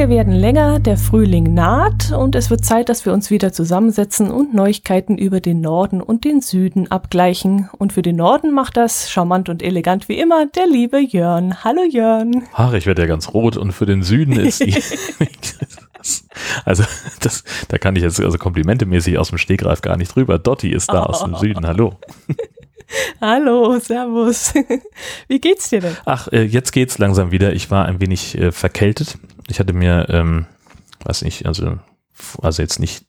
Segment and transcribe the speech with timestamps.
[0.00, 4.30] Tage werden länger, der Frühling naht und es wird Zeit, dass wir uns wieder zusammensetzen
[4.30, 7.68] und Neuigkeiten über den Norden und den Süden abgleichen.
[7.76, 11.62] Und für den Norden macht das charmant und elegant wie immer der liebe Jörn.
[11.64, 12.44] Hallo Jörn.
[12.54, 14.74] Ach, ich werde ja ganz rot und für den Süden ist die.
[16.64, 16.84] also,
[17.20, 20.38] das, da kann ich jetzt also komplimentemäßig aus dem Stegreif gar nicht drüber.
[20.38, 21.10] Dotti ist da oh.
[21.10, 21.66] aus dem Süden.
[21.66, 21.92] Hallo.
[23.20, 24.54] Hallo, Servus.
[25.28, 25.96] Wie geht's dir denn?
[26.04, 27.52] Ach, äh, jetzt geht's langsam wieder.
[27.52, 29.18] Ich war ein wenig äh, verkältet.
[29.48, 30.46] Ich hatte mir, ähm,
[31.04, 31.78] weiß nicht, also,
[32.42, 33.04] also jetzt nicht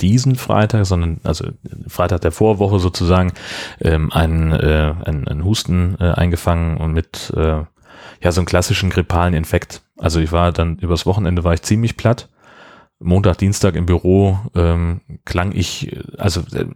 [0.00, 1.48] diesen Freitag, sondern also
[1.88, 3.32] Freitag der Vorwoche sozusagen
[3.80, 7.62] ähm, einen, äh, einen, einen Husten äh, eingefangen und mit äh,
[8.22, 9.82] ja so einem klassischen grippalen Infekt.
[9.98, 12.28] Also ich war dann übers Wochenende war ich ziemlich platt
[12.98, 16.66] Montag, Dienstag im Büro ähm, klang ich, also äh,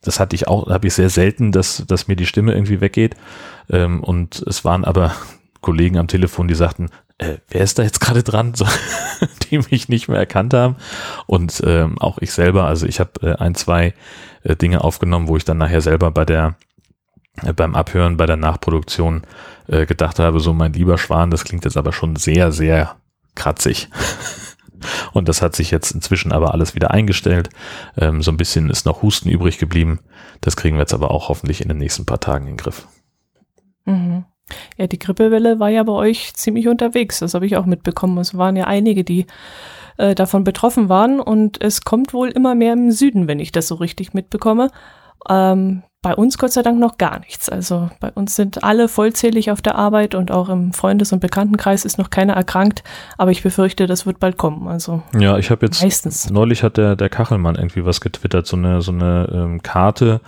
[0.00, 3.16] das hatte ich auch, habe ich sehr selten, dass, dass mir die Stimme irgendwie weggeht.
[3.68, 5.14] Ähm, und es waren aber
[5.60, 8.66] Kollegen am Telefon, die sagten, äh, wer ist da jetzt gerade dran, so,
[9.50, 10.76] die mich nicht mehr erkannt haben.
[11.26, 13.94] Und ähm, auch ich selber, also ich habe äh, ein, zwei
[14.44, 16.54] äh, Dinge aufgenommen, wo ich dann nachher selber bei der
[17.42, 19.22] äh, beim Abhören, bei der Nachproduktion
[19.66, 22.96] äh, gedacht habe, so mein lieber Schwan, das klingt jetzt aber schon sehr, sehr
[23.34, 23.88] kratzig.
[25.12, 27.50] Und das hat sich jetzt inzwischen aber alles wieder eingestellt.
[27.96, 30.00] Ähm, so ein bisschen ist noch Husten übrig geblieben.
[30.40, 32.86] Das kriegen wir jetzt aber auch hoffentlich in den nächsten paar Tagen in den Griff.
[33.84, 34.24] Mhm.
[34.76, 37.18] Ja, die Grippewelle war ja bei euch ziemlich unterwegs.
[37.18, 38.18] Das habe ich auch mitbekommen.
[38.18, 39.26] Es waren ja einige, die
[39.98, 41.20] äh, davon betroffen waren.
[41.20, 44.70] Und es kommt wohl immer mehr im Süden, wenn ich das so richtig mitbekomme.
[45.28, 47.48] Ähm, bei uns Gott sei Dank noch gar nichts.
[47.48, 51.84] Also bei uns sind alle vollzählig auf der Arbeit und auch im Freundes- und Bekanntenkreis
[51.84, 52.84] ist noch keiner erkrankt,
[53.16, 54.68] aber ich befürchte, das wird bald kommen.
[54.68, 56.30] Also ja, ich habe jetzt meistens.
[56.30, 60.20] neulich hat der der Kachelmann irgendwie was getwittert, so eine so eine ähm, Karte,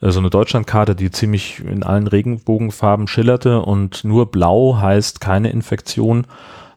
[0.00, 5.50] äh, so eine Deutschlandkarte, die ziemlich in allen Regenbogenfarben schillerte und nur blau heißt keine
[5.50, 6.26] Infektion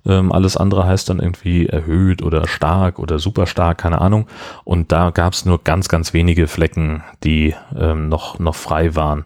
[0.05, 4.27] ähm, alles andere heißt dann irgendwie erhöht oder stark oder super stark, keine Ahnung.
[4.63, 9.25] Und da gab es nur ganz, ganz wenige Flecken, die ähm, noch, noch frei waren.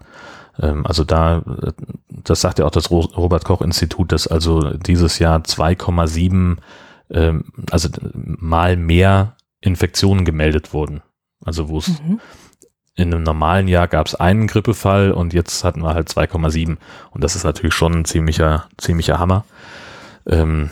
[0.60, 1.42] Ähm, also da,
[2.08, 6.56] das sagt ja auch das Robert Koch Institut, dass also dieses Jahr 2,7,
[7.10, 11.02] ähm, also mal mehr Infektionen gemeldet wurden.
[11.44, 12.20] Also wo es mhm.
[12.96, 16.76] in einem normalen Jahr gab es einen Grippefall und jetzt hatten wir halt 2,7.
[17.10, 19.44] Und das ist natürlich schon ein ziemlicher, ziemlicher Hammer.
[20.28, 20.70] Ähm,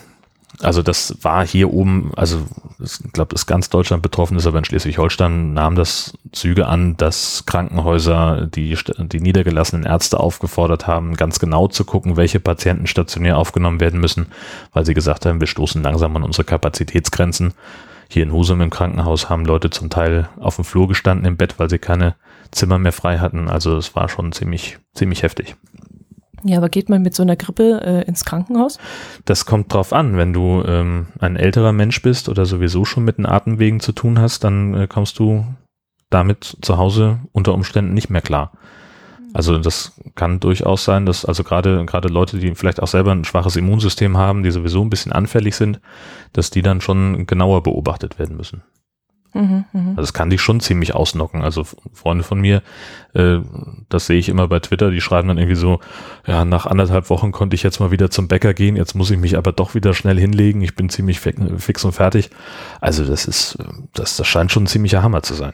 [0.60, 2.46] also das war hier oben, also
[2.78, 7.44] ich glaube, das ganz Deutschland betroffen ist, aber in Schleswig-Holstein nahm das Züge an, dass
[7.46, 13.80] Krankenhäuser die, die niedergelassenen Ärzte aufgefordert haben, ganz genau zu gucken, welche Patienten stationär aufgenommen
[13.80, 14.26] werden müssen,
[14.72, 17.54] weil sie gesagt haben, wir stoßen langsam an unsere Kapazitätsgrenzen.
[18.08, 21.58] Hier in Husum im Krankenhaus haben Leute zum Teil auf dem Flur gestanden im Bett,
[21.58, 22.14] weil sie keine
[22.52, 23.48] Zimmer mehr frei hatten.
[23.48, 25.56] Also es war schon ziemlich, ziemlich heftig.
[26.44, 28.78] Ja, aber geht man mit so einer Grippe äh, ins Krankenhaus?
[29.24, 30.18] Das kommt drauf an.
[30.18, 34.18] Wenn du ähm, ein älterer Mensch bist oder sowieso schon mit den Atemwegen zu tun
[34.18, 35.46] hast, dann äh, kommst du
[36.10, 38.52] damit zu Hause unter Umständen nicht mehr klar.
[39.32, 43.24] Also das kann durchaus sein, dass also gerade gerade Leute, die vielleicht auch selber ein
[43.24, 45.80] schwaches Immunsystem haben, die sowieso ein bisschen anfällig sind,
[46.32, 48.62] dass die dann schon genauer beobachtet werden müssen.
[49.34, 49.90] Mhm, mh.
[49.90, 51.42] Also es kann dich schon ziemlich ausnocken.
[51.42, 52.62] Also Freunde von mir,
[53.14, 53.38] äh,
[53.88, 55.80] das sehe ich immer bei Twitter, die schreiben dann irgendwie so,
[56.26, 59.18] ja, nach anderthalb Wochen konnte ich jetzt mal wieder zum Bäcker gehen, jetzt muss ich
[59.18, 62.30] mich aber doch wieder schnell hinlegen, ich bin ziemlich fix und fertig.
[62.80, 63.58] Also das ist,
[63.92, 65.52] das, das scheint schon ein ziemlicher Hammer zu sein.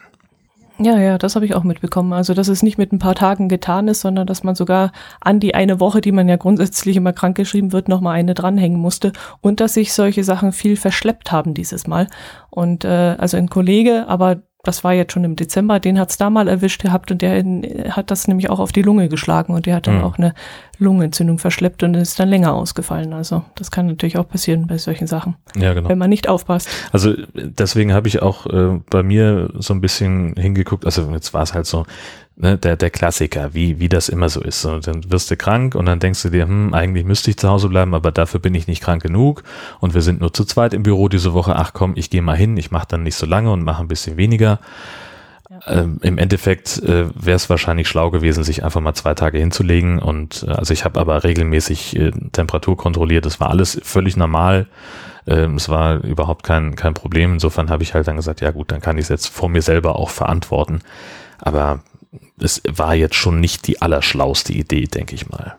[0.82, 2.14] Ja, ja, das habe ich auch mitbekommen.
[2.14, 5.38] Also, dass es nicht mit ein paar Tagen getan ist, sondern dass man sogar an
[5.38, 9.60] die eine Woche, die man ja grundsätzlich immer krankgeschrieben wird, nochmal eine dranhängen musste und
[9.60, 12.06] dass sich solche Sachen viel verschleppt haben dieses Mal.
[12.48, 16.28] Und äh, also ein Kollege, aber das war jetzt schon im Dezember, den hat's da
[16.28, 19.66] mal erwischt gehabt und der in, hat das nämlich auch auf die Lunge geschlagen und
[19.66, 20.04] der hat dann mhm.
[20.04, 20.34] auch eine
[20.78, 23.12] Lungenentzündung verschleppt und ist dann länger ausgefallen.
[23.12, 25.88] Also das kann natürlich auch passieren bei solchen Sachen, ja, genau.
[25.88, 26.68] wenn man nicht aufpasst.
[26.92, 31.42] Also deswegen habe ich auch äh, bei mir so ein bisschen hingeguckt, also jetzt war
[31.42, 31.86] es halt so,
[32.40, 34.64] ne, der, der Klassiker, wie, wie das immer so ist.
[34.64, 37.48] Und dann wirst du krank und dann denkst du dir, hm, eigentlich müsste ich zu
[37.48, 39.42] Hause bleiben, aber dafür bin ich nicht krank genug.
[39.80, 41.56] Und wir sind nur zu zweit im Büro diese Woche.
[41.56, 43.88] Ach komm, ich gehe mal hin, ich mache dann nicht so lange und mache ein
[43.88, 44.58] bisschen weniger.
[45.50, 45.80] Ja.
[45.80, 49.98] Ähm, Im Endeffekt äh, wäre es wahrscheinlich schlau gewesen, sich einfach mal zwei Tage hinzulegen.
[49.98, 53.26] Und äh, also ich habe aber regelmäßig äh, Temperatur kontrolliert.
[53.26, 54.66] Das war alles völlig normal.
[55.26, 57.34] Ähm, es war überhaupt kein, kein Problem.
[57.34, 59.62] Insofern habe ich halt dann gesagt, ja gut, dann kann ich es jetzt vor mir
[59.62, 60.82] selber auch verantworten.
[61.38, 61.80] Aber
[62.38, 65.56] es war jetzt schon nicht die allerschlauste Idee, denke ich mal.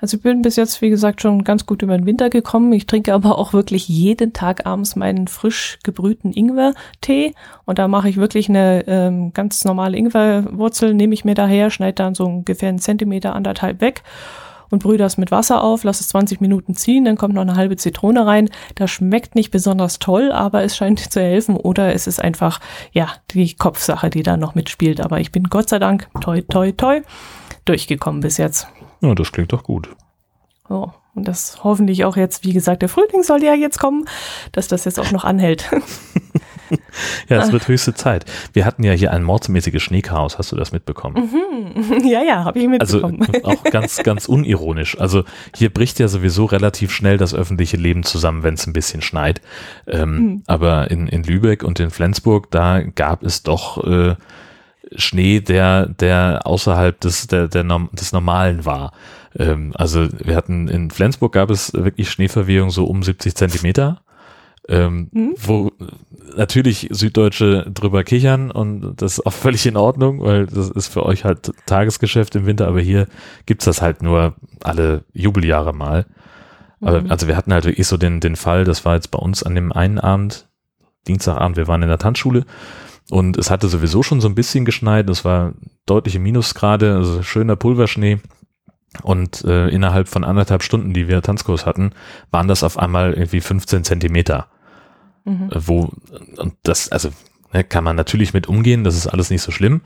[0.00, 2.72] Also ich bin bis jetzt, wie gesagt, schon ganz gut über den Winter gekommen.
[2.72, 7.34] Ich trinke aber auch wirklich jeden Tag abends meinen frisch gebrühten Ingwer-Tee.
[7.64, 11.94] Und da mache ich wirklich eine ähm, ganz normale Ingwerwurzel, nehme ich mir daher, schneide
[11.94, 14.02] dann so ungefähr einen Zentimeter, anderthalb weg
[14.72, 17.56] und brühe das mit Wasser auf, lass es 20 Minuten ziehen, dann kommt noch eine
[17.56, 18.48] halbe Zitrone rein.
[18.74, 22.58] Das schmeckt nicht besonders toll, aber es scheint zu helfen oder es ist einfach,
[22.90, 25.00] ja, die Kopfsache, die da noch mitspielt.
[25.02, 27.02] Aber ich bin Gott sei Dank, toi, toi, toi,
[27.66, 28.66] durchgekommen bis jetzt.
[29.02, 29.90] Ja, das klingt doch gut.
[30.70, 34.06] Oh, und das hoffentlich auch jetzt, wie gesagt, der Frühling soll ja jetzt kommen,
[34.52, 35.70] dass das jetzt auch noch anhält.
[37.28, 38.24] ja, es wird höchste Zeit.
[38.52, 41.30] Wir hatten ja hier ein mordsmäßiges Schneechaos, hast du das mitbekommen?
[41.32, 42.02] Mhm.
[42.12, 43.22] Ja, ja, habe ich mitbekommen.
[43.22, 44.98] Also auch ganz, ganz unironisch.
[44.98, 45.24] Also
[45.54, 49.40] hier bricht ja sowieso relativ schnell das öffentliche Leben zusammen, wenn es ein bisschen schneit.
[49.86, 50.42] Ähm, mhm.
[50.46, 54.16] Aber in, in Lübeck und in Flensburg, da gab es doch äh,
[54.96, 58.92] Schnee, der, der außerhalb des, der, der, des Normalen war.
[59.38, 64.02] Ähm, also wir hatten in Flensburg gab es wirklich Schneeverwehung so um 70 Zentimeter.
[64.68, 65.34] Ähm, mhm.
[65.36, 65.72] wo
[66.36, 71.04] natürlich Süddeutsche drüber kichern und das ist auch völlig in Ordnung, weil das ist für
[71.04, 73.08] euch halt Tagesgeschäft im Winter, aber hier
[73.44, 76.06] gibt's das halt nur alle Jubeljahre mal.
[76.78, 77.10] Mhm.
[77.10, 79.56] also wir hatten halt wirklich so den, den Fall, das war jetzt bei uns an
[79.56, 80.48] dem einen Abend,
[81.08, 82.44] Dienstagabend, wir waren in der Tanzschule
[83.10, 85.54] und es hatte sowieso schon so ein bisschen geschneit, es war
[85.86, 88.20] deutliche Minusgrade, also schöner Pulverschnee.
[89.02, 91.92] Und äh, innerhalb von anderthalb Stunden, die wir Tanzkurs hatten,
[92.30, 94.48] waren das auf einmal irgendwie 15 Zentimeter.
[95.24, 95.50] Mhm.
[95.50, 95.90] Äh, wo,
[96.36, 97.10] und das, also
[97.52, 99.80] ne, kann man natürlich mit umgehen, das ist alles nicht so schlimm.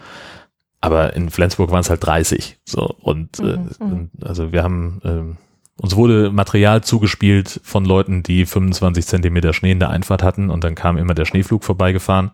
[0.80, 2.58] Aber in Flensburg waren es halt 30.
[2.64, 3.70] So, und äh, mhm.
[3.80, 4.10] mhm.
[4.22, 9.80] also wir haben, äh, uns wurde Material zugespielt von Leuten, die 25 Zentimeter Schnee in
[9.80, 12.32] der Einfahrt hatten und dann kam immer der Schneeflug vorbeigefahren.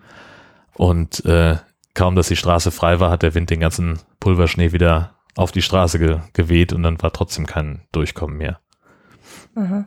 [0.75, 1.57] Und äh,
[1.95, 5.63] kaum, dass die Straße frei war, hat der Wind den ganzen Pulverschnee wieder auf die
[5.63, 8.61] Straße ge geweht und dann war trotzdem kein Durchkommen mehr.
[9.55, 9.87] Aha.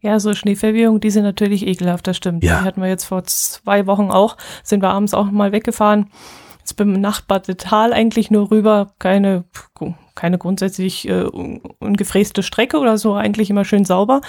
[0.00, 2.44] Ja, so Schneeverwehungen, die sind natürlich ekelhaft, das stimmt.
[2.44, 2.60] Ja.
[2.60, 6.10] Die hatten wir jetzt vor zwei Wochen auch, sind wir abends auch mal weggefahren.
[6.60, 9.44] Jetzt beim benachbarte Tal eigentlich nur rüber, keine,
[10.14, 14.20] keine grundsätzlich äh, ungefräste Strecke oder so, eigentlich immer schön sauber.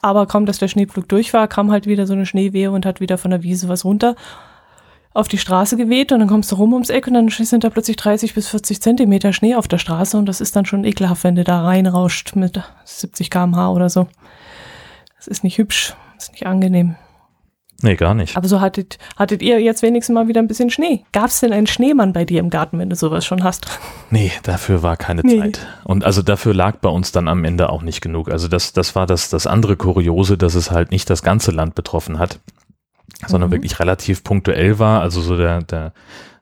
[0.00, 3.00] Aber kaum, dass der Schneepflug durch war, kam halt wieder so eine Schneewehe und hat
[3.00, 4.16] wieder von der Wiese was runter
[5.14, 7.70] auf die Straße geweht und dann kommst du rum ums Eck und dann sind da
[7.70, 11.24] plötzlich 30 bis 40 Zentimeter Schnee auf der Straße und das ist dann schon ekelhaft,
[11.24, 14.08] wenn du da reinrauscht mit 70 kmh oder so.
[15.16, 16.96] Das ist nicht hübsch, das ist nicht angenehm.
[17.84, 18.36] Nee, gar nicht.
[18.36, 21.04] Aber so hattet, hattet ihr jetzt wenigstens mal wieder ein bisschen Schnee.
[21.10, 23.66] Gab es denn einen Schneemann bei dir im Garten, wenn du sowas schon hast?
[24.10, 25.40] Nee, dafür war keine nee.
[25.40, 25.66] Zeit.
[25.82, 28.30] Und also dafür lag bei uns dann am Ende auch nicht genug.
[28.30, 31.74] Also das, das war das, das andere Kuriose, dass es halt nicht das ganze Land
[31.74, 32.38] betroffen hat
[33.26, 33.54] sondern mhm.
[33.54, 35.00] wirklich relativ punktuell war.
[35.00, 35.92] Also so der, der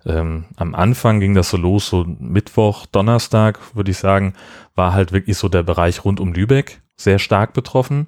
[0.06, 4.34] ähm, am Anfang ging das so los, so Mittwoch, Donnerstag, würde ich sagen,
[4.74, 8.06] war halt wirklich so der Bereich rund um Lübeck sehr stark betroffen.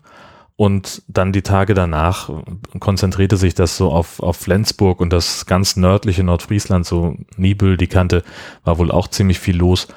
[0.56, 2.30] Und dann die Tage danach
[2.78, 7.86] konzentrierte sich das so auf, auf Flensburg und das ganz nördliche Nordfriesland, so Nibel, die
[7.88, 8.22] Kante,
[8.62, 9.88] war wohl auch ziemlich viel los.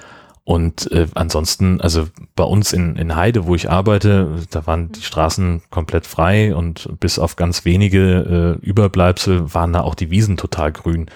[0.46, 5.02] Und äh, ansonsten, also bei uns in, in Heide, wo ich arbeite, da waren die
[5.02, 10.38] Straßen komplett frei und bis auf ganz wenige äh, Überbleibsel waren da auch die Wiesen
[10.38, 11.08] total grün.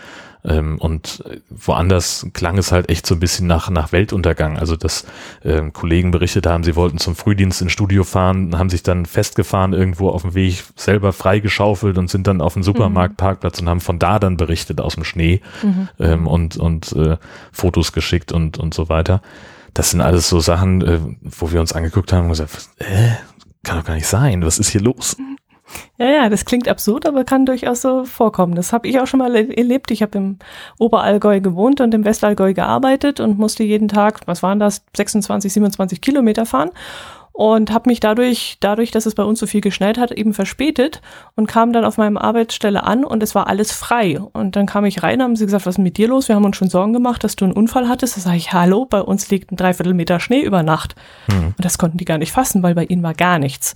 [0.43, 4.57] Ähm, und woanders klang es halt echt so ein bisschen nach, nach Weltuntergang.
[4.57, 5.05] Also dass
[5.43, 9.73] ähm, Kollegen berichtet haben, sie wollten zum Frühdienst ins Studio fahren, haben sich dann festgefahren
[9.73, 13.99] irgendwo auf dem Weg, selber freigeschaufelt und sind dann auf den Supermarktparkplatz und haben von
[13.99, 15.89] da dann berichtet aus dem Schnee mhm.
[15.99, 17.17] ähm, und, und äh,
[17.51, 19.21] Fotos geschickt und, und so weiter.
[19.73, 23.11] Das sind alles so Sachen, äh, wo wir uns angeguckt haben und gesagt, äh,
[23.63, 25.17] kann doch gar nicht sein, was ist hier los?
[25.97, 28.55] Ja, ja, das klingt absurd, aber kann durchaus so vorkommen.
[28.55, 29.91] Das habe ich auch schon mal erlebt.
[29.91, 30.39] Ich habe im
[30.77, 36.01] Oberallgäu gewohnt und im Westallgäu gearbeitet und musste jeden Tag, was waren das, 26, 27
[36.01, 36.71] Kilometer fahren
[37.39, 41.01] und habe mich dadurch, dadurch, dass es bei uns so viel geschneit hat, eben verspätet
[41.37, 44.19] und kam dann auf meiner Arbeitsstelle an und es war alles frei.
[44.19, 46.27] Und dann kam ich rein, haben sie gesagt, was ist mit dir los?
[46.27, 48.17] Wir haben uns schon Sorgen gemacht, dass du einen Unfall hattest.
[48.17, 50.95] Da sage ich, hallo, bei uns liegt ein Dreiviertelmeter Schnee über Nacht.
[51.29, 51.53] Mhm.
[51.55, 53.73] Und das konnten die gar nicht fassen, weil bei ihnen war gar nichts.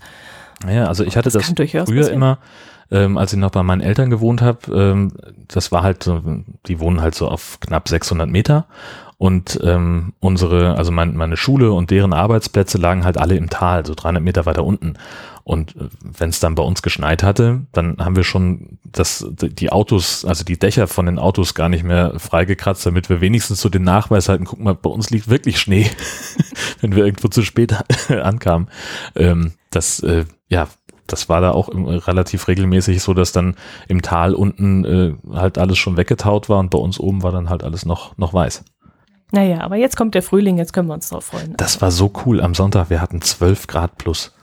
[0.68, 2.14] Ja, also ich hatte das, das früher passieren.
[2.14, 2.38] immer,
[2.92, 5.12] ähm, als ich noch bei meinen Eltern gewohnt habe, ähm,
[5.48, 6.22] das war halt so,
[6.68, 8.68] die wohnen halt so auf knapp 600 Meter
[9.18, 13.86] und ähm, unsere, also mein, meine Schule und deren Arbeitsplätze lagen halt alle im Tal,
[13.86, 14.96] so 300 Meter weiter unten.
[15.46, 19.72] Und äh, wenn es dann bei uns geschneit hatte, dann haben wir schon das, die
[19.72, 23.70] Autos, also die Dächer von den Autos gar nicht mehr freigekratzt, damit wir wenigstens so
[23.70, 25.90] den Nachweis halten, guck mal, bei uns liegt wirklich Schnee,
[26.82, 27.76] wenn wir irgendwo zu spät
[28.10, 28.68] ankamen.
[29.16, 30.68] Ähm, das, äh, ja,
[31.08, 33.56] das war da auch relativ regelmäßig so, dass dann
[33.88, 37.50] im Tal unten äh, halt alles schon weggetaut war und bei uns oben war dann
[37.50, 38.64] halt alles noch, noch weiß.
[39.32, 41.56] Naja, aber jetzt kommt der Frühling, jetzt können wir uns drauf freuen.
[41.58, 44.34] Das war so cool am Sonntag, wir hatten 12 Grad plus.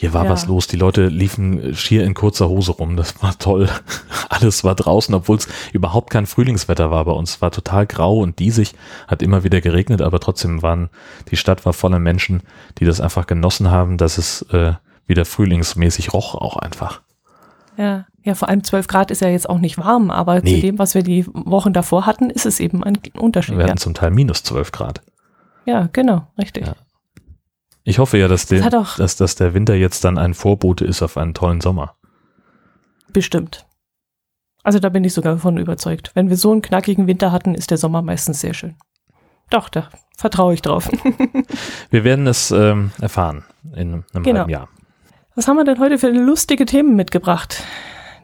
[0.00, 0.30] Hier war ja.
[0.30, 0.68] was los.
[0.68, 2.96] Die Leute liefen schier in kurzer Hose rum.
[2.96, 3.68] Das war toll.
[4.28, 7.30] Alles war draußen, obwohl es überhaupt kein Frühlingswetter war bei uns.
[7.30, 8.76] Es war total grau und diesig,
[9.08, 10.88] hat immer wieder geregnet, aber trotzdem waren,
[11.32, 12.42] die Stadt war voller Menschen,
[12.78, 14.74] die das einfach genossen haben, dass es äh,
[15.08, 17.02] wieder frühlingsmäßig roch auch einfach.
[17.76, 20.56] Ja, ja, vor allem 12 Grad ist ja jetzt auch nicht warm, aber nee.
[20.56, 23.56] zu dem, was wir die Wochen davor hatten, ist es eben ein Unterschied.
[23.56, 23.82] Wir hatten ja.
[23.82, 25.00] zum Teil minus 12 Grad.
[25.64, 26.66] Ja, genau, richtig.
[26.66, 26.74] Ja.
[27.84, 31.02] Ich hoffe ja, dass, der, das dass, dass der Winter jetzt dann ein Vorbote ist
[31.02, 31.94] auf einen tollen Sommer.
[33.12, 33.66] Bestimmt.
[34.62, 36.10] Also da bin ich sogar davon überzeugt.
[36.14, 38.76] Wenn wir so einen knackigen Winter hatten, ist der Sommer meistens sehr schön.
[39.50, 40.90] Doch, da vertraue ich drauf.
[41.90, 44.40] wir werden es ähm, erfahren in einem genau.
[44.40, 44.68] halben Jahr.
[45.38, 47.62] Was haben wir denn heute für lustige Themen mitgebracht?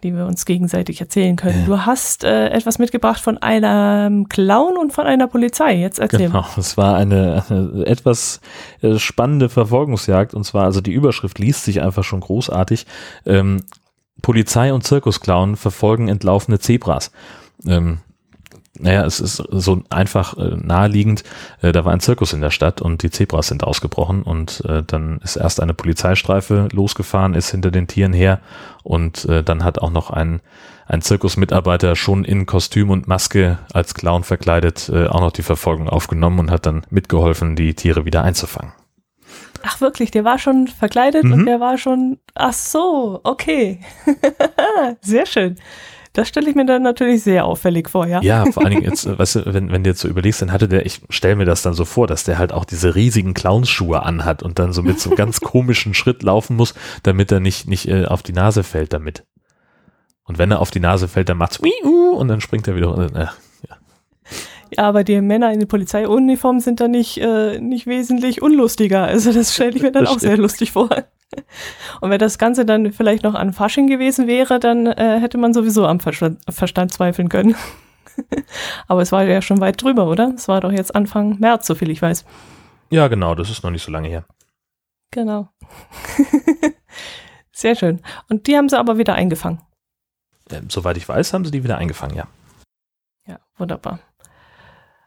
[0.03, 1.61] die wir uns gegenseitig erzählen können.
[1.61, 1.65] Ja.
[1.65, 5.77] Du hast äh, etwas mitgebracht von einem Clown und von einer Polizei.
[5.77, 8.43] Jetzt erzähl genau, es war eine, eine etwas
[8.83, 12.85] äh, spannende Verfolgungsjagd und zwar, also die Überschrift liest sich einfach schon großartig.
[13.25, 13.63] Ähm,
[14.21, 17.11] Polizei und Zirkusclown verfolgen entlaufene Zebras.
[17.67, 18.01] Ähm,
[18.79, 21.23] naja, es ist so einfach äh, naheliegend,
[21.63, 24.83] äh, da war ein Zirkus in der Stadt und die Zebras sind ausgebrochen und äh,
[24.85, 28.41] dann ist erst eine Polizeistreife losgefahren, ist hinter den Tieren her
[28.83, 30.41] und äh, dann hat auch noch ein,
[30.87, 35.89] ein Zirkusmitarbeiter schon in Kostüm und Maske als Clown verkleidet äh, auch noch die Verfolgung
[35.89, 38.73] aufgenommen und hat dann mitgeholfen, die Tiere wieder einzufangen.
[39.67, 41.33] Ach wirklich, der war schon verkleidet mhm.
[41.33, 43.81] und der war schon, ach so, okay.
[45.01, 45.57] Sehr schön.
[46.15, 48.23] Das stelle ich mir dann natürlich sehr auffällig vor, ja.
[48.23, 50.53] Ja, vor allen Dingen jetzt, äh, weißt du, wenn, wenn du jetzt so überlegst, dann
[50.53, 53.35] hatte der, ich stelle mir das dann so vor, dass der halt auch diese riesigen
[53.35, 57.41] Clownsschuhe anhat und dann so mit so einem ganz komischen Schritt laufen muss, damit er
[57.41, 59.25] nicht, nicht äh, auf die Nase fällt damit.
[60.23, 61.61] Und wenn er auf die Nase fällt, dann macht's
[62.17, 63.11] und dann springt er wieder.
[63.15, 63.27] Äh,
[64.79, 69.05] aber die Männer in der Polizeiuniform sind da nicht, äh, nicht wesentlich unlustiger.
[69.05, 70.31] Also das stelle ich mir dann das auch stimmt.
[70.31, 70.91] sehr lustig vor.
[72.01, 75.53] Und wenn das Ganze dann vielleicht noch an Fasching gewesen wäre, dann äh, hätte man
[75.53, 77.57] sowieso am Verstand, Verstand zweifeln können.
[78.89, 80.33] Aber es war ja schon weit drüber, oder?
[80.37, 82.25] Es war doch jetzt Anfang März, soviel ich weiß.
[82.91, 84.25] Ja, genau, das ist noch nicht so lange her.
[85.11, 85.49] Genau.
[87.53, 88.01] Sehr schön.
[88.29, 89.61] Und die haben sie aber wieder eingefangen.
[90.51, 92.27] Ja, soweit ich weiß, haben sie die wieder eingefangen, ja.
[93.27, 94.01] Ja, wunderbar.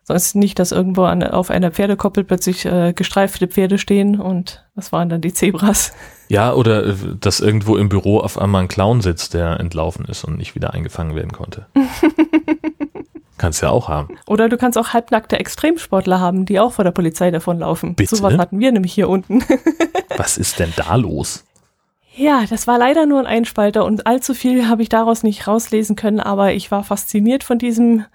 [0.07, 4.93] Sonst nicht, dass irgendwo an, auf einer Pferdekoppel plötzlich äh, gestreifte Pferde stehen und das
[4.93, 5.91] waren dann die Zebras.
[6.29, 10.23] Ja, oder äh, dass irgendwo im Büro auf einmal ein Clown sitzt, der entlaufen ist
[10.23, 11.65] und nicht wieder eingefangen werden konnte.
[13.37, 14.17] kannst ja auch haben.
[14.27, 17.95] Oder du kannst auch halbnackte Extremsportler haben, die auch vor der Polizei davonlaufen.
[17.95, 18.15] Bitte?
[18.15, 19.43] So was hatten wir nämlich hier unten.
[20.17, 21.43] was ist denn da los?
[22.15, 25.97] Ja, das war leider nur ein Einspalter und allzu viel habe ich daraus nicht rauslesen
[25.97, 28.05] können, aber ich war fasziniert von diesem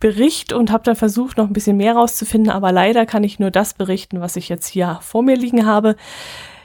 [0.00, 3.50] Bericht und habe dann versucht, noch ein bisschen mehr rauszufinden, aber leider kann ich nur
[3.50, 5.96] das berichten, was ich jetzt hier vor mir liegen habe.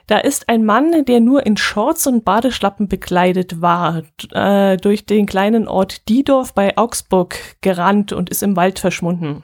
[0.07, 5.25] Da ist ein Mann, der nur in Shorts und Badeschlappen bekleidet war, äh, durch den
[5.25, 9.43] kleinen Ort Diedorf bei Augsburg gerannt und ist im Wald verschwunden.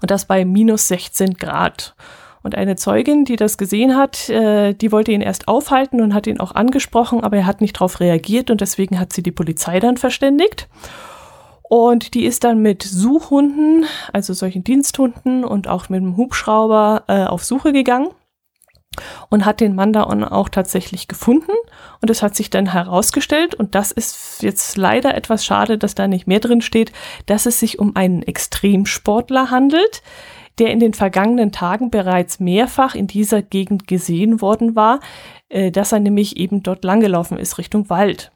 [0.00, 1.94] Und das bei minus 16 Grad.
[2.42, 6.26] Und eine Zeugin, die das gesehen hat, äh, die wollte ihn erst aufhalten und hat
[6.26, 9.78] ihn auch angesprochen, aber er hat nicht darauf reagiert und deswegen hat sie die Polizei
[9.80, 10.68] dann verständigt.
[11.68, 17.24] Und die ist dann mit Suchhunden, also solchen Diensthunden und auch mit dem Hubschrauber äh,
[17.24, 18.08] auf Suche gegangen
[19.30, 21.52] und hat den Mann da auch tatsächlich gefunden.
[22.00, 26.06] Und es hat sich dann herausgestellt, und das ist jetzt leider etwas schade, dass da
[26.08, 26.92] nicht mehr drin steht,
[27.26, 30.02] dass es sich um einen Extremsportler handelt,
[30.58, 35.00] der in den vergangenen Tagen bereits mehrfach in dieser Gegend gesehen worden war,
[35.48, 38.32] äh, dass er nämlich eben dort langgelaufen ist Richtung Wald.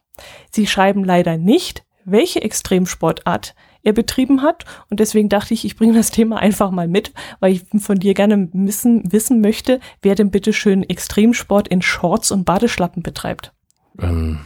[0.51, 4.65] Sie schreiben leider nicht, welche Extremsportart er betrieben hat.
[4.91, 8.15] Und deswegen dachte ich, ich bringe das Thema einfach mal mit, weil ich von dir
[8.15, 13.53] gerne wissen, wissen möchte, wer denn bitte schön Extremsport in Shorts und Badeschlappen betreibt.
[13.99, 14.41] Ähm,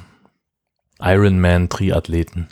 [1.01, 2.49] Ironman-Triathleten.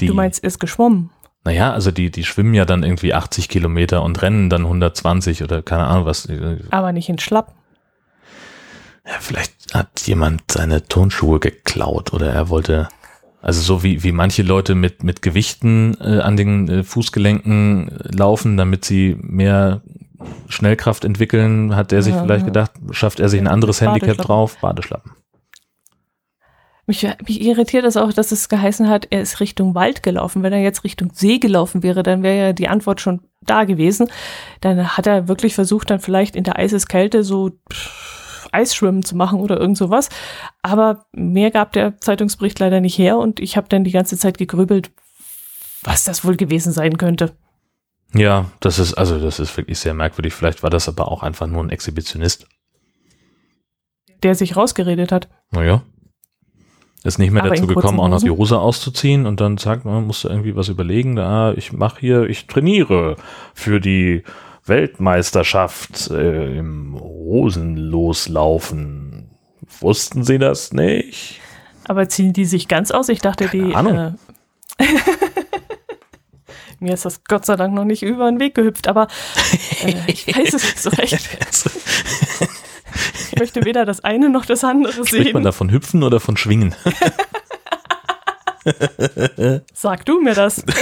[0.00, 1.10] Du meinst, er ist geschwommen?
[1.44, 5.62] Naja, also die, die schwimmen ja dann irgendwie 80 Kilometer und rennen dann 120 oder
[5.62, 6.28] keine Ahnung was.
[6.70, 7.54] Aber nicht in Schlappen.
[9.08, 12.88] Ja, vielleicht hat jemand seine Turnschuhe geklaut oder er wollte,
[13.40, 18.58] also so wie, wie manche Leute mit, mit Gewichten äh, an den äh, Fußgelenken laufen,
[18.58, 19.80] damit sie mehr
[20.48, 24.58] Schnellkraft entwickeln, hat er sich ja, vielleicht gedacht, schafft er sich ein anderes Handicap drauf,
[24.60, 25.12] Badeschlappen.
[26.86, 30.42] Mich, mich irritiert es auch, dass es geheißen hat, er ist Richtung Wald gelaufen.
[30.42, 34.08] Wenn er jetzt Richtung See gelaufen wäre, dann wäre ja die Antwort schon da gewesen.
[34.62, 38.17] Dann hat er wirklich versucht, dann vielleicht in der Eiseskälte so pff,
[38.52, 40.08] Eisschwimmen zu machen oder irgend sowas.
[40.62, 44.38] Aber mehr gab der Zeitungsbericht leider nicht her und ich habe dann die ganze Zeit
[44.38, 44.90] gegrübelt,
[45.82, 47.36] was das wohl gewesen sein könnte.
[48.14, 50.32] Ja, das ist, also das ist wirklich sehr merkwürdig.
[50.32, 52.46] Vielleicht war das aber auch einfach nur ein Exhibitionist.
[54.22, 55.28] Der sich rausgeredet hat.
[55.50, 55.82] Naja.
[57.04, 58.30] Ist nicht mehr Aber dazu gekommen, auch noch die?
[58.30, 61.14] Hose auszuziehen und dann sagt man, musst du irgendwie was überlegen.
[61.14, 63.16] Da, ich mache hier, ich trainiere
[63.54, 64.24] für die
[64.68, 69.30] Weltmeisterschaft äh, im Hosenloslaufen.
[69.80, 71.40] Wussten Sie das nicht?
[71.86, 73.08] Aber ziehen die sich ganz aus?
[73.08, 73.74] Ich dachte, Keine die.
[73.74, 74.18] Ahnung.
[74.78, 74.84] Äh,
[76.80, 79.08] mir ist das Gott sei Dank noch nicht über den Weg gehüpft, aber
[79.84, 81.28] äh, ich weiß es nicht so recht.
[83.30, 85.44] Ich möchte weder das eine noch das andere Spricht man sehen.
[85.44, 86.74] da von hüpfen oder von schwingen?
[89.74, 90.64] Sag du mir das.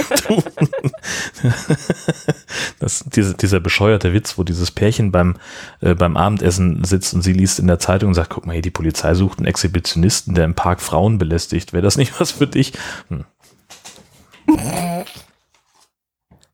[2.79, 5.35] Das, diese, dieser bescheuerte Witz, wo dieses Pärchen beim,
[5.81, 8.61] äh, beim Abendessen sitzt und sie liest in der Zeitung und sagt, guck mal hier,
[8.61, 11.73] die Polizei sucht einen Exhibitionisten, der im Park Frauen belästigt.
[11.73, 12.73] Wäre das nicht was für dich?
[13.09, 13.25] Hm.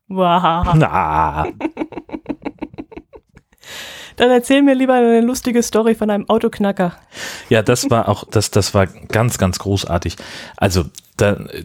[0.08, 0.74] Wow.
[0.74, 1.46] Na,
[4.16, 6.96] Dann erzähl mir lieber eine lustige Story von einem Autoknacker.
[7.48, 10.16] ja, das war auch, das, das war ganz, ganz großartig.
[10.56, 10.84] Also,
[11.16, 11.64] da äh,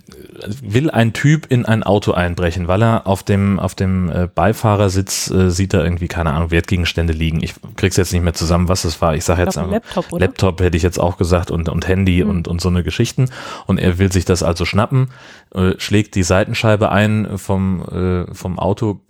[0.62, 5.32] will ein Typ in ein Auto einbrechen, weil er auf dem, auf dem äh, Beifahrersitz
[5.32, 7.42] äh, sieht er irgendwie, keine Ahnung, Wertgegenstände liegen.
[7.42, 9.16] Ich krieg's jetzt nicht mehr zusammen, was es war.
[9.16, 9.72] Ich sage jetzt einfach.
[9.72, 10.26] Laptop, oder?
[10.26, 12.30] Laptop hätte ich jetzt auch gesagt und, und Handy Mhm.
[12.30, 13.30] und, und so eine Geschichten.
[13.66, 15.10] Und er will sich das also schnappen,
[15.54, 19.02] äh, schlägt die Seitenscheibe ein vom, äh, vom Auto,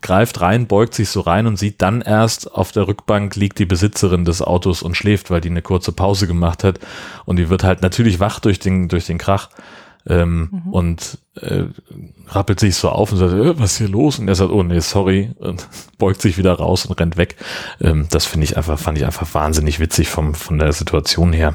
[0.00, 3.66] greift rein, beugt sich so rein und sieht dann erst auf der Rückbank liegt die
[3.66, 6.80] Besitzerin des Autos und schläft, weil die eine kurze Pause gemacht hat.
[7.24, 9.50] Und die wird halt natürlich wach durch den, durch den Krach.
[10.06, 10.72] Ähm, Mhm.
[10.72, 11.64] und äh,
[12.28, 14.18] rappelt sich so auf und sagt, äh, was ist hier los?
[14.18, 15.68] Und er sagt, oh nee, sorry, und
[15.98, 17.36] beugt sich wieder raus und rennt weg.
[17.80, 21.54] Ähm, das finde ich einfach, fand ich einfach wahnsinnig witzig vom, von der Situation her.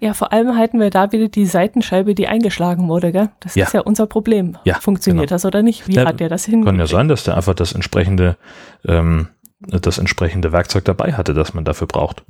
[0.00, 3.30] Ja, vor allem halten wir da wieder die Seitenscheibe, die eingeschlagen wurde, gell?
[3.40, 3.66] Das Ja.
[3.66, 4.58] ist ja unser Problem.
[4.64, 5.34] Ja, Funktioniert genau.
[5.36, 5.86] das oder nicht?
[5.86, 8.36] Wie Ja, hat der das Kann ja sein, dass der einfach das entsprechende,
[8.84, 9.28] ähm,
[9.60, 12.24] das entsprechende Werkzeug dabei hatte, das man dafür braucht.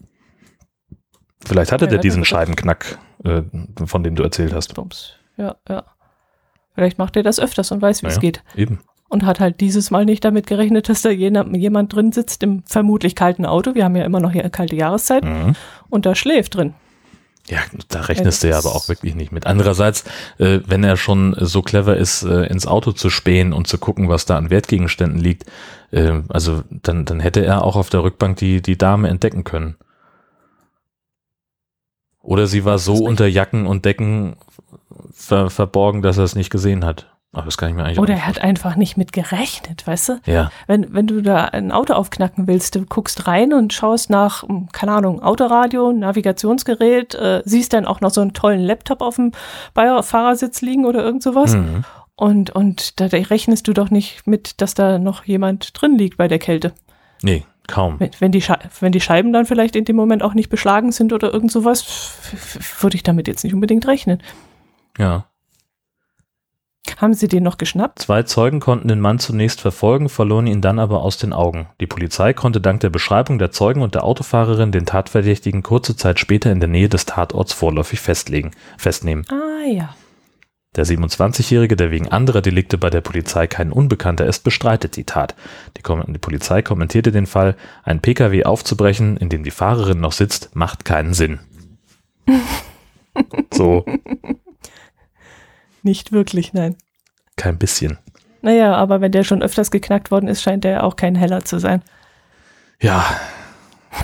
[1.47, 3.43] Vielleicht hatte Ja, der diesen Scheibenknack, äh,
[3.85, 4.75] von dem du erzählt hast.
[4.75, 5.15] Bums.
[5.37, 5.85] Ja, ja.
[6.75, 8.21] Vielleicht macht er das öfters und weiß, wie es Naja.
[8.21, 8.43] geht.
[8.55, 8.81] Eben.
[9.09, 13.15] Und hat halt dieses Mal nicht damit gerechnet, dass da jemand, drin sitzt im vermutlich
[13.15, 13.75] kalten Auto.
[13.75, 15.55] Wir haben ja immer noch hier kalte Jahreszeit Mhm.
[15.91, 16.73] und da schläft drin.
[17.49, 19.47] Ja, da rechnest du ja aber auch wirklich nicht mit.
[19.47, 20.05] Andererseits,
[20.39, 24.09] äh, wenn er schon so clever ist, äh, ins Auto zu spähen und zu gucken,
[24.09, 25.45] was da an Wertgegenständen liegt,
[25.91, 29.75] äh, also dann, dann hätte er auch auf der Rückbank die, die Dame entdecken können.
[32.23, 34.37] Oder sie war so unter Jacken und Decken
[35.13, 37.09] ver verborgen, dass er es nicht gesehen hat.
[37.35, 40.21] Aber das kann ich mir eigentlich Oder er hat einfach nicht mit gerechnet, weißt du?
[40.27, 44.43] Ja, Wenn, wenn du da ein Auto aufknacken willst, du guckst rein und schaust nach,
[44.43, 49.17] hm, keine Ahnung, Autoradio, Navigationsgerät, äh, siehst dann auch noch so einen tollen Laptop auf
[49.17, 49.33] dem
[49.73, 51.55] Beifahrersitz liegen oder irgend sowas.
[51.55, 51.85] mhm.
[52.15, 56.29] Und, und da rechnest du doch nicht mit, dass da noch jemand drin liegt bei
[56.29, 56.73] der Kälte.
[57.23, 57.99] nee, kaum.
[58.01, 58.43] Wenn, wenn, die,
[58.81, 62.13] wenn die Scheiben dann vielleicht in dem Moment auch nicht beschlagen sind oder irgend sowas,
[62.81, 64.23] würde ich damit jetzt nicht unbedingt rechnen.
[64.99, 65.27] Ja.
[66.99, 68.01] Haben sie den noch geschnappt?
[68.01, 71.69] Zwei Zeugen konnten den Mann zunächst verfolgen, verloren ihn dann aber aus den Augen.
[71.81, 76.21] Die Polizei konnte dank der Beschreibung der Zeugen und der Autofahrerin den Tatverdächtigen kurze Zeit
[76.21, 79.25] später in der Nähe des Tatorts vorläufig festlegen, festnehmen.
[79.31, 79.95] Ah ja.
[80.75, 85.35] Der 27-Jährige, der wegen anderer Delikte bei der Polizei kein Unbekannter ist, bestreitet die Tat.
[85.77, 90.13] Die, Kom die Polizei kommentierte den Fall, ein Pkw aufzubrechen, in dem die Fahrerin noch
[90.13, 91.41] sitzt, macht keinen Sinn.
[93.53, 93.85] so,
[95.83, 96.77] Nicht wirklich, nein.
[97.37, 97.99] kein bisschen.
[98.41, 101.59] Naja, aber wenn der schon öfters geknackt worden ist, scheint der auch kein Heller zu
[101.59, 101.83] sein.
[102.81, 103.05] Ja,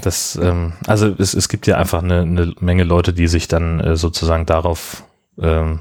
[0.02, 3.80] das, ähm, also es, es gibt ja einfach eine, eine Menge Leute, die sich dann
[3.80, 5.04] äh, sozusagen darauf
[5.40, 5.80] ähm,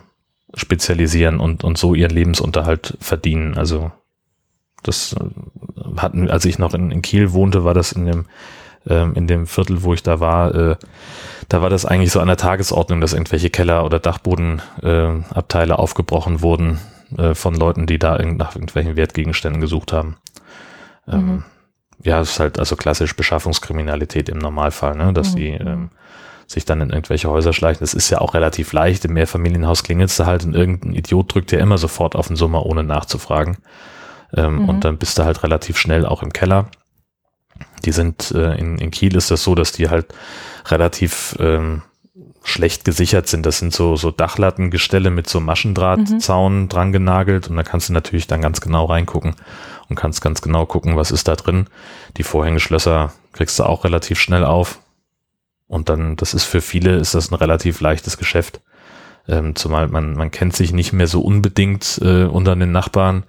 [0.53, 3.57] spezialisieren und, und so ihren Lebensunterhalt verdienen.
[3.57, 3.91] Also
[4.83, 8.25] das äh, hatten, als ich noch in, in Kiel wohnte, war das in dem
[8.89, 10.75] ähm, in dem Viertel, wo ich da war, äh,
[11.49, 15.79] da war das eigentlich so an der Tagesordnung, dass irgendwelche Keller- oder Dachbodenabteile äh, Abteile
[15.79, 16.79] aufgebrochen wurden
[17.17, 20.17] äh, von Leuten, die da irgend, nach irgendwelchen Wertgegenständen gesucht haben.
[21.07, 21.43] Ähm, Mhm.
[22.03, 25.13] Ja, es ist halt also klassisch Beschaffungskriminalität im Normalfall, ne?
[25.13, 25.35] dass Mhm.
[25.35, 25.89] die ähm,
[26.47, 27.81] sich dann in irgendwelche Häuser schleichen.
[27.81, 29.03] Das ist ja auch relativ leicht.
[29.05, 32.65] Im Mehrfamilienhaus klingelst du halt und irgendein Idiot drückt dir immer sofort auf den Summer,
[32.65, 33.57] ohne nachzufragen.
[34.35, 34.69] Ähm, Mhm.
[34.69, 36.69] Und dann bist du halt relativ schnell auch im Keller.
[37.85, 40.13] Die sind äh, in, in Kiel ist das so, dass die halt
[40.67, 41.83] relativ ähm,
[42.43, 43.45] schlecht gesichert sind.
[43.45, 48.27] Das sind so, so Dachlattengestelle mit so Maschendrahtzaun dran genagelt und da kannst du natürlich
[48.27, 49.35] dann ganz genau reingucken
[49.89, 51.67] und kannst ganz genau gucken, was ist da drin.
[52.15, 54.79] Die Vorhängeschlösser kriegst du auch relativ schnell auf.
[55.67, 58.61] Und dann, das ist für viele, ist das ein relativ leichtes Geschäft.
[59.27, 63.23] Ähm, zumal man, man kennt sich nicht mehr so unbedingt äh, unter den Nachbarn.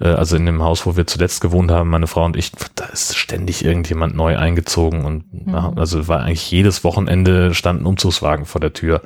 [0.00, 2.86] Äh, also in dem Haus, wo wir zuletzt gewohnt haben, meine Frau und ich, da
[2.86, 5.54] ist ständig irgendjemand neu eingezogen und mhm.
[5.54, 9.02] also war eigentlich jedes Wochenende standen Umzugswagen vor der Tür.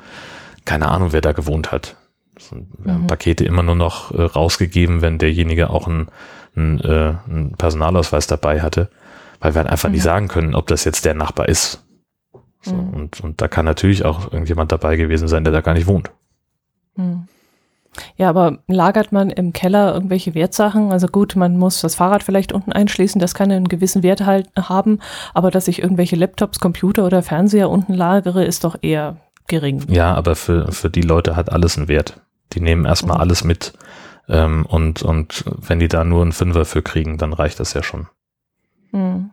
[0.65, 1.97] Keine Ahnung, wer da gewohnt hat.
[2.79, 3.07] Wir haben mhm.
[3.07, 6.09] Pakete immer nur noch äh, rausgegeben, wenn derjenige auch einen,
[6.57, 8.89] einen, äh, einen Personalausweis dabei hatte,
[9.41, 9.95] weil wir halt einfach mhm.
[9.95, 11.85] nicht sagen können, ob das jetzt der Nachbar ist.
[12.63, 12.95] So, mhm.
[12.95, 16.11] und, und da kann natürlich auch irgendjemand dabei gewesen sein, der da gar nicht wohnt.
[16.97, 17.29] Mhm.
[18.17, 20.93] Ja, aber lagert man im Keller irgendwelche Wertsachen?
[20.93, 24.49] Also gut, man muss das Fahrrad vielleicht unten einschließen, das kann einen gewissen Wert halt
[24.57, 25.01] haben,
[25.35, 29.85] aber dass ich irgendwelche Laptops, Computer oder Fernseher unten lagere, ist doch eher gering.
[29.89, 32.21] Ja, aber für, für die Leute hat alles einen Wert.
[32.55, 33.21] Die nehmen erstmal mhm.
[33.21, 33.75] alles mit
[34.29, 37.83] ähm, und, und wenn die da nur einen Fünfer für kriegen, dann reicht das ja
[37.83, 38.07] schon.
[38.93, 39.32] Mhm.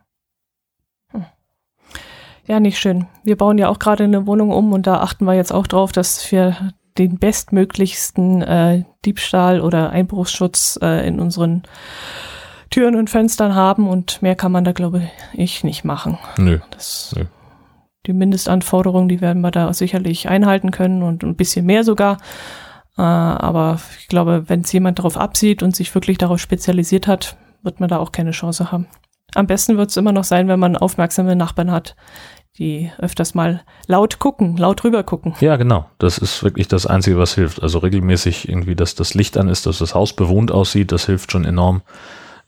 [2.50, 3.06] Ja, nicht schön.
[3.24, 5.92] Wir bauen ja auch gerade eine Wohnung um und da achten wir jetzt auch drauf,
[5.92, 11.62] dass wir den bestmöglichsten äh, Diebstahl oder Einbruchsschutz äh, in unseren
[12.72, 16.18] Türen und Fenstern haben und mehr kann man da, glaube ich, nicht machen.
[16.38, 16.58] Nö.
[16.72, 17.26] Das, Nö.
[18.08, 22.18] Die Mindestanforderungen, die werden wir da sicherlich einhalten können und ein bisschen mehr sogar.
[22.98, 27.38] Äh, aber ich glaube, wenn es jemand darauf absieht und sich wirklich darauf spezialisiert hat,
[27.62, 28.88] wird man da auch keine Chance haben.
[29.36, 31.96] Am besten wird es immer noch sein, wenn man aufmerksame Nachbarn hat,
[32.58, 35.34] die öfters mal laut gucken, laut rüber gucken.
[35.40, 35.90] Ja, genau.
[35.98, 37.62] Das ist wirklich das Einzige, was hilft.
[37.62, 41.32] Also regelmäßig irgendwie, dass das Licht an ist, dass das Haus bewohnt aussieht, das hilft
[41.32, 41.82] schon enorm.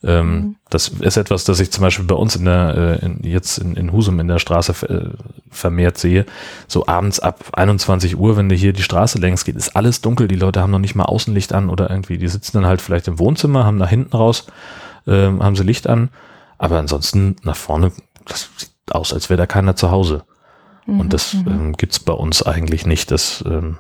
[0.03, 0.55] Ähm, mhm.
[0.69, 3.75] Das ist etwas, das ich zum Beispiel bei uns in der, äh, in, jetzt in,
[3.75, 5.09] in Husum in der Straße äh,
[5.51, 6.25] vermehrt sehe.
[6.67, 10.27] So abends ab 21 Uhr, wenn du hier die Straße längs geht, ist alles dunkel.
[10.27, 13.07] Die Leute haben noch nicht mal Außenlicht an oder irgendwie, die sitzen dann halt vielleicht
[13.07, 14.47] im Wohnzimmer, haben nach hinten raus,
[15.05, 16.09] äh, haben sie Licht an.
[16.57, 17.91] Aber ansonsten nach vorne,
[18.25, 20.23] das sieht aus, als wäre da keiner zu Hause.
[20.85, 21.47] Mhm, und das mhm.
[21.47, 23.11] ähm, gibt's bei uns eigentlich nicht.
[23.11, 23.77] Das, ähm,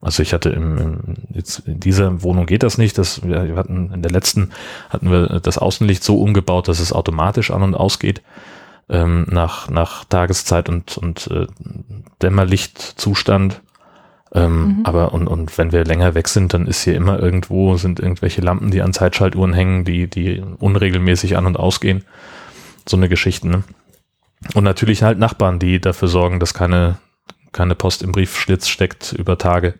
[0.00, 0.98] also ich hatte im, im,
[1.30, 2.98] jetzt in dieser Wohnung geht das nicht.
[2.98, 4.50] Das, wir hatten in der letzten
[4.90, 8.22] hatten wir das Außenlicht so umgebaut, dass es automatisch an und ausgeht
[8.88, 11.46] ähm, nach, nach Tageszeit und, und äh,
[12.20, 13.62] Dämmerlichtzustand.
[14.34, 14.80] Ähm, mhm.
[14.84, 18.40] Aber und, und wenn wir länger weg sind, dann ist hier immer irgendwo, sind irgendwelche
[18.40, 22.04] Lampen, die an Zeitschaltuhren hängen, die, die unregelmäßig an und ausgehen.
[22.88, 23.62] So eine Geschichte, ne?
[24.54, 26.98] Und natürlich halt Nachbarn, die dafür sorgen, dass keine,
[27.52, 29.78] keine Post im Briefschlitz steckt über Tage,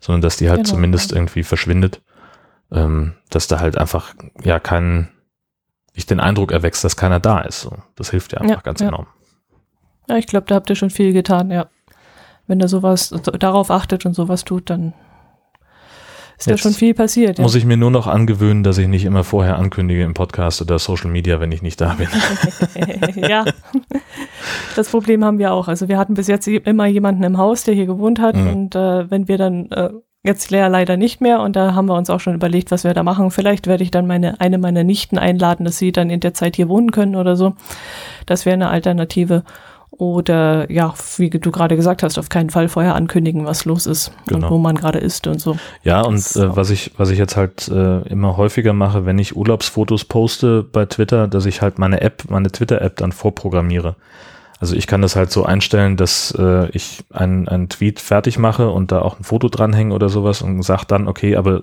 [0.00, 0.70] sondern dass die halt genau.
[0.70, 2.02] zumindest irgendwie verschwindet.
[2.72, 5.08] Ähm, dass da halt einfach, ja, kein,
[5.94, 7.60] nicht den Eindruck erwächst, dass keiner da ist.
[7.60, 8.88] So, das hilft ja einfach ja, ganz ja.
[8.88, 9.06] enorm.
[10.08, 11.66] Ja, ich glaube, da habt ihr schon viel getan, ja.
[12.46, 14.92] Wenn er sowas darauf achtet und sowas tut, dann
[16.46, 17.38] ist Jetzt ja schon viel passiert.
[17.38, 17.42] Ja.
[17.42, 20.78] Muss ich mir nur noch angewöhnen, dass ich nicht immer vorher ankündige im Podcast oder
[20.78, 22.08] Social Media, wenn ich nicht da bin.
[23.28, 23.44] ja,
[24.76, 25.68] das Problem haben wir auch.
[25.68, 28.48] Also wir hatten bis jetzt immer jemanden im Haus, der hier gewohnt hat mhm.
[28.48, 29.90] und äh, wenn wir dann äh,
[30.26, 32.94] Jetzt Lea leider nicht mehr und da haben wir uns auch schon überlegt, was wir
[32.94, 33.30] da machen.
[33.30, 36.56] Vielleicht werde ich dann meine, eine meiner Nichten einladen, dass sie dann in der Zeit
[36.56, 37.52] hier wohnen können oder so.
[38.24, 39.44] Das wäre eine Alternative.
[39.96, 44.10] Oder ja, wie du gerade gesagt hast, auf keinen Fall vorher ankündigen, was los ist
[44.26, 44.46] genau.
[44.46, 45.56] und wo man gerade ist und so.
[45.84, 49.36] Ja, und äh, was ich, was ich jetzt halt äh, immer häufiger mache, wenn ich
[49.36, 53.94] Urlaubsfotos poste bei Twitter, dass ich halt meine App, meine Twitter-App dann vorprogrammiere.
[54.60, 58.70] Also ich kann das halt so einstellen, dass äh, ich einen, einen Tweet fertig mache
[58.70, 61.62] und da auch ein Foto dranhänge oder sowas und sage dann, okay, aber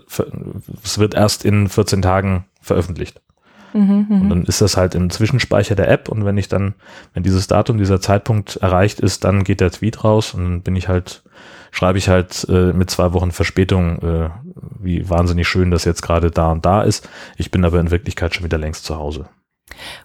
[0.83, 3.19] es wird erst in 14 Tagen veröffentlicht.
[3.73, 6.73] Mhm, und dann ist das halt im Zwischenspeicher der App und wenn ich dann,
[7.13, 10.75] wenn dieses Datum, dieser Zeitpunkt erreicht ist, dann geht der Tweet raus und dann bin
[10.75, 11.23] ich halt,
[11.71, 14.29] schreibe ich halt äh, mit zwei Wochen Verspätung, äh,
[14.79, 17.07] wie wahnsinnig schön das jetzt gerade da und da ist.
[17.37, 19.27] Ich bin aber in Wirklichkeit schon wieder längst zu Hause.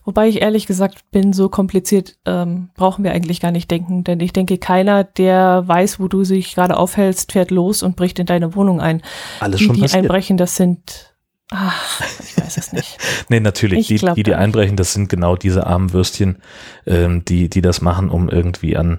[0.05, 4.21] Wobei ich ehrlich gesagt bin, so kompliziert ähm, brauchen wir eigentlich gar nicht denken, denn
[4.21, 8.27] ich denke, keiner, der weiß, wo du sich gerade aufhältst, fährt los und bricht in
[8.27, 9.03] deine Wohnung ein.
[9.41, 9.93] Alles die, schon passiert.
[9.93, 11.16] Die einbrechen, das sind
[11.51, 12.99] Ach, ich weiß es nicht.
[13.29, 13.87] nee, natürlich.
[13.87, 16.39] Die, die, die einbrechen, das sind genau diese armen Würstchen,
[16.87, 18.99] ähm, die, die das machen, um irgendwie an,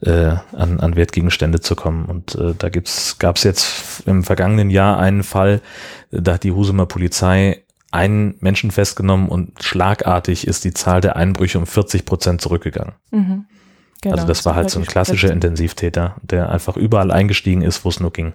[0.00, 2.06] äh, an, an Wertgegenstände zu kommen.
[2.06, 5.60] Und äh, da gibt's, gab's jetzt im vergangenen Jahr einen Fall,
[6.10, 11.58] da hat die Husumer Polizei einen Menschen festgenommen und schlagartig ist die Zahl der Einbrüche
[11.58, 12.94] um 40 Prozent zurückgegangen.
[13.10, 13.44] Mhm.
[14.00, 17.90] Genau, also das war halt so ein klassischer Intensivtäter, der einfach überall eingestiegen ist, wo
[17.90, 18.32] es nur ging.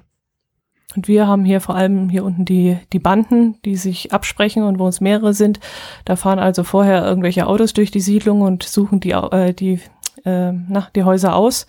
[0.96, 4.80] Und wir haben hier vor allem hier unten die, die Banden, die sich absprechen und
[4.80, 5.60] wo es mehrere sind.
[6.06, 9.82] Da fahren also vorher irgendwelche Autos durch die Siedlung und suchen die, äh, die,
[10.24, 11.68] äh, na, die Häuser aus,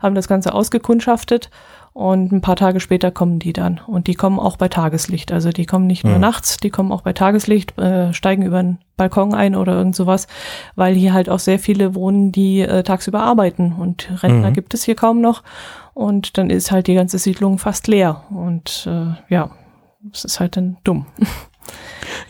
[0.00, 1.50] haben das Ganze ausgekundschaftet
[1.98, 3.80] und ein paar Tage später kommen die dann.
[3.84, 5.32] Und die kommen auch bei Tageslicht.
[5.32, 6.20] Also die kommen nicht nur mhm.
[6.20, 10.28] nachts, die kommen auch bei Tageslicht, äh, steigen über einen Balkon ein oder irgend sowas,
[10.76, 13.72] weil hier halt auch sehr viele wohnen, die äh, tagsüber arbeiten.
[13.72, 14.54] Und Rentner mhm.
[14.54, 15.42] gibt es hier kaum noch.
[15.98, 18.22] Und dann ist halt die ganze Siedlung fast leer.
[18.30, 19.50] Und äh, ja,
[20.12, 21.06] es ist halt dann dumm.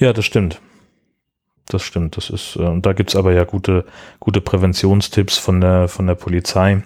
[0.00, 0.60] Ja, das stimmt.
[1.66, 2.16] Das stimmt.
[2.16, 3.84] Das ist, äh, und da gibt's aber ja gute,
[4.18, 6.82] gute Präventionstipps von der, von der Polizei.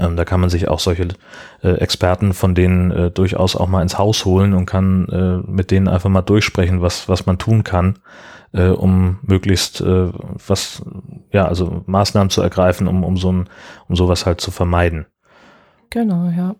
[0.00, 1.08] Ähm, da kann man sich auch solche
[1.62, 5.70] äh, Experten von denen äh, durchaus auch mal ins Haus holen und kann äh, mit
[5.70, 7.98] denen einfach mal durchsprechen, was, was man tun kann,
[8.52, 10.08] äh, um möglichst äh,
[10.48, 10.82] was,
[11.32, 13.48] ja, also Maßnahmen zu ergreifen, um, um so ein,
[13.88, 15.06] um sowas halt zu vermeiden.
[15.92, 16.56] Genau, ja.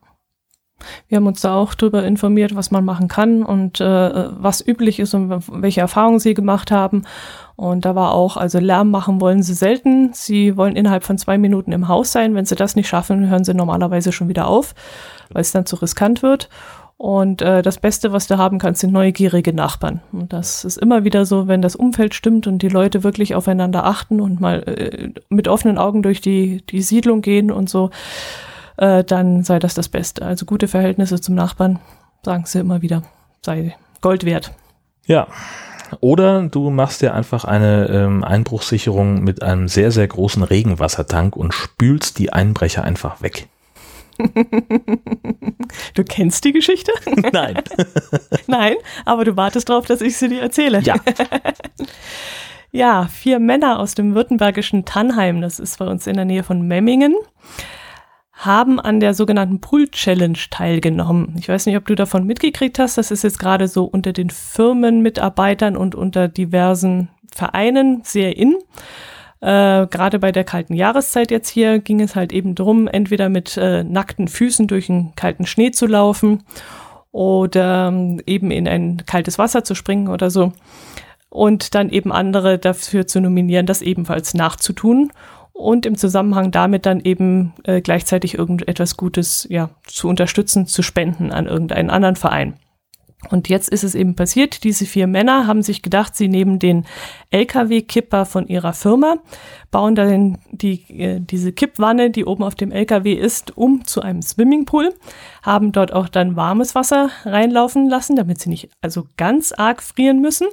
[1.09, 4.99] Wir haben uns da auch darüber informiert, was man machen kann und äh, was üblich
[4.99, 5.31] ist und
[5.62, 7.05] welche Erfahrungen sie gemacht haben.
[7.57, 10.11] Und da war auch, also Lärm machen wollen sie selten.
[10.12, 12.35] Sie wollen innerhalb von zwei Minuten im Haus sein.
[12.35, 14.75] Wenn sie das nicht schaffen, hören sie normalerweise schon wieder auf,
[15.31, 16.51] weil es dann zu riskant wird.
[16.99, 20.03] Und äh, das Beste, was du haben kannst, sind neugierige Nachbarn.
[20.12, 23.87] Und das ist immer wieder so, wenn das Umfeld stimmt und die Leute wirklich aufeinander
[23.87, 27.90] achten und mal äh, mit offenen Augen durch die, die Siedlung gehen und so
[28.77, 30.25] äh, dann sei das das Beste.
[30.25, 31.79] Also gute Verhältnisse zum Nachbarn,
[32.25, 33.03] sagen sie immer wieder,
[33.45, 34.53] sei Gold wert.
[35.07, 35.27] Ja.
[36.01, 41.53] Oder du machst dir einfach eine ähm, Einbruchssicherung mit einem sehr, sehr großen Regenwassertank und
[41.53, 43.49] spülst die Einbrecher einfach weg.
[45.95, 46.93] Du kennst die Geschichte?
[47.33, 47.57] Nein.
[48.47, 50.81] Nein, aber du wartest darauf, dass ich sie dir erzähle.
[50.81, 50.97] Ja.
[52.71, 56.63] ja, vier Männer aus dem württembergischen Tannheim, das ist bei uns in der Nähe von
[56.63, 57.15] Memmingen,
[58.45, 61.37] haben an der sogenannten Pool Challenge teilgenommen.
[61.39, 62.99] Ich weiß nicht, ob du davon mitgekriegt hast.
[62.99, 68.57] Das ist jetzt gerade so unter den Firmenmitarbeitern und unter diversen Vereinen sehr in.
[69.41, 73.57] Äh, gerade bei der kalten Jahreszeit jetzt hier ging es halt eben drum, entweder mit
[73.57, 76.43] äh, nackten Füßen durch einen kalten Schnee zu laufen
[77.13, 80.53] oder ähm, eben in ein kaltes Wasser zu springen oder so.
[81.29, 85.11] Und dann eben andere dafür zu nominieren, das ebenfalls nachzutun
[85.53, 91.33] und im Zusammenhang damit dann eben äh, gleichzeitig irgendetwas Gutes ja, zu unterstützen, zu spenden
[91.33, 92.55] an irgendeinen anderen Verein.
[93.31, 96.85] Und jetzt ist es eben passiert, diese vier Männer haben sich gedacht, sie nehmen den
[97.31, 99.19] LKW-Kipper von ihrer Firma,
[99.71, 104.23] bauen dann die, äh, diese Kippwanne, die oben auf dem LKW ist, um zu einem
[104.23, 104.93] Swimmingpool,
[105.43, 110.21] haben dort auch dann warmes Wasser reinlaufen lassen, damit sie nicht also ganz arg frieren
[110.21, 110.49] müssen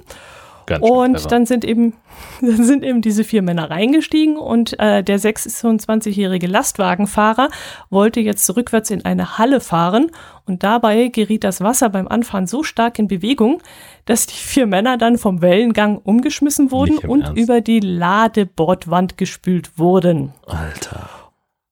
[0.70, 1.94] Ganz und dann sind eben,
[2.40, 7.48] dann sind eben diese vier Männer reingestiegen und äh, der 26-jährige Lastwagenfahrer
[7.90, 10.12] wollte jetzt rückwärts in eine Halle fahren
[10.46, 13.60] und dabei geriet das Wasser beim Anfahren so stark in Bewegung,
[14.04, 17.42] dass die vier Männer dann vom Wellengang umgeschmissen wurden und Ernst.
[17.42, 20.34] über die Ladebordwand gespült wurden.
[20.46, 21.10] Alter.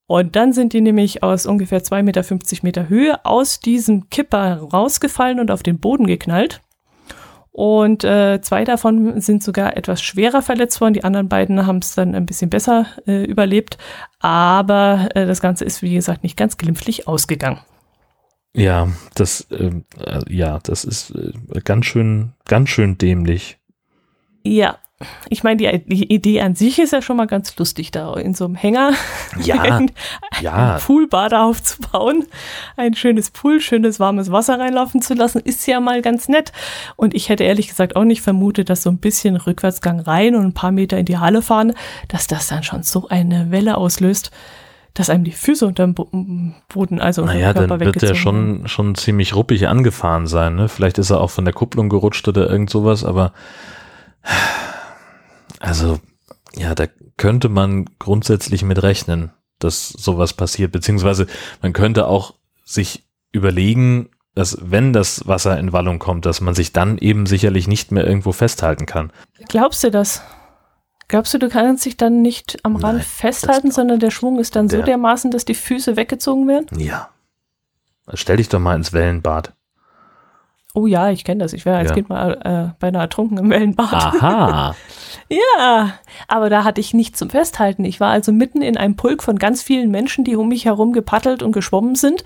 [0.09, 5.39] Und dann sind die nämlich aus ungefähr 2,50 Meter, Meter Höhe aus diesem Kipper rausgefallen
[5.39, 6.63] und auf den Boden geknallt.
[7.59, 10.95] Und äh, zwei davon sind sogar etwas schwerer verletzt worden.
[10.95, 13.79] Die anderen beiden haben es dann ein bisschen besser äh, überlebt.
[14.21, 17.59] Aber äh, das Ganze ist, wie gesagt, nicht ganz glimpflich ausgegangen.
[18.55, 21.33] Ja, das, ähm, äh, ja, das ist äh,
[21.65, 23.59] ganz schön, ganz schön dämlich.
[24.45, 24.79] Ja,
[25.29, 28.35] ich meine, die, die, Idee an sich ist ja schon mal ganz lustig, da in
[28.35, 28.93] so einem Hänger
[29.41, 29.93] ja, ein,
[30.41, 30.75] ja.
[30.75, 32.27] ein Poolbad aufzubauen,
[32.77, 36.53] ein schönes Pool, schönes warmes Wasser reinlaufen zu lassen, ist ja mal ganz nett.
[36.97, 40.45] Und ich hätte ehrlich gesagt auch nicht vermutet, dass so ein bisschen Rückwärtsgang rein und
[40.45, 41.75] ein paar Meter in die Halle fahren,
[42.09, 44.33] dass das dann schon so eine Welle auslöst,
[44.95, 48.97] dass einem die Füße unter dem Boden, also naja, Körper dann wird der schon, schon
[48.97, 50.57] ziemlich ruppig angefahren sein.
[50.57, 50.69] Ne?
[50.69, 53.33] Vielleicht ist er auch von der Kupplung gerutscht oder irgend sowas, aber
[55.61, 56.01] also,
[56.55, 61.27] ja, da könnte man grundsätzlich mit rechnen, dass sowas passiert, beziehungsweise
[61.63, 66.73] man könnte auch sich überlegen, dass wenn das Wasser in Wallung kommt, dass man sich
[66.73, 69.13] dann eben sicherlich nicht mehr irgendwo festhalten kann.
[69.49, 70.23] Glaubst du das?
[71.09, 74.55] Glaubst du, du kannst dich dann nicht am Rand Nein, festhalten, sondern der Schwung ist
[74.55, 76.79] dann der, so dermaßen, dass die Füße weggezogen werden?
[76.79, 77.09] Ja.
[78.15, 79.55] Stell dich doch mal ins Wellenbad.
[80.79, 81.53] Oh ja, ich kenne das.
[81.55, 81.95] Ich wäre als ja.
[81.95, 83.93] Kind mal äh, beinahe ertrunken im Wellenbad.
[83.93, 84.77] Aha.
[85.29, 85.95] ja,
[86.29, 87.85] aber da hatte ich nichts zum Festhalten.
[87.85, 90.93] Ich war also mitten in einem Pulk von ganz vielen Menschen, die um mich herum
[90.93, 92.23] gepaddelt und geschwommen sind.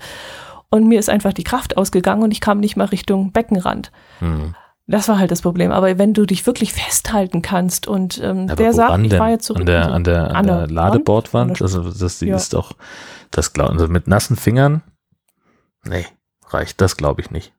[0.69, 3.91] Und mir ist einfach die Kraft ausgegangen und ich kam nicht mal Richtung Beckenrand.
[4.19, 4.53] Hm.
[4.85, 5.71] Das war halt das Problem.
[5.71, 9.61] Aber wenn du dich wirklich festhalten kannst und ähm, der sagt, ich war jetzt zurück.
[9.61, 12.35] An der, an der, an der Ladebordwand, also das ja.
[12.35, 12.73] ist doch,
[13.31, 14.83] das glauben also mit nassen Fingern,
[15.83, 16.05] nee,
[16.49, 17.51] reicht das glaube ich nicht.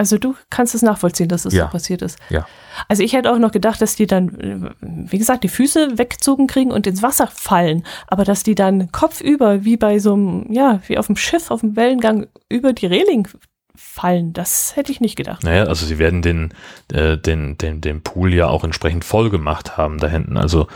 [0.00, 1.66] Also du kannst es nachvollziehen, dass es das ja.
[1.66, 2.18] so passiert ist.
[2.30, 2.46] Ja.
[2.88, 6.70] Also ich hätte auch noch gedacht, dass die dann, wie gesagt, die Füße weggezogen kriegen
[6.70, 10.96] und ins Wasser fallen, aber dass die dann kopfüber, wie bei so einem, ja, wie
[10.96, 13.28] auf dem Schiff, auf dem Wellengang über die Reling
[13.74, 15.44] fallen, das hätte ich nicht gedacht.
[15.44, 16.54] Naja, also sie werden den,
[16.90, 20.38] äh, den, den, den Pool ja auch entsprechend voll gemacht haben da hinten.
[20.38, 20.66] Also,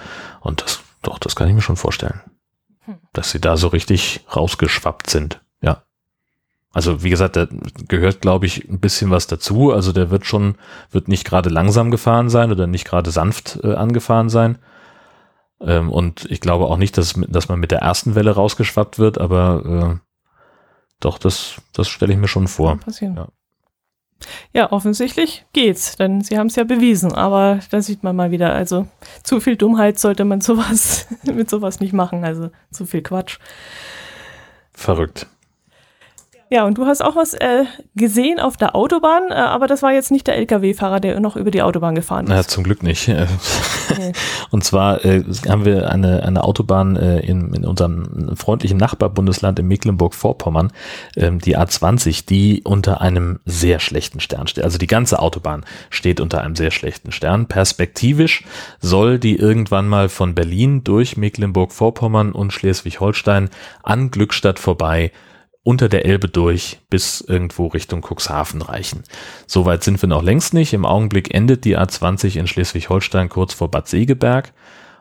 [0.41, 2.21] und das, doch, das kann ich mir schon vorstellen.
[2.85, 2.97] Hm.
[3.15, 5.41] Dass sie da so richtig rausgeschwappt sind.
[6.75, 7.47] Also wie gesagt, da
[7.89, 9.73] gehört, glaube ich, ein bisschen was dazu.
[9.73, 10.57] Also der wird schon,
[10.91, 14.59] wird nicht gerade langsam gefahren sein oder nicht gerade sanft äh, angefahren sein.
[15.61, 19.19] Ähm, und ich glaube auch nicht, dass, dass man mit der ersten Welle rausgeschwappt wird,
[19.19, 20.09] aber äh,
[20.99, 22.77] doch, das, das stelle ich mir schon vor.
[22.79, 23.15] Passieren.
[23.17, 23.29] Ja.
[24.53, 28.55] Ja, offensichtlich geht's, denn sie haben es ja bewiesen, aber da sieht man mal wieder,
[28.55, 28.87] also
[29.23, 33.39] zu viel Dummheit sollte man sowas mit sowas nicht machen, also zu viel Quatsch.
[34.73, 35.27] Verrückt.
[36.51, 37.65] Ja, und du hast auch was äh,
[37.97, 41.51] gesehen auf der Autobahn, äh, aber das war jetzt nicht der Lkw-Fahrer, der noch über
[41.51, 42.31] die Autobahn gefahren ist.
[42.31, 43.11] Na, zum Glück nicht.
[44.51, 49.69] und zwar äh, haben wir eine, eine Autobahn äh, in, in unserem freundlichen Nachbarbundesland in
[49.69, 50.71] Mecklenburg-Vorpommern,
[51.17, 54.65] ähm, die A20, die unter einem sehr schlechten Stern steht.
[54.65, 57.47] Also die ganze Autobahn steht unter einem sehr schlechten Stern.
[57.47, 58.45] Perspektivisch
[58.81, 63.49] soll die irgendwann mal von Berlin durch Mecklenburg-Vorpommern und Schleswig-Holstein
[63.83, 65.11] an Glückstadt vorbei
[65.65, 69.03] unter der Elbe durch bis irgendwo Richtung Cuxhaven reichen.
[69.47, 70.75] Soweit sind wir noch längst nicht.
[70.75, 74.53] Im Augenblick endet die A20 in Schleswig-Holstein kurz vor Bad Segeberg.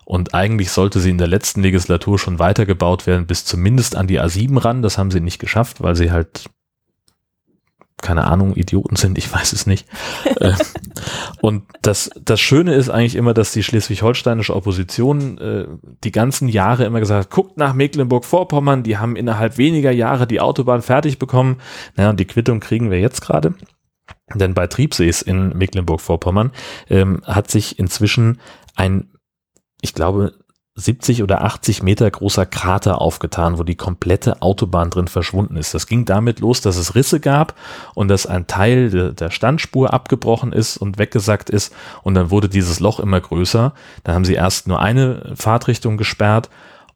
[0.06, 4.20] Und eigentlich sollte sie in der letzten Legislatur schon weitergebaut werden, bis zumindest an die
[4.20, 4.82] A7 ran.
[4.82, 6.50] Das haben sie nicht geschafft, weil sie halt
[8.02, 9.88] keine Ahnung, Idioten sind, ich weiß es nicht.
[10.40, 10.54] Äh,
[11.42, 15.68] und das, das Schöne ist eigentlich immer, dass die schleswig-holsteinische Opposition äh,
[16.04, 20.42] die ganzen Jahre immer gesagt hat, guckt nach Mecklenburg-Vorpommern, die haben innerhalb weniger Jahre die
[20.42, 21.58] Autobahn fertig bekommen.
[21.96, 23.56] Naja, und die Quittung kriegen wir jetzt gerade.
[24.34, 26.52] Denn bei Triebsees in Mecklenburg-Vorpommern
[26.90, 28.40] ähm, hat sich inzwischen
[28.76, 29.12] ein,
[29.82, 30.34] ich glaube,
[30.76, 35.76] 70 oder 80 Meter großer Krater aufgetan, wo die komplette Autobahn drin verschwunden ist.
[35.76, 37.54] Das ging damit los, dass es Risse gab
[37.94, 42.50] und dass ein Teil de, der Standspur abgebrochen ist und weggesackt ist und dann wurde
[42.50, 43.74] dieses Loch immer größer.
[44.04, 46.50] Da haben sie erst nur eine Fahrtrichtung gesperrt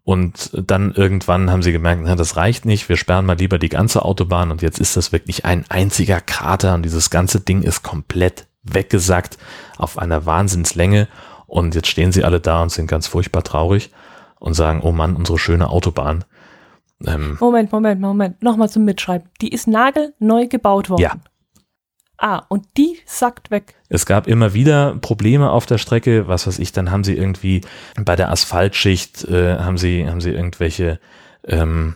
[0.03, 3.69] und dann irgendwann haben sie gemerkt, na, das reicht nicht, wir sperren mal lieber die
[3.69, 7.83] ganze Autobahn und jetzt ist das wirklich ein einziger Krater und dieses ganze Ding ist
[7.83, 9.37] komplett weggesackt
[9.77, 11.07] auf einer Wahnsinnslänge
[11.47, 13.91] und jetzt stehen sie alle da und sind ganz furchtbar traurig
[14.39, 16.25] und sagen, oh Mann, unsere schöne Autobahn.
[17.05, 18.43] Ähm, Moment, Moment, Moment.
[18.43, 19.29] Nochmal zum Mitschreiben.
[19.41, 21.01] Die ist nagelneu gebaut worden.
[21.01, 21.15] Ja.
[22.19, 23.75] Ah, und die sackt weg.
[23.89, 27.61] Es gab immer wieder Probleme auf der Strecke, was weiß ich, dann haben sie irgendwie
[27.95, 30.99] bei der Asphaltschicht, äh, haben sie, haben sie irgendwelche
[31.45, 31.95] ähm,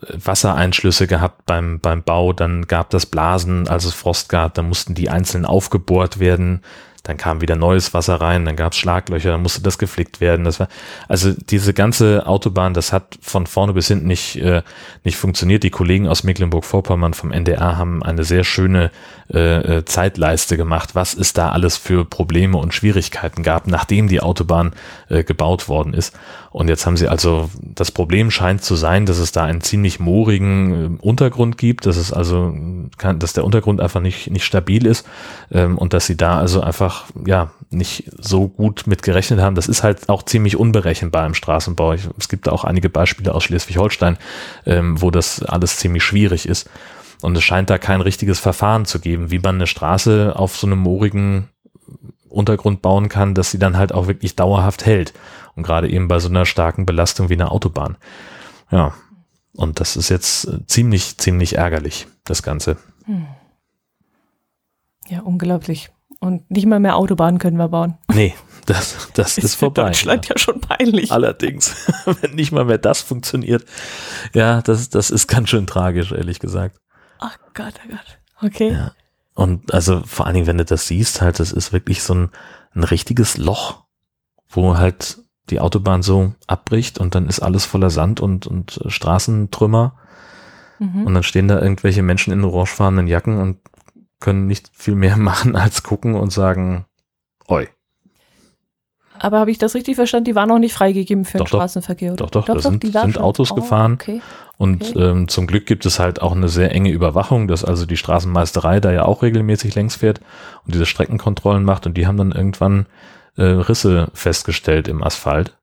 [0.00, 4.94] Wassereinschlüsse gehabt beim, beim Bau, dann gab das Blasen, als es Frost gab, dann mussten
[4.94, 6.62] die einzeln aufgebohrt werden,
[7.08, 10.44] dann kam wieder neues Wasser rein, dann gab es Schlaglöcher, dann musste das geflickt werden.
[10.44, 10.68] Das war
[11.08, 14.60] also diese ganze Autobahn, das hat von vorne bis hinten nicht äh,
[15.04, 15.62] nicht funktioniert.
[15.62, 18.90] Die Kollegen aus Mecklenburg-Vorpommern vom NDR haben eine sehr schöne
[19.32, 24.20] äh, äh, Zeitleiste gemacht, was es da alles für Probleme und Schwierigkeiten gab, nachdem die
[24.20, 24.74] Autobahn
[25.08, 26.14] äh, gebaut worden ist.
[26.58, 30.00] Und jetzt haben sie also, das Problem scheint zu sein, dass es da einen ziemlich
[30.00, 32.52] moorigen äh, Untergrund gibt, dass es also,
[32.96, 35.06] kann, dass der Untergrund einfach nicht, nicht stabil ist
[35.52, 39.54] ähm, und dass sie da also einfach, ja, nicht so gut mit gerechnet haben.
[39.54, 41.92] Das ist halt auch ziemlich unberechenbar im Straßenbau.
[41.92, 44.16] Ich, es gibt da auch einige Beispiele aus Schleswig-Holstein,
[44.66, 46.68] ähm, wo das alles ziemlich schwierig ist.
[47.22, 50.66] Und es scheint da kein richtiges Verfahren zu geben, wie man eine Straße auf so
[50.66, 51.50] einem moorigen
[52.28, 55.12] Untergrund bauen kann, dass sie dann halt auch wirklich dauerhaft hält.
[55.54, 57.96] Und gerade eben bei so einer starken Belastung wie einer Autobahn.
[58.70, 58.94] Ja.
[59.54, 62.76] Und das ist jetzt äh, ziemlich, ziemlich ärgerlich, das Ganze.
[63.06, 63.26] Hm.
[65.08, 65.90] Ja, unglaublich.
[66.20, 67.96] Und nicht mal mehr Autobahnen können wir bauen.
[68.12, 68.34] Nee,
[68.66, 69.84] das, das ist, ist vorbei.
[69.84, 70.34] Deutschland ja.
[70.34, 71.10] ja schon peinlich.
[71.10, 71.86] Allerdings,
[72.20, 73.64] wenn nicht mal mehr das funktioniert.
[74.34, 76.78] Ja, das, das ist ganz schön tragisch, ehrlich gesagt.
[77.18, 78.18] Ach Gott, oh Gott.
[78.42, 78.72] Okay.
[78.72, 78.92] Ja.
[79.38, 82.30] Und also vor allen Dingen, wenn du das siehst, halt, das ist wirklich so ein,
[82.74, 83.84] ein richtiges Loch,
[84.48, 89.94] wo halt die Autobahn so abbricht und dann ist alles voller Sand und, und Straßentrümmer.
[90.80, 91.06] Mhm.
[91.06, 93.58] Und dann stehen da irgendwelche Menschen in orangefarbenen Jacken und
[94.18, 96.86] können nicht viel mehr machen als gucken und sagen,
[97.46, 97.68] oi.
[99.20, 100.24] Aber habe ich das richtig verstanden?
[100.24, 102.24] Die waren noch nicht freigegeben für doch, den Straßenverkehr, oder?
[102.24, 103.94] Doch, doch, doch da sind, sind Autos oh, gefahren.
[103.94, 104.20] Okay.
[104.56, 104.98] Und okay.
[104.98, 108.80] ähm, zum Glück gibt es halt auch eine sehr enge Überwachung, dass also die Straßenmeisterei
[108.80, 110.20] da ja auch regelmäßig längs fährt
[110.64, 111.86] und diese Streckenkontrollen macht.
[111.86, 112.86] Und die haben dann irgendwann
[113.36, 115.56] äh, Risse festgestellt im Asphalt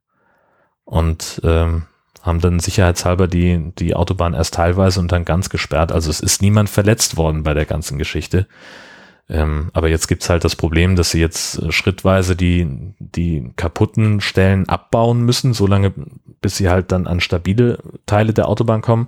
[0.85, 1.83] und ähm,
[2.21, 5.91] haben dann sicherheitshalber die, die Autobahn erst teilweise und dann ganz gesperrt.
[5.91, 8.47] Also es ist niemand verletzt worden bei der ganzen Geschichte.
[9.27, 12.67] Ähm, aber jetzt gibt's halt das Problem, dass sie jetzt äh, schrittweise die,
[12.99, 15.93] die kaputten Stellen abbauen müssen, solange
[16.41, 19.07] bis sie halt dann an stabile Teile der Autobahn kommen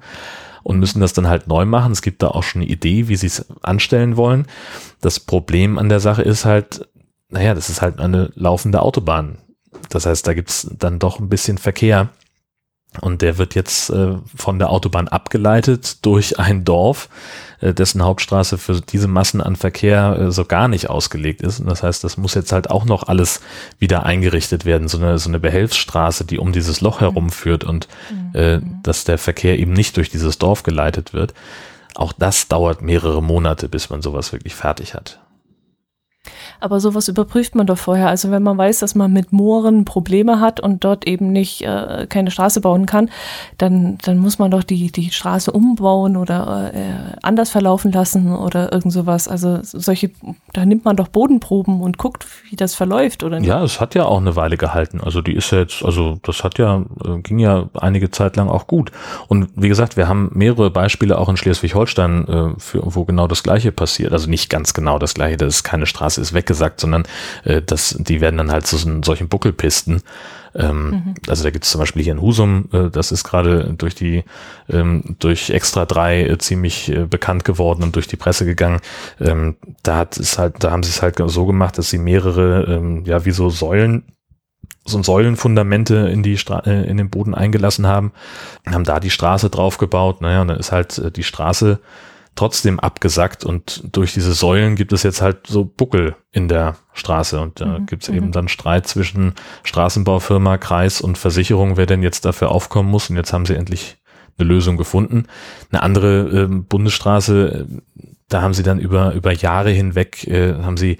[0.63, 1.91] und müssen das dann halt neu machen.
[1.91, 4.47] Es gibt da auch schon eine Idee, wie sie es anstellen wollen.
[5.01, 6.89] Das Problem an der Sache ist halt,
[7.30, 9.38] naja, das ist halt eine laufende Autobahn.
[9.89, 12.09] Das heißt, da gibt's dann doch ein bisschen Verkehr.
[13.01, 17.09] Und der wird jetzt äh, von der Autobahn abgeleitet durch ein Dorf,
[17.59, 21.59] äh, dessen Hauptstraße für diese Massen an Verkehr äh, so gar nicht ausgelegt ist.
[21.59, 23.41] Und das heißt, das muss jetzt halt auch noch alles
[23.77, 27.88] wieder eingerichtet werden, so eine, so eine Behelfsstraße, die um dieses Loch herumführt und
[28.33, 31.33] äh, dass der Verkehr eben nicht durch dieses Dorf geleitet wird.
[31.93, 35.19] Auch das dauert mehrere Monate, bis man sowas wirklich fertig hat.
[36.59, 38.09] Aber sowas überprüft man doch vorher.
[38.09, 42.07] Also wenn man weiß, dass man mit Mooren Probleme hat und dort eben nicht äh,
[42.09, 43.09] keine Straße bauen kann,
[43.57, 48.71] dann, dann muss man doch die, die Straße umbauen oder äh, anders verlaufen lassen oder
[48.71, 49.28] irgend sowas.
[49.28, 50.11] Also solche,
[50.53, 53.47] da nimmt man doch Bodenproben und guckt, wie das verläuft, oder nicht?
[53.47, 55.01] Ja, es hat ja auch eine Weile gehalten.
[55.01, 58.67] Also die ist jetzt, also das hat ja, äh, ging ja einige Zeit lang auch
[58.67, 58.91] gut.
[59.28, 63.71] Und wie gesagt, wir haben mehrere Beispiele auch in Schleswig-Holstein, äh, wo genau das Gleiche
[63.71, 64.13] passiert.
[64.13, 67.03] Also nicht ganz genau das Gleiche, dass keine Straße ist weg gesagt, sondern
[67.43, 70.01] äh, das, die werden dann halt zu so, solchen Buckelpisten.
[70.55, 71.13] Ähm, mhm.
[71.28, 74.24] Also da gibt es zum Beispiel hier in Husum, äh, das ist gerade durch die
[74.70, 78.80] ähm, durch Extra 3 äh, ziemlich äh, bekannt geworden und durch die Presse gegangen.
[79.20, 82.63] Ähm, da hat es halt, da haben sie es halt so gemacht, dass sie mehrere,
[82.63, 84.03] ähm, ja, wie so Säulen
[84.89, 88.13] so Säulenfundamente in die Stra äh, in den Boden eingelassen haben,
[88.65, 91.80] haben da die Straße draufgebaut, naja, und dann ist halt äh, die Straße
[92.38, 97.39] trotzdem abgesackt und durch diese Säulen gibt es jetzt halt so Buckel in der Straße
[97.41, 97.85] und da mhm.
[97.88, 98.31] gibt es eben mhm.
[98.31, 99.33] dann Streit zwischen
[99.63, 103.97] Straßenbaufirma, Kreis und Versicherung, wer denn jetzt dafür aufkommen muss und jetzt haben sie endlich
[104.38, 105.25] eine Lösung gefunden.
[105.71, 107.67] Eine andere äh, Bundesstraße,
[108.29, 110.97] da haben sie dann über, über Jahre hinweg, äh, haben sie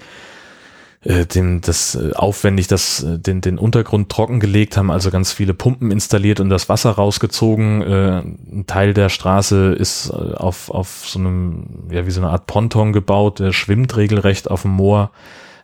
[1.02, 5.54] äh, dem das äh, aufwendig das äh, den den Untergrund trockengelegt haben also ganz viele
[5.54, 7.82] Pumpen installiert und das Wasser rausgezogen.
[7.82, 12.30] Äh, ein Teil der Straße ist äh, auf auf so einem ja wie so eine
[12.30, 15.12] Art Ponton gebaut der schwimmt regelrecht auf dem Moor.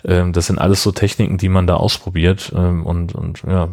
[0.04, 3.68] Ähm, das sind alles so Techniken die man da ausprobiert ähm, und und ja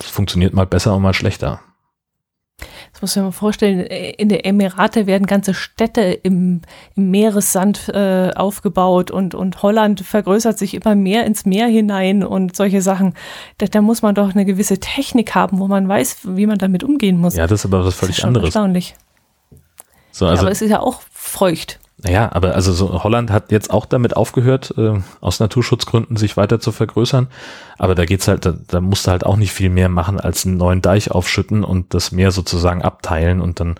[0.00, 1.60] es funktioniert mal besser und mal schlechter
[3.04, 6.62] muss man sich mal vorstellen, in der Emirate werden ganze Städte im,
[6.96, 12.56] im Meeressand äh, aufgebaut und, und Holland vergrößert sich immer mehr ins Meer hinein und
[12.56, 13.14] solche Sachen.
[13.58, 16.82] Da, da muss man doch eine gewisse Technik haben, wo man weiß, wie man damit
[16.82, 17.36] umgehen muss.
[17.36, 18.46] Ja, das ist aber was völlig das ist anderes.
[18.46, 18.94] Erstaunlich.
[20.10, 21.80] So, also, ja, aber es ist ja auch feucht.
[22.04, 26.60] Naja, aber also so Holland hat jetzt auch damit aufgehört, äh, aus Naturschutzgründen sich weiter
[26.60, 27.28] zu vergrößern.
[27.78, 30.44] Aber da geht's halt, da, da musst du halt auch nicht viel mehr machen, als
[30.44, 33.76] einen neuen Deich aufschütten und das Meer sozusagen abteilen und dann,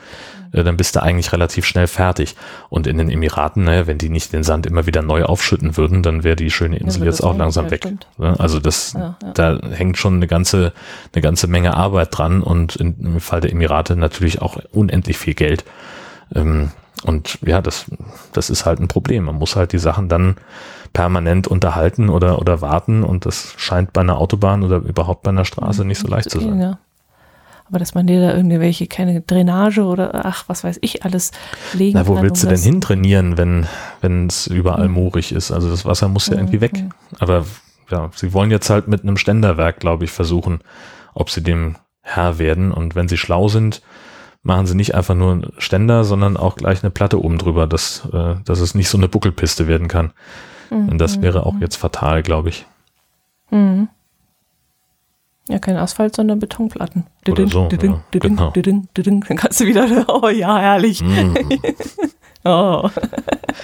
[0.53, 2.35] äh, dann bist du eigentlich relativ schnell fertig.
[2.71, 6.03] Und in den Emiraten, ne, wenn die nicht den Sand immer wieder neu aufschütten würden,
[6.03, 7.87] dann wäre die schöne Insel ja, jetzt auch langsam weg.
[8.17, 8.41] Ne?
[8.41, 9.33] Also das, ja, ja.
[9.35, 10.73] da hängt schon eine ganze,
[11.13, 15.67] eine ganze Menge Arbeit dran und im Fall der Emirate natürlich auch unendlich viel Geld.
[16.35, 16.71] Ähm,
[17.05, 17.87] und ja, das,
[18.33, 19.25] das ist halt ein Problem.
[19.25, 20.37] Man muss halt die Sachen dann
[20.93, 25.45] permanent unterhalten oder, oder warten und das scheint bei einer Autobahn oder überhaupt bei einer
[25.45, 26.61] Straße nicht so leicht zu sein.
[26.61, 26.79] Ja.
[27.67, 31.33] Aber dass man dir da irgendwelche, keine Drainage oder ach, was weiß ich, alles
[31.73, 33.67] legen Na, wo kann, willst um du denn hintrainieren, wenn
[34.01, 34.95] wenn es überall mhm.
[34.95, 35.51] moorig ist?
[35.51, 36.85] Also das Wasser muss ja irgendwie weg.
[37.19, 37.47] Aber
[37.91, 40.61] ja, sie wollen jetzt halt mit einem Ständerwerk, glaube ich, versuchen,
[41.15, 42.71] ob sie dem Herr werden.
[42.71, 43.83] Und wenn sie schlau sind,
[44.45, 48.09] machen sie nicht einfach nur einen Ständer, sondern auch gleich eine Platte oben drüber, dass,
[48.13, 50.13] äh, dass es nicht so eine Buckelpiste werden kann.
[50.71, 50.91] Mhm.
[50.91, 52.67] Und das wäre auch jetzt fatal, glaube ich.
[53.51, 53.89] Mhm.
[55.49, 57.07] Ja, kein Asphalt, sondern Betonplatten.
[57.29, 58.51] Oder so, ja, genau.
[58.51, 61.03] Dann kannst du wieder, oh ja, herrlich.
[61.03, 61.37] Mhm.
[62.45, 62.89] oh.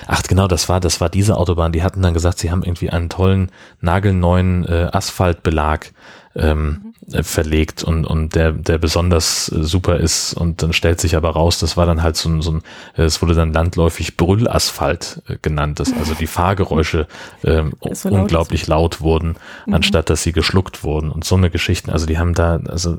[0.07, 1.73] Ach genau, das war, das war diese Autobahn.
[1.73, 3.51] Die hatten dann gesagt, sie haben irgendwie einen tollen,
[3.81, 5.93] nagelneuen äh, Asphaltbelag
[6.37, 7.25] ähm, mhm.
[7.25, 10.33] verlegt und, und der, der besonders äh, super ist.
[10.35, 12.63] Und dann stellt sich aber raus, das war dann halt so ein, so ein
[12.95, 17.09] es wurde dann landläufig Brüllasphalt äh, genannt, dass also die Fahrgeräusche
[17.43, 19.75] ähm, so unglaublich laut, laut wurden, mhm.
[19.75, 21.91] anstatt dass sie geschluckt wurden und so eine Geschichten.
[21.91, 22.97] Also die haben da, also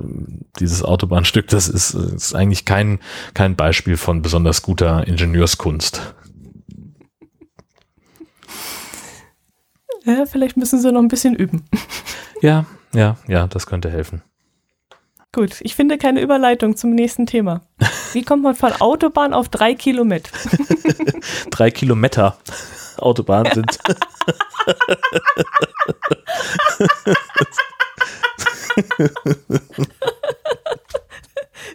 [0.59, 2.99] dieses Autobahnstück, das ist, ist eigentlich kein,
[3.33, 6.15] kein Beispiel von besonders guter Ingenieurskunst.
[10.03, 11.63] Ja, vielleicht müssen sie noch ein bisschen üben.
[12.41, 14.21] Ja, ja, ja, das könnte helfen.
[15.33, 17.61] Gut, ich finde keine Überleitung zum nächsten Thema.
[18.11, 20.29] Wie kommt man von Autobahn auf drei Kilometer?
[21.51, 22.37] drei Kilometer
[22.97, 23.79] Autobahn sind.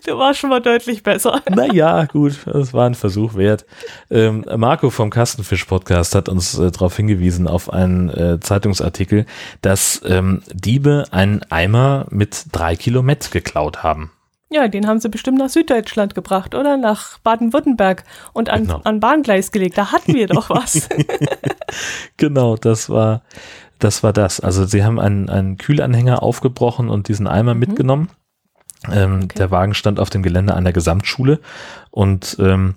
[0.05, 1.43] Du warst schon mal deutlich besser.
[1.49, 3.65] Naja, gut, das war ein Versuch wert.
[4.11, 9.27] Ähm, Marco vom Kastenfisch-Podcast hat uns äh, darauf hingewiesen, auf einen äh, Zeitungsartikel,
[9.63, 14.11] dass ähm, Diebe einen Eimer mit drei Kilometer geklaut haben.
[14.49, 16.77] Ja, den haben sie bestimmt nach Süddeutschland gebracht, oder?
[16.77, 18.81] Nach Baden-Württemberg und an, genau.
[18.85, 19.77] an Bahngleis gelegt.
[19.77, 20.89] Da hatten wir doch was.
[22.17, 23.23] genau, das war,
[23.81, 24.39] das war das.
[24.39, 27.61] Also sie haben einen, einen Kühlanhänger aufgebrochen und diesen Eimer mhm.
[27.61, 28.11] mitgenommen
[28.91, 29.39] Ähm, okay.
[29.39, 31.41] Der Wagen stand auf dem Gelände einer Gesamtschule
[31.91, 32.75] und ähm,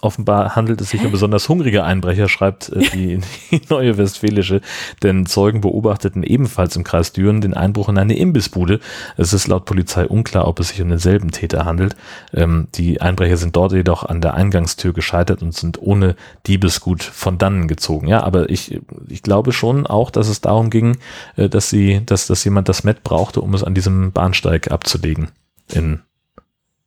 [0.00, 3.20] Offenbar handelt es sich um besonders hungrige Einbrecher, schreibt äh, die,
[3.50, 4.60] die, neue Westfälische,
[5.02, 8.78] denn Zeugen beobachteten ebenfalls im Kreis Düren den Einbruch in eine Imbissbude.
[9.16, 11.96] Es ist laut Polizei unklar, ob es sich um denselben Täter handelt.
[12.32, 16.14] Ähm, die Einbrecher sind dort jedoch an der Eingangstür gescheitert und sind ohne
[16.46, 18.06] Diebesgut von dannen gezogen.
[18.06, 20.98] Ja, aber ich, ich glaube schon auch, dass es darum ging,
[21.36, 25.30] äh, dass sie, dass, dass jemand das Met brauchte, um es an diesem Bahnsteig abzulegen
[25.72, 26.02] in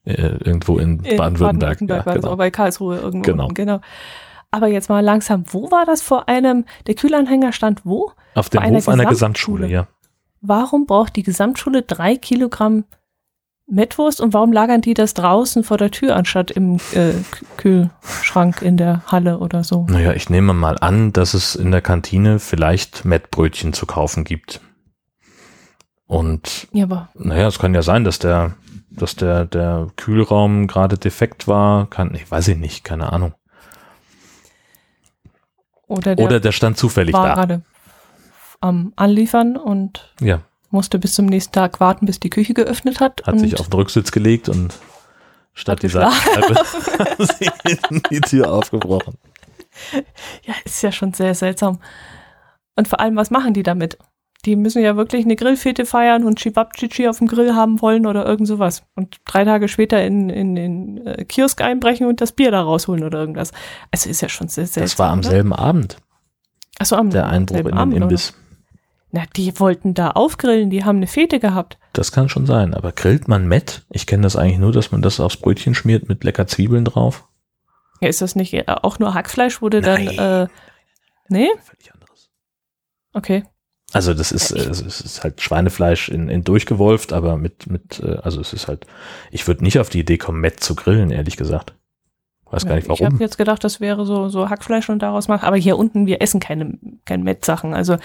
[0.05, 1.79] äh, irgendwo in, in Baden-Württemberg.
[1.79, 2.35] Baden ja, genau.
[2.35, 3.31] bei Karlsruhe irgendwo.
[3.31, 3.47] Genau.
[3.49, 3.81] genau.
[4.51, 8.11] Aber jetzt mal langsam, wo war das vor einem, der Kühlanhänger stand wo?
[8.35, 9.87] Auf dem Hof einer Gesamtschule, ja.
[10.41, 12.85] Warum braucht die Gesamtschule drei Kilogramm
[13.67, 17.13] Mettwurst und warum lagern die das draußen vor der Tür anstatt im äh,
[17.57, 19.87] Kühlschrank in der Halle oder so?
[19.89, 24.61] Naja, ich nehme mal an, dass es in der Kantine vielleicht Mettbrötchen zu kaufen gibt.
[26.05, 28.53] Und ja, aber naja, es kann ja sein, dass der
[28.97, 33.33] dass der, der Kühlraum gerade defekt war, kann, ich weiß ich nicht, keine Ahnung.
[35.87, 37.33] Oder der, Oder der stand zufällig war da.
[37.33, 37.61] gerade
[38.59, 40.41] am Anliefern und ja.
[40.71, 43.21] musste bis zum nächsten Tag warten, bis die Küche geöffnet hat.
[43.25, 44.73] Hat sich auf den Rücksitz gelegt und
[45.53, 49.17] statt dieser Seitenscheibe die Tür aufgebrochen.
[50.43, 51.79] Ja, ist ja schon sehr seltsam.
[52.75, 53.97] Und vor allem, was machen die damit?
[54.45, 58.25] Die müssen ja wirklich eine Grillfete feiern und Chibabchichi auf dem Grill haben wollen oder
[58.25, 58.83] irgend sowas.
[58.95, 63.03] Und drei Tage später in, in den äh, Kiosk einbrechen und das Bier da rausholen
[63.03, 63.51] oder irgendwas.
[63.91, 64.83] Also ist ja schon sehr seltsam.
[64.83, 65.29] Das war am oder?
[65.29, 65.97] selben Abend.
[66.77, 68.29] Achso, am Der Einbruch in den Abend, Imbiss.
[68.31, 68.39] Oder?
[69.11, 71.77] Na, die wollten da aufgrillen, die haben eine Fete gehabt.
[71.93, 73.85] Das kann schon sein, aber grillt man Mett?
[73.89, 77.27] Ich kenne das eigentlich nur, dass man das aufs Brötchen schmiert mit lecker Zwiebeln drauf.
[78.01, 80.47] Ja, ist das nicht äh, auch nur Hackfleisch, wurde dann, äh,
[81.29, 81.47] nee?
[81.63, 82.29] Völlig anderes.
[83.13, 83.43] Okay.
[83.95, 88.17] Also das ist, äh, es ist halt Schweinefleisch in, in durchgewolft, aber mit, mit, äh,
[88.23, 88.85] also es ist halt,
[89.31, 91.75] ich würde nicht auf die Idee kommen, Mett zu grillen, ehrlich gesagt.
[92.51, 92.99] Weiß ja, gar nicht warum.
[92.99, 95.45] Ich habe jetzt gedacht, das wäre so, so Hackfleisch und daraus machen.
[95.45, 97.73] Aber hier unten, wir essen keine, keine Met-Sachen.
[97.73, 97.95] Also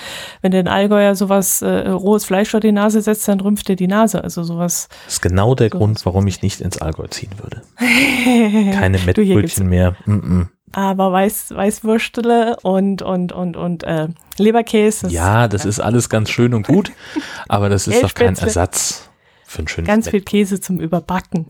[0.43, 3.75] wenn der in Allgäuer sowas äh, rohes Fleisch vor die Nase setzt, dann rümpft er
[3.75, 4.23] die Nase.
[4.23, 4.89] Also sowas.
[5.07, 7.63] Das ist genau der Grund, warum ich nicht ins Allgäu ziehen würde.
[8.79, 9.97] keine Mettbrötchen mehr.
[10.07, 14.09] Mm -mm aber Weiß, Weißwürstle und, und, und, und äh,
[14.39, 15.09] Leberkäse.
[15.09, 16.93] Ja, das ist alles ganz schön und gut,
[17.49, 19.09] aber das ist doch kein Ersatz
[19.45, 21.47] für einen schönen Ganz viel Käse zum Überbacken.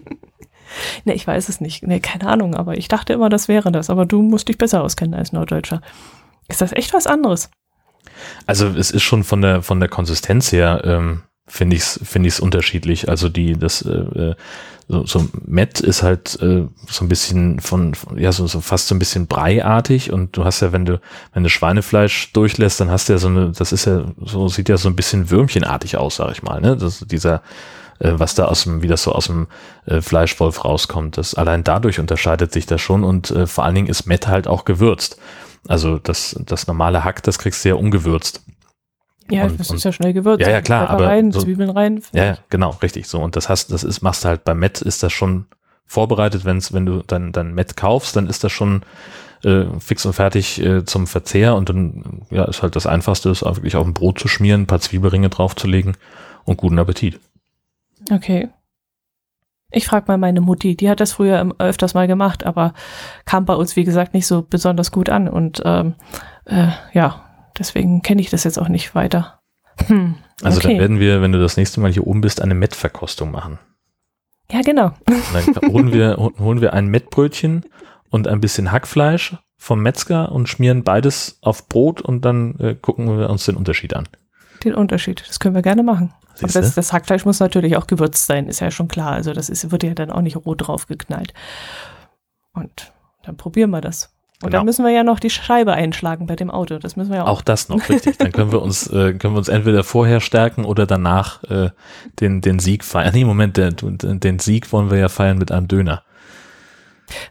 [1.04, 1.82] ne, ich weiß es nicht.
[1.86, 3.90] Ne, keine Ahnung, aber ich dachte immer, das wäre das.
[3.90, 5.80] Aber du musst dich besser auskennen als Norddeutscher.
[6.48, 7.50] Ist das echt was anderes?
[8.46, 12.28] Also es ist schon von der von der Konsistenz her ähm, finde ich es finde
[12.28, 13.08] ich's unterschiedlich.
[13.08, 14.34] Also die das äh, äh
[14.90, 18.94] so, so Met ist halt äh, so ein bisschen von, ja, so, so fast so
[18.94, 21.00] ein bisschen breiartig und du hast ja, wenn du,
[21.32, 24.68] wenn du Schweinefleisch durchlässt, dann hast du ja so eine, das ist ja, so sieht
[24.68, 26.76] ja so ein bisschen würmchenartig aus, sag ich mal, ne?
[26.76, 27.42] Das, dieser,
[28.00, 29.46] äh, was da aus dem, wie das so aus dem
[29.86, 31.18] äh, Fleischwolf rauskommt.
[31.18, 34.48] Das allein dadurch unterscheidet sich das schon und äh, vor allen Dingen ist Met halt
[34.48, 35.18] auch gewürzt.
[35.68, 38.42] Also das, das normale Hack, das kriegst du ja ungewürzt.
[39.30, 40.46] Ja, und, das ist ja schnell gewürzt.
[40.46, 40.82] Ja, ja, klar.
[40.82, 42.02] Pfeffer aber rein, so, Zwiebeln rein.
[42.12, 43.06] Ja, ja, genau, richtig.
[43.06, 43.20] So.
[43.20, 45.46] Und das hast, das ist, machst du halt beim Met, ist das schon
[45.86, 48.82] vorbereitet, wenn's, wenn du dann, dann Met kaufst, dann ist das schon
[49.44, 53.42] äh, fix und fertig äh, zum Verzehr und dann, ja, ist halt das Einfachste, ist
[53.42, 55.96] auch wirklich auf ein Brot zu schmieren, ein paar Zwiebelringe draufzulegen
[56.44, 57.18] und guten Appetit.
[58.10, 58.48] Okay.
[59.72, 62.74] Ich frage mal meine Mutti, die hat das früher öfters mal gemacht, aber
[63.24, 65.28] kam bei uns, wie gesagt, nicht so besonders gut an.
[65.28, 65.94] Und ähm,
[66.44, 67.29] äh, ja,
[67.60, 69.40] Deswegen kenne ich das jetzt auch nicht weiter.
[69.86, 70.68] Hm, also okay.
[70.68, 73.58] dann werden wir, wenn du das nächste Mal hier oben bist, eine Mettverkostung machen.
[74.50, 74.92] Ja, genau.
[75.06, 77.66] dann holen wir, holen wir ein Mettbrötchen
[78.08, 83.18] und ein bisschen Hackfleisch vom Metzger und schmieren beides auf Brot und dann äh, gucken
[83.18, 84.08] wir uns den Unterschied an.
[84.64, 86.14] Den Unterschied, das können wir gerne machen.
[86.38, 89.12] Aber das, das, Hackfleisch muss natürlich auch gewürzt sein, ist ja schon klar.
[89.12, 91.34] Also das ist, wird ja dann auch nicht roh drauf geknallt.
[92.54, 92.92] Und
[93.22, 94.14] dann probieren wir das.
[94.42, 94.60] Und genau.
[94.60, 96.78] dann müssen wir ja noch die Scheibe einschlagen bei dem Auto.
[96.78, 97.28] Das müssen wir ja auch.
[97.28, 98.16] Auch das noch, richtig.
[98.16, 101.68] Dann können wir uns, äh, können wir uns entweder vorher stärken oder danach äh,
[102.20, 103.12] den, den Sieg feiern.
[103.12, 106.04] Nee, Moment, der, den Sieg wollen wir ja feiern mit einem Döner.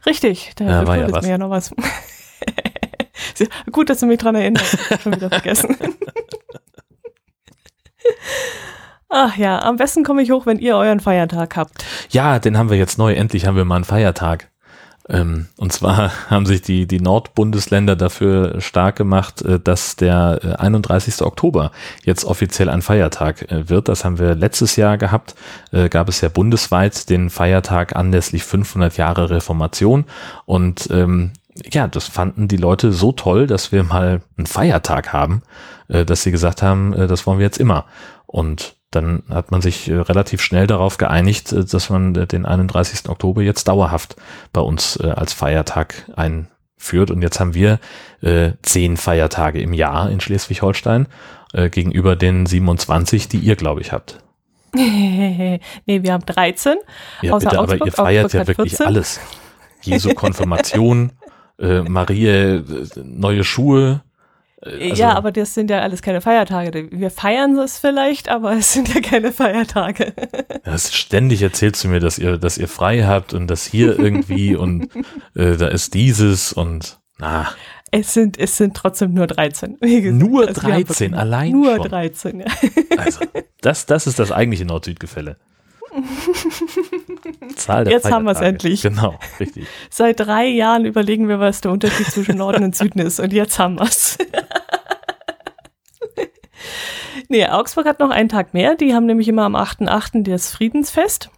[0.06, 1.24] Richtig, da ja, war ja was.
[1.26, 1.74] mir ja noch was.
[3.72, 4.78] Gut, dass du mich dran erinnerst.
[5.02, 5.76] Schon wieder vergessen.
[9.10, 11.84] Ach ja, am besten komme ich hoch, wenn ihr euren Feiertag habt.
[12.12, 13.14] Ja, den haben wir jetzt neu.
[13.14, 14.52] Endlich haben wir mal einen Feiertag.
[15.10, 21.20] Ähm, und zwar haben sich die, die Nordbundesländer dafür stark gemacht, äh, dass der 31.
[21.20, 21.72] Äh, Oktober
[22.04, 23.88] jetzt offiziell ein Feiertag äh, wird.
[23.88, 25.36] Das haben wir letztes Jahr gehabt.
[25.90, 30.06] Gab es ja bundesweit den Feiertag anlässlich 500 Jahre Reformation.
[30.46, 31.32] Und ähm,
[31.72, 35.42] ja, das fanden die Leute so toll, dass wir mal einen Feiertag haben,
[35.88, 37.86] dass sie gesagt haben, das wollen wir jetzt immer.
[38.26, 42.46] Und dann hat man sich äh, relativ schnell darauf geeinigt, äh, dass man äh, den
[42.46, 43.08] 31.
[43.10, 44.16] Oktober jetzt dauerhaft
[44.54, 47.12] bei uns als Feiertag einführt.
[47.12, 47.80] Und jetzt haben wir
[48.62, 51.08] zehn Feiertage im Jahr in Schleswig-Holstein
[51.54, 54.22] gegenüber den 27, die ihr, glaube ich, habt.
[54.74, 56.78] nee, wir haben 13.
[57.22, 58.88] Ja, Außer bitte, aber ihr feiert Augsburg ja wirklich 14.
[58.88, 59.20] alles.
[59.82, 61.14] Jesu Konfirmation,
[61.60, 62.64] äh, Marie, äh,
[63.04, 64.02] neue Schuhe.
[64.62, 66.90] Äh, also- ja, aber das sind ja alles keine Feiertage.
[66.92, 70.14] Wir feiern es vielleicht, aber es sind ja keine Feiertage.
[70.64, 74.56] Das ständig erzählst du mir, dass ihr, dass ihr frei habt und das hier irgendwie
[74.58, 74.90] und
[75.36, 77.50] äh, da ist dieses und na,
[77.92, 79.78] Es sind, es sind trotzdem nur 13.
[79.82, 81.90] Wie gesagt, Nur also wir haben 13, wirklich allein Nur schon.
[81.90, 82.46] 13, ja.
[82.98, 83.26] also
[83.62, 85.38] das, das ist das eigentliche Nord-Süd-Gefälle.
[87.56, 88.68] Zahl der Jetzt haben wir's Feiertage.
[88.68, 88.82] endlich.
[88.82, 89.68] Genau, richtig.
[89.90, 93.20] Seit drei Jahren überlegen wir, was der Unterschied zwischen Norden und Süden ist.
[93.20, 94.18] Und jetzt haben wir's.
[97.30, 98.76] nee, Augsburg hat noch einen Tag mehr.
[98.76, 100.24] Die haben nämlich immer am 8.8.
[100.24, 101.30] das Friedensfest.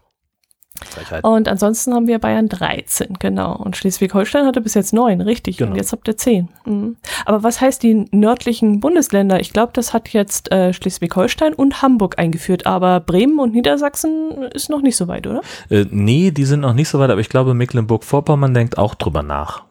[0.86, 1.23] Frechheit.
[1.23, 3.55] Und ansonsten haben wir Bayern 13, genau.
[3.55, 5.57] Und Schleswig-Holstein hatte bis jetzt neun, richtig.
[5.57, 5.71] Genau.
[5.71, 6.49] Und jetzt habt ihr zehn.
[6.65, 6.97] Mhm.
[7.25, 9.39] Aber was heißt die nördlichen Bundesländer?
[9.39, 12.65] Ich glaube, das hat jetzt äh, Schleswig-Holstein und Hamburg eingeführt.
[12.65, 15.41] Aber Bremen und Niedersachsen ist noch nicht so weit, oder?
[15.69, 19.23] Äh, nee, die sind noch nicht so weit, aber ich glaube, Mecklenburg-Vorpommern denkt auch drüber
[19.23, 19.63] nach.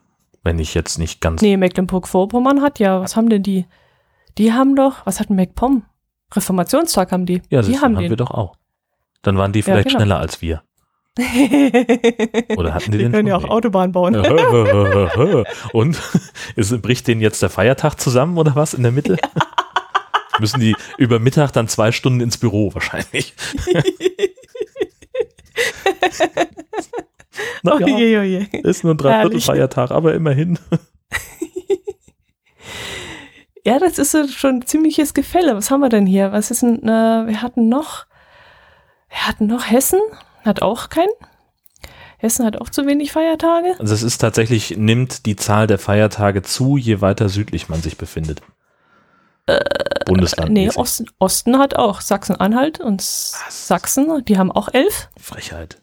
[0.43, 1.43] Wenn ich jetzt nicht ganz.
[1.43, 3.67] Nee, Mecklenburg-Vorpommern hat ja, was haben denn die?
[4.39, 5.83] Die haben doch, was hat MacPom?
[6.35, 7.43] Reformationstag haben die.
[7.51, 8.11] ja, die das haben haben den.
[8.11, 8.57] wir doch auch.
[9.23, 10.01] Dann waren die vielleicht genau.
[10.01, 10.63] schneller als wir.
[12.57, 14.17] Oder hatten die die den können ja auch Autobahn bauen.
[15.73, 16.01] Und
[16.57, 19.17] ist, bricht denen jetzt der Feiertag zusammen oder was in der Mitte?
[20.41, 23.35] Müssen die über Mittag dann zwei Stunden ins Büro wahrscheinlich.
[27.63, 28.49] Na ja, Oje, oje.
[28.63, 30.59] ist nur ein Dreiviertelfeiertag, aber immerhin.
[33.65, 35.55] Ja, das ist schon ein ziemliches Gefälle.
[35.55, 36.33] Was haben wir denn hier?
[36.33, 38.07] Was ist denn, äh, wir hatten noch,
[39.09, 40.01] wir hatten noch Hessen,
[40.45, 41.11] hat auch keinen.
[42.19, 43.77] Hessen hat auch zu wenig Feiertage.
[43.79, 47.97] Also es ist tatsächlich, nimmt die Zahl der Feiertage zu, je weiter südlich man sich
[47.97, 48.43] befindet.
[50.05, 50.53] Bundesland.
[50.53, 55.09] Nee, Osten, Osten hat auch Sachsen-Anhalt und Sachsen, die haben auch elf.
[55.19, 55.81] Frechheit.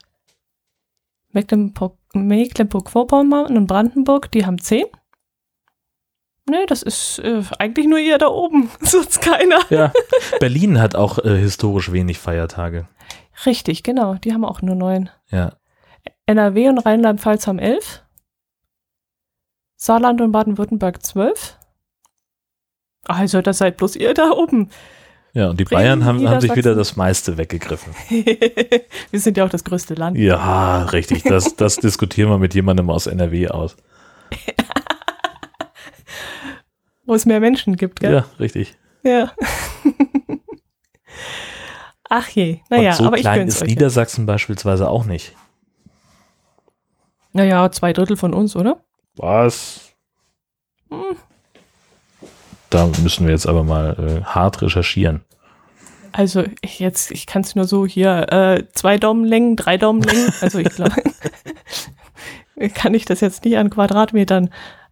[1.31, 4.85] Mecklenburg, Mecklenburg-Vorpommern und Brandenburg, die haben zehn.
[6.49, 9.59] Nee, das ist äh, eigentlich nur ihr da oben, sonst keiner.
[9.69, 9.91] Ja,
[10.39, 12.87] Berlin hat auch äh, historisch wenig Feiertage.
[13.45, 15.09] Richtig, genau, die haben auch nur neun.
[15.29, 15.53] Ja.
[16.25, 18.03] NRW und Rheinland-Pfalz haben elf.
[19.75, 21.57] Saarland und Baden-Württemberg zwölf.
[23.05, 24.69] Also, das seid bloß ihr da oben.
[25.33, 27.93] Ja, und die Bremen, Bayern haben, haben sich wieder das meiste weggegriffen.
[28.09, 30.17] wir sind ja auch das größte Land.
[30.17, 31.23] Ja, richtig.
[31.23, 33.77] Das, das diskutieren wir mit jemandem aus NRW aus.
[37.05, 38.13] Wo es mehr Menschen gibt, gell?
[38.13, 38.75] Ja, richtig.
[39.03, 39.31] Ja.
[42.09, 43.67] Ach je, naja, so aber ich klein ist euch.
[43.69, 45.35] Niedersachsen beispielsweise auch nicht.
[47.33, 48.81] Naja, zwei Drittel von uns, oder?
[49.15, 49.93] Was?
[50.89, 51.15] Hm.
[52.69, 55.23] Da müssen wir jetzt aber mal äh, hart recherchieren.
[56.11, 60.33] Also ich jetzt, ich kann es nur so hier, äh, zwei Daumenlängen, drei Daumenlängen.
[60.41, 60.95] Also ich glaube,
[62.73, 64.49] kann ich das jetzt nicht an Quadratmetern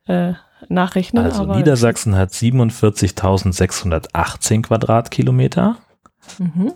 [0.07, 0.33] äh,
[0.69, 1.25] nachrechnen.
[1.25, 5.77] Also Niedersachsen hat 47.618 Quadratkilometer
[6.39, 6.73] Mhm.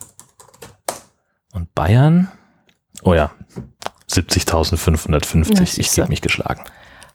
[1.53, 2.29] Und Bayern,
[3.03, 3.31] oh ja,
[4.09, 5.55] 70.550.
[5.55, 6.63] Ja, ich gebe mich geschlagen.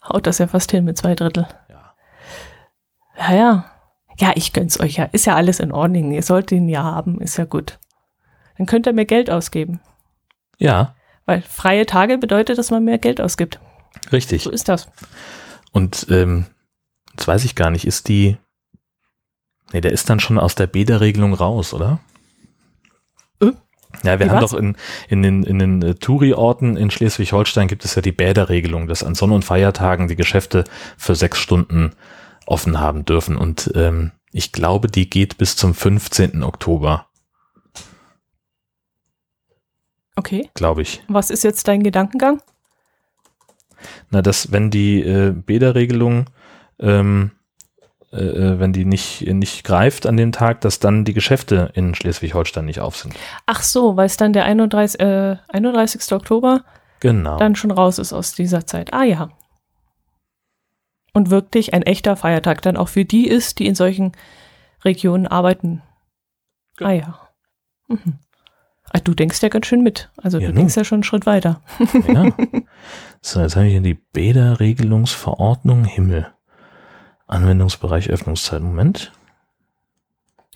[0.08, 1.46] Haut das ja fast hin mit zwei Drittel.
[1.68, 1.94] Ja.
[3.18, 3.70] Ja, ja.
[4.18, 5.04] Ja, ich gönn's euch ja.
[5.06, 6.12] Ist ja alles in Ordnung.
[6.12, 7.78] Ihr sollt ihn ja haben, ist ja gut.
[8.56, 9.80] Dann könnt ihr mehr Geld ausgeben.
[10.58, 10.94] Ja,
[11.26, 13.58] Weil freie Tage bedeutet, dass man mehr Geld ausgibt.
[14.12, 14.44] richtig.
[14.44, 14.88] So ist das.
[15.72, 16.46] Und ähm,
[17.12, 18.36] jetzt weiß ich gar nicht, ist die.
[19.72, 21.98] Nee, der ist dann schon aus der Bäderregelung raus, oder?
[23.40, 23.50] Äh?
[24.04, 24.50] Ja, wir Wie haben was?
[24.52, 24.76] doch in,
[25.08, 29.14] in den, in den äh, Touri-Orten in Schleswig-Holstein gibt es ja die Bäderregelung, dass an
[29.14, 30.64] Sonn- und Feiertagen die Geschäfte
[30.96, 31.92] für sechs Stunden
[32.46, 33.36] offen haben dürfen.
[33.36, 36.42] Und ähm, ich glaube, die geht bis zum 15.
[36.42, 37.06] Oktober,
[40.16, 40.48] Okay.
[40.54, 41.02] glaube ich.
[41.08, 42.40] Was ist jetzt dein Gedankengang?
[44.10, 46.26] Na, dass wenn die äh, Bäderregelung,
[46.78, 47.32] ähm,
[48.14, 48.22] äh,
[48.54, 52.64] äh, wenn die nicht, nicht greift an dem Tag, dass dann die Geschäfte in Schleswig-Holstein
[52.64, 53.14] nicht auf sind.
[53.46, 56.12] Ach so, weil es dann der 31, äh, 31.
[56.12, 56.64] Oktober
[57.00, 57.36] Genau.
[57.38, 58.94] dann schon raus ist aus dieser Zeit.
[58.94, 59.28] Ah ja.
[61.12, 64.12] Und wirklich ein echter Feiertag dann auch für die ist, die in solchen
[64.84, 65.82] Regionen arbeiten.
[66.80, 67.18] Ah ja.
[67.88, 68.18] Mhm.
[68.92, 70.10] Ah, du denkst ja ganz schön mit.
[70.16, 70.56] Also Ja, du nun.
[70.60, 71.60] denkst ja schon einen Schritt weiter.
[72.08, 72.32] Ja.
[73.22, 76.26] So, jetzt habe ich hier die Bäderregelungsverordnung Himmel.
[77.26, 78.62] Anwendungsbereich Öffnungszeit.
[78.62, 79.12] Moment.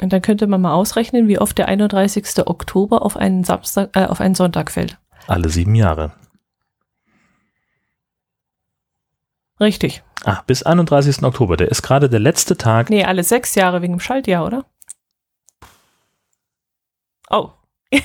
[0.00, 2.46] Und dann könnte man mal ausrechnen, wie oft der 31.
[2.46, 4.98] Oktober auf einen Samstag, äh, auf einen Sonntag fällt.
[5.26, 6.12] Alle sieben Jahre.
[9.60, 10.04] Richtig.
[10.24, 11.22] Ah, bis 31.
[11.24, 11.56] Oktober.
[11.56, 12.90] Der ist gerade der letzte Tag.
[12.90, 14.64] Nee, alle sechs Jahre wegen dem Schaltjahr, oder?
[17.30, 17.50] Oh.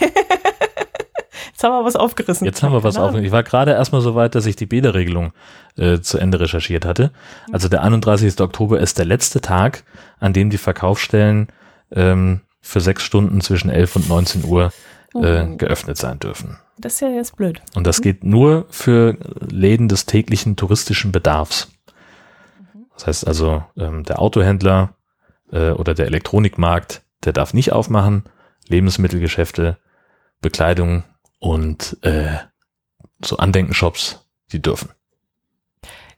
[1.64, 2.46] Jetzt haben wir was aufgerissen.
[2.46, 3.12] Jetzt haben wir was Keine auf.
[3.14, 3.24] Ahnung.
[3.24, 5.32] Ich war gerade erstmal so weit, dass ich die Bäderregelung
[5.78, 7.12] äh, zu Ende recherchiert hatte.
[7.48, 7.54] Mhm.
[7.54, 8.42] Also der 31.
[8.42, 9.86] Oktober ist der letzte Tag,
[10.20, 11.48] an dem die Verkaufsstellen
[11.94, 14.74] ähm, für sechs Stunden zwischen 11 und 19 Uhr
[15.16, 15.56] äh, Oh.
[15.58, 16.58] geöffnet sein dürfen.
[16.78, 17.62] Das ist ja jetzt blöd.
[17.76, 19.16] Und das geht nur für
[19.50, 21.72] Läden des täglichen touristischen Bedarfs.
[22.96, 24.96] Das heißt also, ähm, der Autohändler
[25.52, 28.24] äh, oder der Elektronikmarkt, der darf nicht aufmachen.
[28.68, 29.78] Lebensmittelgeschäfte,
[30.42, 31.04] Bekleidung
[31.44, 32.38] und äh,
[33.22, 34.92] so Andenkenshops, die dürfen.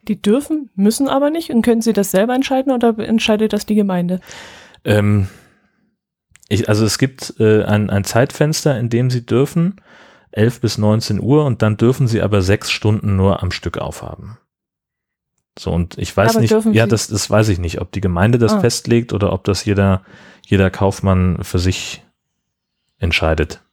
[0.06, 1.50] Die dürfen, müssen aber nicht.
[1.50, 4.20] Und können sie das selber entscheiden oder entscheidet das die Gemeinde?
[4.84, 5.26] Ähm,
[6.48, 9.80] ich, also es gibt äh, ein, ein Zeitfenster, in dem sie dürfen,
[10.30, 14.38] 11 bis 19 Uhr, und dann dürfen sie aber sechs Stunden nur am Stück aufhaben.
[15.58, 18.38] So, und ich weiß Aber nicht, ja, das, das weiß ich nicht, ob die Gemeinde
[18.38, 18.60] das Ah.
[18.60, 20.02] festlegt oder ob das jeder,
[20.42, 22.04] jeder Kaufmann für sich
[22.98, 23.65] entscheidet.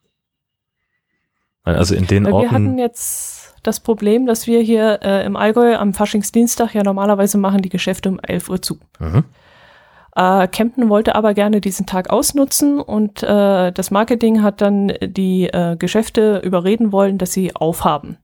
[1.63, 5.35] Also in den Weil wir hatten Orten, jetzt das Problem, dass wir hier äh, im
[5.35, 8.79] Allgäu am Faschingsdienstag ja normalerweise machen die Geschäfte um 11 Uhr zu.
[8.99, 9.23] mhm,
[10.15, 15.45] Äh, Kempten wollte aber gerne diesen Tag ausnutzen und äh, das Marketing hat dann die
[15.45, 18.17] äh, Geschäfte überreden wollen, dass sie aufhaben.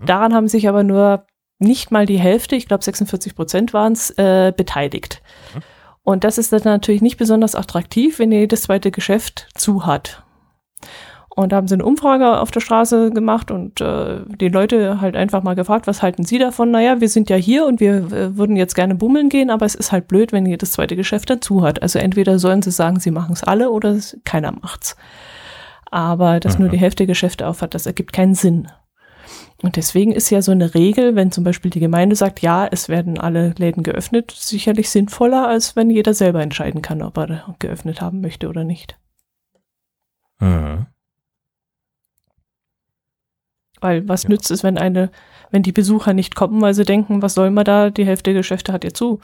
[0.00, 0.06] Mhm.
[0.06, 1.24] Daran haben sich aber nur
[1.58, 5.22] nicht mal die Hälfte, ich glaube 46 Prozent waren es, äh, beteiligt.
[5.54, 5.60] Mhm.
[6.02, 10.24] Und das ist dann natürlich nicht besonders attraktiv, wenn jedes zweite Geschäft zu hat.
[11.34, 15.16] Und da haben sie eine Umfrage auf der Straße gemacht und äh, die Leute halt
[15.16, 16.70] einfach mal gefragt, was halten Sie davon?
[16.70, 19.74] Naja, wir sind ja hier und wir äh, würden jetzt gerne bummeln gehen, aber es
[19.74, 21.80] ist halt blöd, wenn jedes zweite Geschäft dazu hat.
[21.80, 24.94] Also entweder sollen sie sagen, sie machen es alle oder keiner macht's.
[25.90, 26.72] Aber dass nur Mhm.
[26.72, 28.68] die Hälfte Geschäfte aufhat, das ergibt keinen Sinn.
[29.62, 32.90] Und deswegen ist ja so eine Regel, wenn zum Beispiel die Gemeinde sagt, ja, es
[32.90, 38.02] werden alle Läden geöffnet, sicherlich sinnvoller, als wenn jeder selber entscheiden kann, ob er geöffnet
[38.02, 38.98] haben möchte oder nicht.
[40.40, 40.86] mhm.
[43.82, 44.30] Weil was Ja.
[44.30, 45.10] nützt es, wenn eine,
[45.50, 48.40] wenn die Besucher nicht kommen, weil sie denken, was soll man da, die Hälfte der
[48.40, 49.20] Geschäfte hat ja zu.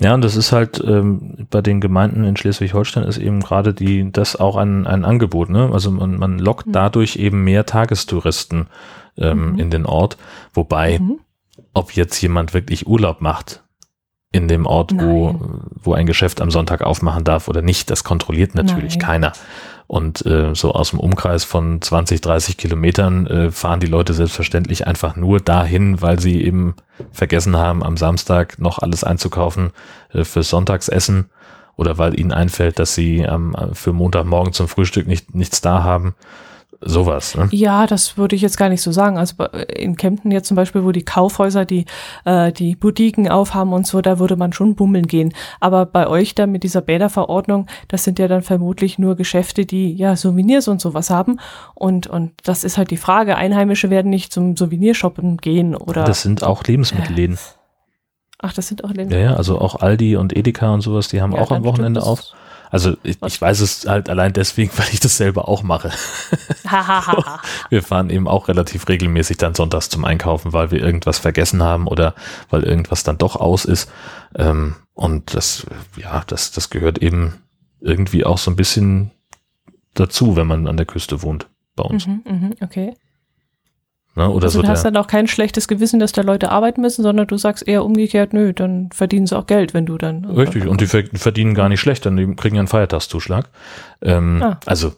[0.00, 4.10] Ja, und das ist halt ähm, bei den Gemeinden in Schleswig-Holstein ist eben gerade die
[4.12, 5.70] das auch ein, ein Angebot, ne?
[5.72, 6.72] Also man, man lockt Mhm.
[6.72, 8.68] dadurch eben mehr Tagestouristen
[9.16, 9.58] ähm, Mhm.
[9.58, 10.16] in den Ort,
[10.54, 11.18] wobei Mhm.
[11.74, 13.64] ob jetzt jemand wirklich Urlaub macht
[14.30, 15.40] in dem Ort, wo,
[15.82, 19.06] wo ein Geschäft am Sonntag aufmachen darf oder nicht, das kontrolliert natürlich Nein.
[19.06, 19.32] keiner.
[19.88, 24.86] Und äh, so aus dem Umkreis von 20, 30 Kilometern äh, fahren die Leute selbstverständlich
[24.86, 26.74] einfach nur dahin, weil sie eben
[27.10, 29.70] vergessen haben, am Samstag noch alles einzukaufen
[30.12, 31.30] äh, fürs Sonntagsessen
[31.76, 36.14] oder weil ihnen einfällt, dass sie ähm, für Montagmorgen zum Frühstück nicht, nichts da haben.
[36.80, 37.36] Sowas.
[37.36, 37.48] Ne?
[37.50, 39.18] Ja, das würde ich jetzt gar nicht so sagen.
[39.18, 41.86] Also bei- in Kempten jetzt zum Beispiel, wo die Kaufhäuser die,
[42.24, 45.32] äh, die Boutiquen aufhaben und so, da würde man schon bummeln gehen.
[45.58, 49.92] Aber bei euch da mit dieser Bäderverordnung, das sind ja dann vermutlich nur Geschäfte, die
[49.92, 51.40] ja Souvenirs und sowas haben.
[51.74, 53.34] Und, und das ist halt die Frage.
[53.36, 56.04] Einheimische werden nicht zum Souvenirshoppen gehen oder.
[56.04, 57.38] Das sind auch Lebensmittelläden.
[58.40, 61.32] Ach, das sind auch Ja, ja, also auch Aldi und Edeka und sowas, die haben
[61.32, 62.22] Ja, auch am Wochenende auf.
[62.70, 65.90] Also ich, ich weiß es halt allein deswegen, weil ich das selber auch mache.
[66.66, 67.40] Hahaha.
[67.70, 71.86] Wir fahren eben auch relativ regelmäßig dann sonntags zum Einkaufen, weil wir irgendwas vergessen haben
[71.86, 72.14] oder
[72.50, 73.90] weil irgendwas dann doch aus ist.
[74.36, 75.66] Ähm, und das,
[75.96, 77.34] ja, das, das gehört eben
[77.80, 79.10] irgendwie auch so ein bisschen
[79.94, 82.06] dazu, wenn man an der Küste wohnt bei uns.
[82.06, 82.94] mhm, mhm, okay.
[84.18, 84.28] Ne?
[84.28, 87.02] Oder Also so du hast dann auch kein schlechtes Gewissen, dass da Leute arbeiten müssen,
[87.04, 90.24] sondern du sagst eher umgekehrt, nö, dann verdienen sie auch Geld, wenn du dann.
[90.24, 93.48] Richtig, und die ver- verdienen gar nicht schlecht, die kriegen ja einen Feiertagszuschlag.
[94.02, 94.58] Ähm, Ah.
[94.66, 94.92] Also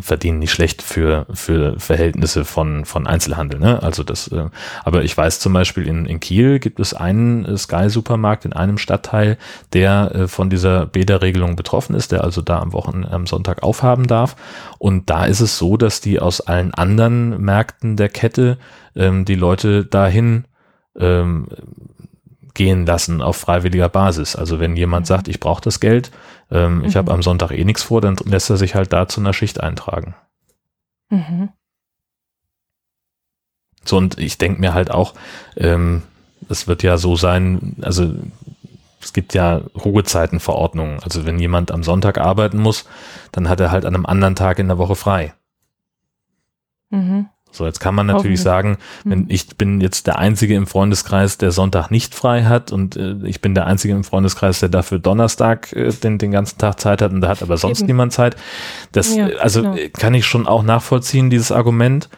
[0.00, 3.60] verdienen nicht schlecht für, für Verhältnisse von, von Einzelhandel.
[3.60, 3.82] Ne?
[3.82, 4.46] Also das, äh,
[4.84, 8.78] aber ich weiß zum Beispiel in, in Kiel gibt es einen äh, Sky-Supermarkt in einem
[8.78, 9.36] Stadtteil,
[9.72, 14.06] der äh, von dieser Bäderregelung betroffen ist, der also da am Wochenende, am Sonntag aufhaben
[14.06, 14.34] darf.
[14.78, 18.56] Und da ist es so, dass die aus allen anderen Märkten der Kette
[18.96, 20.44] ähm, die Leute dahin
[20.98, 21.48] ähm,
[22.54, 24.36] gehen lassen auf freiwilliger Basis.
[24.36, 25.08] Also wenn jemand Mhm.
[25.08, 26.10] sagt, ich brauche das Geld,
[26.50, 26.98] ähm, ich Mhm.
[26.98, 29.60] habe am Sonntag eh nichts vor, dann lässt er sich halt da zu einer Schicht
[29.60, 30.14] eintragen.
[31.10, 31.50] Mhm.
[33.84, 35.14] So und ich denke mir halt auch,
[35.56, 36.02] ähm,
[36.48, 38.14] es wird ja so sein, also
[39.00, 41.02] es gibt ja Ruhezeitenverordnungen.
[41.02, 42.86] Also wenn jemand am Sonntag arbeiten muss,
[43.32, 45.32] dann hat er halt an einem anderen Tag in der Woche frei.
[46.90, 47.28] Mhm.
[47.52, 49.26] So, jetzt kann man natürlich sagen, wenn mhm.
[49.28, 53.40] ich bin jetzt der Einzige im Freundeskreis, der Sonntag nicht frei hat und äh, ich
[53.40, 57.12] bin der Einzige im Freundeskreis, der dafür Donnerstag äh, den, den ganzen Tag Zeit hat
[57.12, 57.88] und da hat aber sonst Eben.
[57.88, 58.36] niemand Zeit.
[58.92, 59.76] Das, ja, also genau.
[59.98, 62.08] kann ich schon auch nachvollziehen, dieses Argument.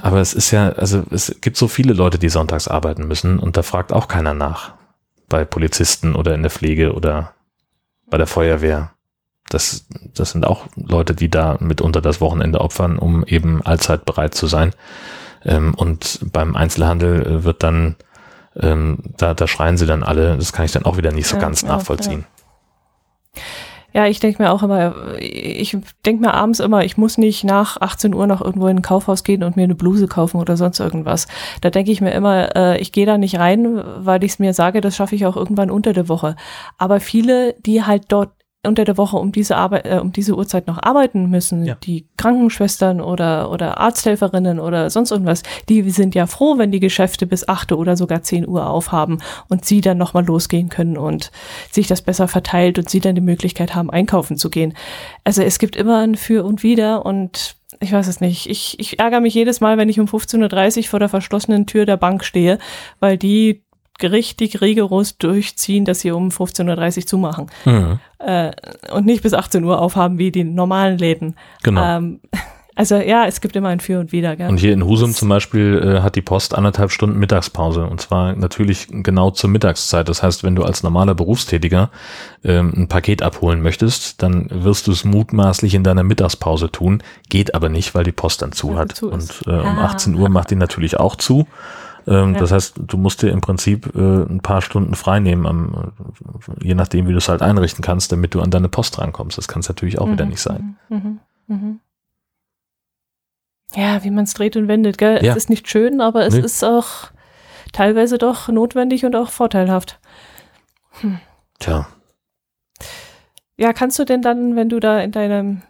[0.00, 3.56] Aber es ist ja, also es gibt so viele Leute, die sonntags arbeiten müssen und
[3.56, 4.74] da fragt auch keiner nach.
[5.28, 7.32] Bei Polizisten oder in der Pflege oder
[8.08, 8.92] bei der Feuerwehr.
[9.48, 14.34] Das, das sind auch Leute, die da mitunter das Wochenende opfern, um eben allzeit bereit
[14.34, 14.72] zu sein.
[15.44, 17.96] Ähm, und beim Einzelhandel äh, wird dann,
[18.60, 21.36] ähm, da, da schreien sie dann alle, das kann ich dann auch wieder nicht so
[21.36, 22.24] ja, ganz nachvollziehen.
[23.36, 23.42] Ja.
[23.96, 25.74] Ja, ich denke mir auch immer, ich
[26.04, 29.24] denke mir abends immer, ich muss nicht nach 18 Uhr noch irgendwo in ein Kaufhaus
[29.24, 31.28] gehen und mir eine Bluse kaufen oder sonst irgendwas.
[31.62, 34.52] Da denke ich mir immer, äh, ich gehe da nicht rein, weil ich es mir
[34.52, 36.36] sage, das schaffe ich auch irgendwann unter der Woche.
[36.76, 38.32] Aber viele, die halt dort
[38.66, 41.76] unter der Woche um diese Arbeit, äh, um diese Uhrzeit noch arbeiten müssen, ja.
[41.82, 47.26] die Krankenschwestern oder, oder Arzthelferinnen oder sonst irgendwas, die sind ja froh, wenn die Geschäfte
[47.26, 51.30] bis acht oder sogar zehn Uhr aufhaben und sie dann nochmal losgehen können und
[51.70, 54.74] sich das besser verteilt und sie dann die Möglichkeit haben, einkaufen zu gehen.
[55.24, 58.48] Also es gibt immer ein Für und Wider und ich weiß es nicht.
[58.48, 61.84] Ich, ich ärgere mich jedes Mal, wenn ich um 15.30 Uhr vor der verschlossenen Tür
[61.84, 62.58] der Bank stehe,
[63.00, 63.65] weil die
[64.02, 67.46] richtig rigoros durchziehen, dass sie um 15.30 Uhr zumachen.
[67.64, 67.98] Mhm.
[68.18, 68.52] Äh,
[68.92, 71.36] und nicht bis 18 Uhr aufhaben wie die normalen Läden.
[71.62, 71.82] Genau.
[71.82, 72.20] Ähm,
[72.74, 74.36] also ja, es gibt immer ein Für und Wider.
[74.36, 74.48] Gell?
[74.48, 78.34] Und hier in Husum zum Beispiel äh, hat die Post anderthalb Stunden Mittagspause und zwar
[78.34, 80.08] natürlich genau zur Mittagszeit.
[80.08, 81.90] Das heißt, wenn du als normaler Berufstätiger
[82.44, 87.02] ähm, ein Paket abholen möchtest, dann wirst du es mutmaßlich in deiner Mittagspause tun.
[87.28, 88.92] Geht aber nicht, weil die Post dann zu ja, hat.
[88.92, 90.18] Zu und äh, um 18 ah.
[90.18, 91.46] Uhr macht die natürlich auch zu.
[92.06, 92.40] Ähm, ja.
[92.40, 95.92] Das heißt, du musst dir im Prinzip äh, ein paar Stunden frei nehmen, am,
[96.60, 99.38] je nachdem, wie du es halt einrichten kannst, damit du an deine Post rankommst.
[99.38, 100.12] Das kann es natürlich auch mhm.
[100.12, 100.76] wieder nicht sein.
[100.88, 100.96] Mhm.
[100.96, 101.20] Mhm.
[101.46, 101.80] mhm.
[103.74, 105.22] Ja, wie man es dreht und wendet, gell?
[105.22, 105.32] Ja.
[105.32, 106.40] Es ist nicht schön, aber es nee.
[106.40, 107.10] ist auch
[107.72, 109.98] teilweise doch notwendig und auch vorteilhaft.
[111.00, 111.18] Hm.
[111.58, 111.86] Tja.
[113.58, 115.62] Ja, kannst du denn dann, wenn du da in deinem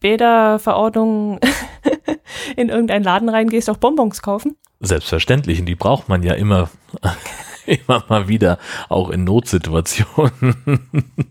[0.00, 1.40] Bäderverordnung
[2.56, 4.56] in irgendeinen Laden reingehst, auch Bonbons kaufen?
[4.80, 6.70] Selbstverständlich, und die braucht man ja immer,
[7.66, 8.58] immer mal wieder,
[8.88, 10.80] auch in Notsituationen.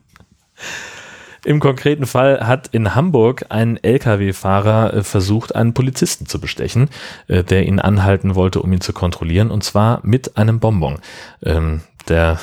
[1.46, 6.90] Im konkreten Fall hat in Hamburg ein Lkw-Fahrer äh, versucht, einen Polizisten zu bestechen,
[7.28, 11.00] äh, der ihn anhalten wollte, um ihn zu kontrollieren, und zwar mit einem Bonbon.
[11.42, 12.40] Ähm, der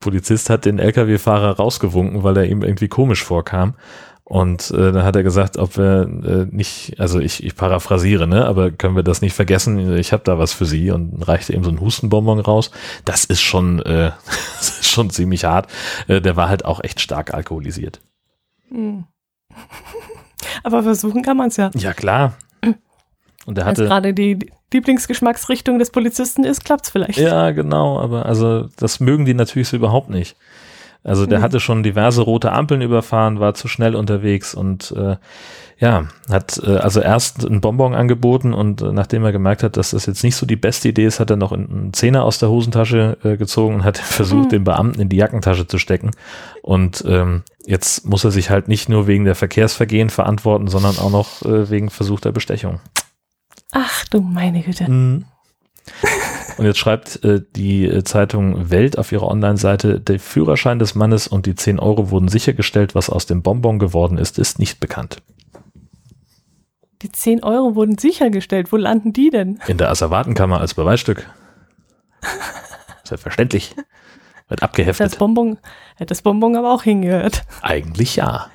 [0.00, 3.76] Polizist hat den Lkw-Fahrer rausgewunken, weil er ihm irgendwie komisch vorkam
[4.24, 8.46] und äh, dann hat er gesagt, ob wir äh, nicht, also ich, ich paraphrasiere, ne,
[8.46, 9.96] aber können wir das nicht vergessen?
[9.96, 12.70] Ich habe da was für Sie und reichte ihm so ein Hustenbonbon raus.
[13.04, 14.12] Das ist schon, äh,
[14.58, 15.68] das ist schon ziemlich hart.
[16.06, 18.00] Äh, der war halt auch echt stark alkoholisiert.
[18.68, 19.04] Hm.
[20.62, 21.70] Aber versuchen kann man es ja.
[21.74, 22.34] Ja klar.
[23.44, 24.38] Und er hatte gerade die
[24.72, 27.18] Lieblingsgeschmacksrichtung des Polizisten ist, klappt's vielleicht.
[27.18, 27.98] Ja, genau.
[27.98, 30.36] Aber also das mögen die natürlich so überhaupt nicht.
[31.04, 31.42] Also der mhm.
[31.42, 35.16] hatte schon diverse rote Ampeln überfahren, war zu schnell unterwegs und äh,
[35.78, 39.90] ja, hat äh, also erst einen Bonbon angeboten und äh, nachdem er gemerkt hat, dass
[39.90, 42.50] das jetzt nicht so die beste Idee ist, hat er noch einen Zehner aus der
[42.50, 44.50] Hosentasche äh, gezogen und hat versucht, mhm.
[44.50, 46.12] den Beamten in die Jackentasche zu stecken.
[46.62, 51.10] Und ähm, jetzt muss er sich halt nicht nur wegen der Verkehrsvergehen verantworten, sondern auch
[51.10, 52.78] noch äh, wegen versuchter Bestechung.
[53.72, 54.88] Ach du meine Güte.
[54.88, 55.24] Mhm.
[56.58, 61.28] Und jetzt schreibt äh, die äh, Zeitung Welt auf ihrer Online-Seite, der Führerschein des Mannes
[61.28, 62.94] und die 10 Euro wurden sichergestellt.
[62.94, 65.22] Was aus dem Bonbon geworden ist, ist nicht bekannt.
[67.02, 68.72] Die 10 Euro wurden sichergestellt.
[68.72, 69.60] Wo landen die denn?
[69.66, 71.28] In der Asservatenkammer als Beweisstück.
[73.04, 73.74] Selbstverständlich.
[74.48, 75.06] Wird abgeheftet.
[75.06, 75.58] Das Bonbon,
[75.96, 77.42] hätte das Bonbon aber auch hingehört.
[77.62, 78.50] Eigentlich ja.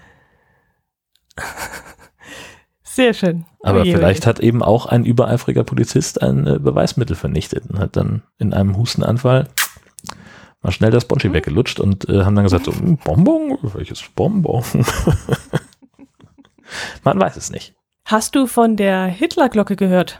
[2.97, 3.45] Sehr schön.
[3.61, 4.27] Aber oje, vielleicht oje.
[4.27, 8.75] hat eben auch ein übereifriger Polizist ein äh, Beweismittel vernichtet und hat dann in einem
[8.75, 9.49] Hustenanfall
[10.63, 11.33] mal schnell das Bonschi mhm.
[11.33, 14.63] weggelutscht und äh, haben dann gesagt, so, hm, Bonbon, welches Bonbon?
[17.03, 17.75] Man weiß es nicht.
[18.03, 20.19] Hast du von der Hitlerglocke gehört?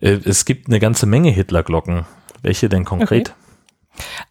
[0.00, 2.06] Äh, es gibt eine ganze Menge Hitlerglocken.
[2.40, 3.28] Welche denn konkret?
[3.28, 3.43] Okay.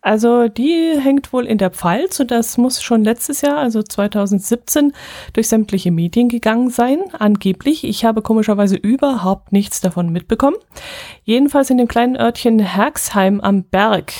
[0.01, 4.93] Also die hängt wohl in der Pfalz und das muss schon letztes Jahr, also 2017,
[5.34, 7.84] durch sämtliche Medien gegangen sein, angeblich.
[7.84, 10.57] Ich habe komischerweise überhaupt nichts davon mitbekommen.
[11.24, 14.11] Jedenfalls in dem kleinen Örtchen Herxheim am Berg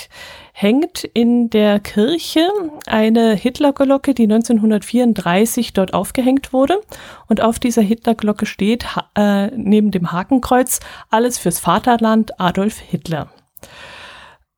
[0.54, 2.48] hängt in der Kirche
[2.86, 6.80] eine Hitlerglocke, die 1934 dort aufgehängt wurde.
[7.28, 8.86] Und auf dieser Hitlerglocke steht
[9.18, 10.80] äh, neben dem Hakenkreuz
[11.10, 13.30] alles fürs Vaterland Adolf Hitler.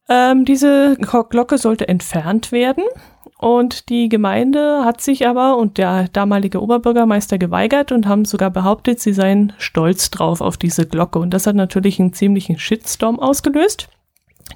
[0.09, 2.83] Ähm, diese Glocke sollte entfernt werden.
[3.37, 9.01] Und die Gemeinde hat sich aber und der damalige Oberbürgermeister geweigert und haben sogar behauptet,
[9.01, 11.19] sie seien stolz drauf auf diese Glocke.
[11.19, 13.89] Und das hat natürlich einen ziemlichen Shitstorm ausgelöst.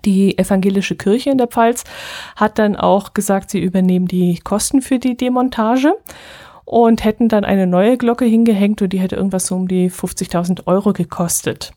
[0.06, 1.84] Die evangelische Kirche in der Pfalz
[2.36, 5.94] hat dann auch gesagt, sie übernehmen die Kosten für die Demontage
[6.64, 10.68] und hätten dann eine neue Glocke hingehängt und die hätte irgendwas so um die 50.000
[10.68, 11.74] Euro gekostet.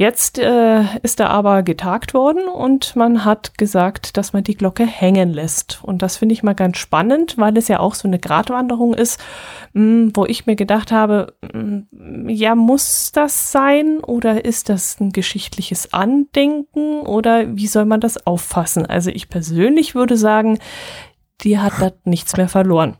[0.00, 4.86] Jetzt äh, ist da aber getagt worden und man hat gesagt, dass man die Glocke
[4.86, 5.80] hängen lässt.
[5.82, 9.20] Und das finde ich mal ganz spannend, weil es ja auch so eine Gratwanderung ist,
[9.74, 14.70] mh, hm, wo ich mir gedacht habe, mh, hm, ja, muss das sein oder ist
[14.70, 18.86] das ein geschichtliches Andenken oder wie soll man das auffassen?
[18.86, 20.60] Also ich persönlich würde sagen,
[21.42, 22.96] die hat da nichts mehr verloren.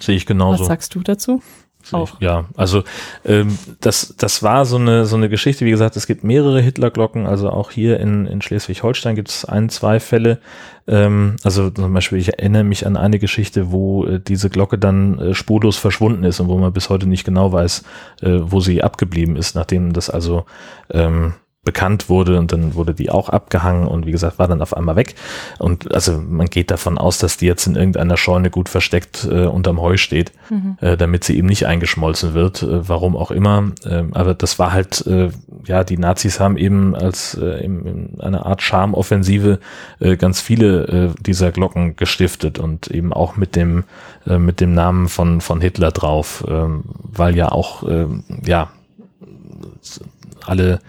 [0.00, 0.62] Sehe ich genauso.
[0.62, 1.40] Was sagst du dazu?
[1.90, 2.20] Auch.
[2.20, 2.84] Ja, also
[3.24, 7.26] ähm, das, das war so eine, so eine Geschichte, wie gesagt, es gibt mehrere Hitlerglocken,
[7.26, 10.38] also auch hier in, in Schleswig-Holstein gibt es ein, zwei Fälle.
[10.86, 15.18] Ähm, also zum Beispiel, ich erinnere mich an eine Geschichte, wo äh, diese Glocke dann
[15.18, 17.82] äh, spurlos verschwunden ist und wo man bis heute nicht genau weiß,
[18.22, 20.44] äh, wo sie abgeblieben ist, nachdem das also
[20.90, 21.34] ähm,
[21.64, 24.96] bekannt wurde und dann wurde die auch abgehangen und wie gesagt war dann auf einmal
[24.96, 25.14] weg
[25.60, 29.46] und also man geht davon aus, dass die jetzt in irgendeiner Scheune gut versteckt äh,
[29.46, 30.76] unterm Heu steht, mhm.
[30.80, 33.70] äh, damit sie eben nicht eingeschmolzen wird, äh, warum auch immer.
[33.84, 35.30] Äh, aber das war halt äh,
[35.64, 39.60] ja die Nazis haben eben als äh, in, in einer Art Charmoffensive
[40.00, 43.84] äh, ganz viele äh, dieser Glocken gestiftet und eben auch mit dem
[44.26, 46.66] äh, mit dem Namen von von Hitler drauf, äh,
[47.04, 48.06] weil ja auch äh,
[48.44, 48.70] ja
[50.44, 50.80] alle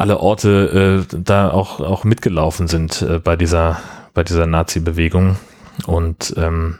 [0.00, 3.78] alle Orte äh, da auch, auch mitgelaufen sind äh, bei dieser,
[4.14, 5.36] bei dieser Nazi-Bewegung.
[5.86, 6.78] Und ähm,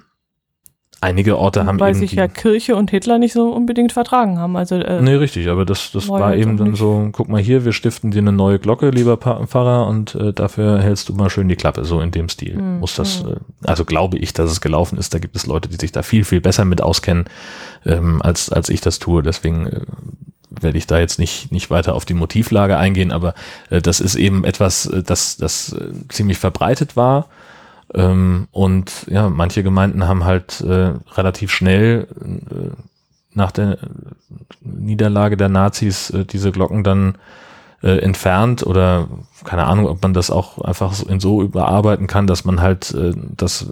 [1.03, 4.57] einige Orte haben Weil sich ja Kirche und Hitler nicht so unbedingt vertragen haben.
[4.57, 7.75] Also, äh, nee, richtig, aber das, das war eben dann so, guck mal hier, wir
[7.75, 11.57] stiften dir eine neue Glocke, lieber Pfarrer, und äh, dafür hältst du mal schön die
[11.57, 12.57] Klappe, so in dem Stil.
[12.57, 12.81] Mhm.
[12.81, 13.33] Muss das, hm.
[13.33, 15.13] äh, also glaube ich, dass es gelaufen ist.
[15.13, 17.27] Da gibt es Leute, die sich da viel, viel besser mit auskennen,
[17.85, 19.23] ähm, als, als ich das tue.
[19.23, 19.81] Deswegen äh,
[20.51, 23.35] werde ich da jetzt nicht, nicht weiter auf die Motivlage eingehen, aber
[23.71, 27.29] äh, das ist eben etwas, äh, das, das äh, ziemlich verbreitet war.
[27.95, 32.71] Ähm, und ja, manche Gemeinden haben halt äh, relativ schnell äh,
[33.33, 33.79] nach der
[34.61, 37.17] Niederlage der Nazis äh, diese Glocken dann
[37.83, 39.09] äh, entfernt oder
[39.45, 42.93] keine Ahnung, ob man das auch einfach so, in so überarbeiten kann, dass man halt
[42.93, 43.67] äh, das,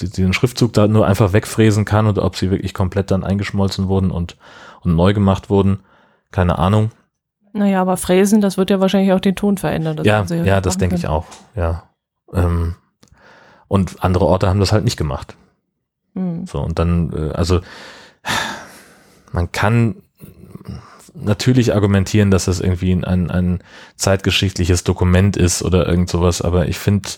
[0.00, 4.10] den Schriftzug da nur einfach wegfräsen kann oder ob sie wirklich komplett dann eingeschmolzen wurden
[4.10, 4.36] und,
[4.80, 5.80] und neu gemacht wurden.
[6.30, 6.90] Keine Ahnung.
[7.52, 9.96] Naja, aber Fräsen, das wird ja wahrscheinlich auch den Ton verändern.
[9.96, 11.26] Das ja, ja, das denke ich auch.
[11.54, 11.84] Ja.
[12.32, 12.76] Ähm,
[13.68, 15.36] und andere Orte haben das halt nicht gemacht.
[16.14, 16.46] Hm.
[16.46, 17.60] So, und dann, äh, also
[19.32, 19.96] man kann
[21.14, 23.62] natürlich argumentieren, dass das irgendwie ein, ein
[23.96, 27.08] zeitgeschichtliches Dokument ist oder irgend sowas, aber ich finde,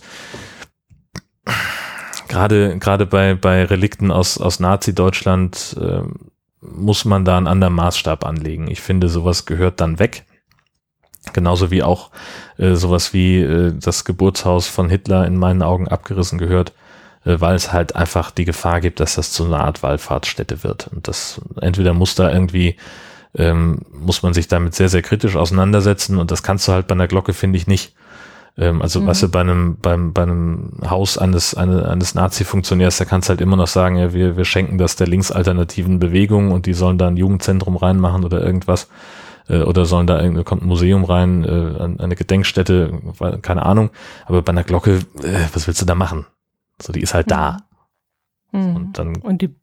[2.29, 6.03] gerade gerade bei, bei Relikten aus, aus Nazi-Deutschland äh,
[6.61, 8.71] muss man da einen anderen Maßstab anlegen.
[8.71, 10.25] Ich finde, sowas gehört dann weg.
[11.33, 12.11] Genauso wie auch
[12.57, 16.73] äh, sowas wie äh, das Geburtshaus von Hitler in meinen Augen abgerissen gehört,
[17.25, 20.89] äh, weil es halt einfach die Gefahr gibt, dass das zu einer Art Wallfahrtsstätte wird.
[20.89, 22.77] Und das entweder muss da irgendwie,
[23.35, 26.95] ähm, muss man sich damit sehr, sehr kritisch auseinandersetzen und das kannst du halt bei
[26.95, 27.95] einer Glocke, finde ich, nicht.
[28.57, 29.07] Ähm, also, mhm.
[29.07, 33.31] was du bei einem, beim, bei einem Haus eines, eine, eines Nazi-Funktionärs, da kannst du
[33.31, 36.99] halt immer noch sagen, ja, wir, wir schenken das der linksalternativen Bewegung und die sollen
[36.99, 38.89] da ein Jugendzentrum reinmachen oder irgendwas.
[39.49, 43.01] Äh, oder sollen da irgendwie, kommt ein Museum rein, äh, eine Gedenkstätte,
[43.43, 43.91] keine Ahnung.
[44.27, 46.27] Aber bei einer Glocke, äh, was willst du da machen?
[46.81, 47.59] So, die ist halt da.
[48.53, 48.77] Mhm.
[48.77, 49.17] Und dann.
[49.17, 49.55] Und die.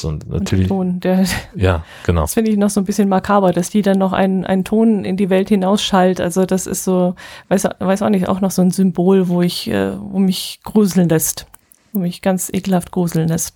[0.00, 0.68] So, natürlich.
[0.68, 1.24] Ton, der,
[1.54, 2.22] ja, genau.
[2.22, 5.04] Das finde ich noch so ein bisschen makaber, dass die dann noch einen, einen Ton
[5.04, 6.20] in die Welt hinausschallt.
[6.20, 7.14] Also das ist so,
[7.48, 11.08] weiß, weiß auch nicht, auch noch so ein Symbol, wo ich, äh, wo mich gruseln
[11.08, 11.46] lässt.
[11.92, 13.54] Wo mich ganz ekelhaft gruseln lässt.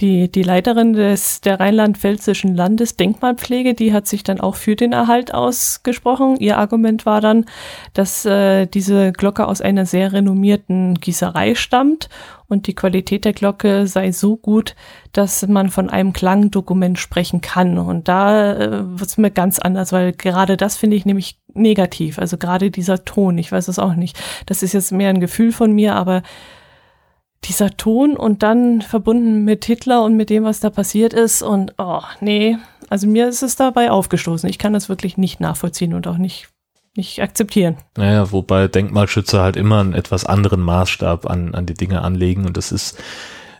[0.00, 5.32] Die, die Leiterin des, der rheinland-pfälzischen Landesdenkmalpflege, die hat sich dann auch für den Erhalt
[5.32, 6.36] ausgesprochen.
[6.40, 7.44] Ihr Argument war dann,
[7.92, 12.08] dass äh, diese Glocke aus einer sehr renommierten Gießerei stammt
[12.52, 14.76] und die Qualität der Glocke sei so gut,
[15.12, 17.78] dass man von einem Klangdokument sprechen kann.
[17.78, 22.18] Und da äh, wird es mir ganz anders, weil gerade das finde ich nämlich negativ.
[22.18, 24.18] Also gerade dieser Ton, ich weiß es auch nicht.
[24.44, 26.22] Das ist jetzt mehr ein Gefühl von mir, aber
[27.44, 31.42] dieser Ton und dann verbunden mit Hitler und mit dem, was da passiert ist.
[31.42, 32.56] Und oh, nee,
[32.88, 34.48] also mir ist es dabei aufgestoßen.
[34.48, 36.48] Ich kann das wirklich nicht nachvollziehen und auch nicht,
[36.94, 37.76] nicht akzeptieren.
[37.96, 42.46] Naja, wobei Denkmalschützer halt immer einen etwas anderen Maßstab an, an die Dinge anlegen.
[42.46, 42.98] Und das ist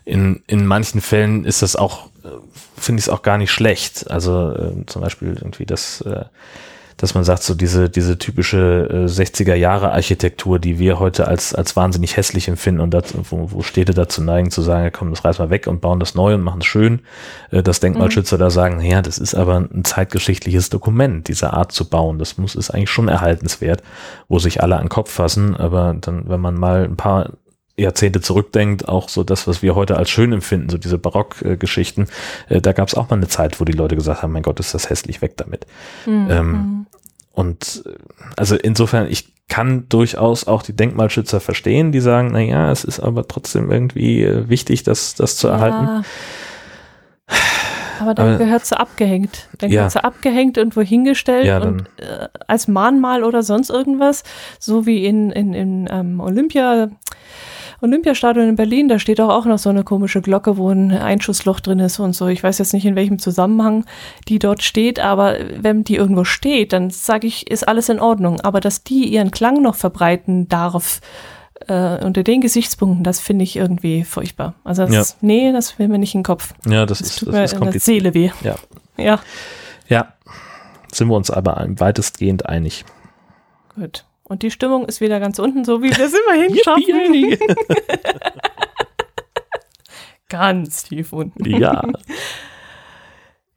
[0.05, 2.09] in, in manchen Fällen ist das auch,
[2.77, 4.09] finde ich es auch gar nicht schlecht.
[4.09, 6.25] Also äh, zum Beispiel irgendwie das äh,
[6.97, 11.53] dass man sagt, so diese, diese typische äh, 60er Jahre Architektur, die wir heute als,
[11.53, 15.09] als wahnsinnig hässlich empfinden und das, wo, wo Städte dazu neigen zu sagen, ja, komm,
[15.09, 17.01] das reißen wir weg und bauen das neu und machen es schön,
[17.51, 18.41] äh, dass Denkmalschützer mhm.
[18.41, 22.19] da sagen, ja, das ist aber ein zeitgeschichtliches Dokument, diese Art zu bauen.
[22.19, 23.83] Das muss, ist eigentlich schon erhaltenswert,
[24.27, 27.31] wo sich alle an den Kopf fassen, aber dann, wenn man mal ein paar
[27.75, 32.07] Jahrzehnte zurückdenkt, auch so das, was wir heute als schön empfinden, so diese Barockgeschichten,
[32.49, 34.59] äh, da gab es auch mal eine Zeit, wo die Leute gesagt haben, mein Gott,
[34.59, 35.65] ist das hässlich, weg damit.
[36.05, 36.27] Mhm.
[36.29, 36.85] Ähm,
[37.31, 37.93] und äh,
[38.37, 42.99] also insofern, ich kann durchaus auch die Denkmalschützer verstehen, die sagen, na ja, es ist
[42.99, 46.05] aber trotzdem irgendwie äh, wichtig, das, das zu erhalten.
[47.99, 49.47] Aber dann gehört sie abgehängt.
[49.59, 49.77] Dann ja.
[49.77, 54.23] gehört sie abgehängt irgendwo hingestellt ja, und äh, als Mahnmal oder sonst irgendwas,
[54.59, 56.89] so wie in, in, in ähm, Olympia
[57.83, 61.59] Olympiastadion in Berlin, da steht auch, auch noch so eine komische Glocke, wo ein Einschussloch
[61.59, 62.27] drin ist und so.
[62.27, 63.85] Ich weiß jetzt nicht, in welchem Zusammenhang
[64.29, 68.39] die dort steht, aber wenn die irgendwo steht, dann sage ich, ist alles in Ordnung.
[68.39, 71.01] Aber dass die ihren Klang noch verbreiten darf,
[71.67, 74.55] äh, unter den Gesichtspunkten, das finde ich irgendwie furchtbar.
[74.63, 75.15] Also das, ja.
[75.19, 76.53] nee, das will mir nicht in den Kopf.
[76.65, 78.31] Ja, das, das ist, tut das mir ist in der Seele weh.
[78.43, 78.55] Ja.
[78.95, 79.19] Ja.
[79.89, 80.13] Ja.
[80.89, 82.85] Sind wir uns aber weitestgehend einig.
[83.75, 84.05] Gut.
[84.23, 87.37] Und die Stimmung ist wieder ganz unten, so wie wir es immerhin schaffen.
[90.29, 91.45] ganz tief unten.
[91.45, 91.83] Ja.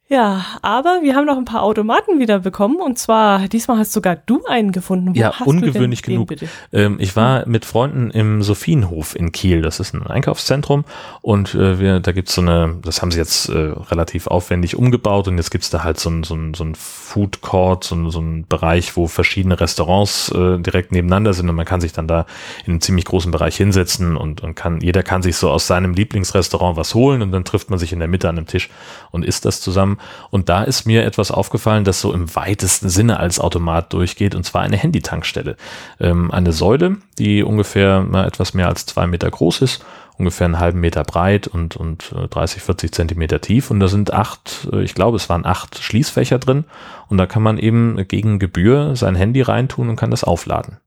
[0.09, 4.15] Ja, aber wir haben noch ein paar Automaten wieder bekommen und zwar diesmal hast sogar
[4.15, 5.13] du einen gefunden.
[5.13, 6.33] Wo ja, ungewöhnlich genug.
[6.71, 9.61] Ähm, ich war mit Freunden im Sophienhof in Kiel.
[9.61, 10.85] Das ist ein Einkaufszentrum
[11.21, 15.27] und äh, wir, da gibt's so eine, das haben sie jetzt äh, relativ aufwendig umgebaut
[15.27, 18.09] und jetzt gibt's da halt so ein, so ein, so ein Food Court, so ein,
[18.09, 22.07] so ein Bereich, wo verschiedene Restaurants äh, direkt nebeneinander sind und man kann sich dann
[22.07, 22.25] da
[22.65, 25.93] in einem ziemlich großen Bereich hinsetzen und, und kann, jeder kann sich so aus seinem
[25.93, 28.69] Lieblingsrestaurant was holen und dann trifft man sich in der Mitte an einem Tisch
[29.11, 29.96] und isst das zusammen.
[30.29, 34.43] Und da ist mir etwas aufgefallen, das so im weitesten Sinne als Automat durchgeht, und
[34.43, 35.57] zwar eine Handytankstelle.
[35.99, 39.85] Ähm, eine Säule, die ungefähr mal etwas mehr als zwei Meter groß ist,
[40.17, 43.71] ungefähr einen halben Meter breit und, und 30, äh, 40 Zentimeter tief.
[43.71, 46.65] Und da sind acht, äh, ich glaube, es waren acht Schließfächer drin.
[47.09, 50.77] Und da kann man eben gegen Gebühr sein Handy reintun und kann das aufladen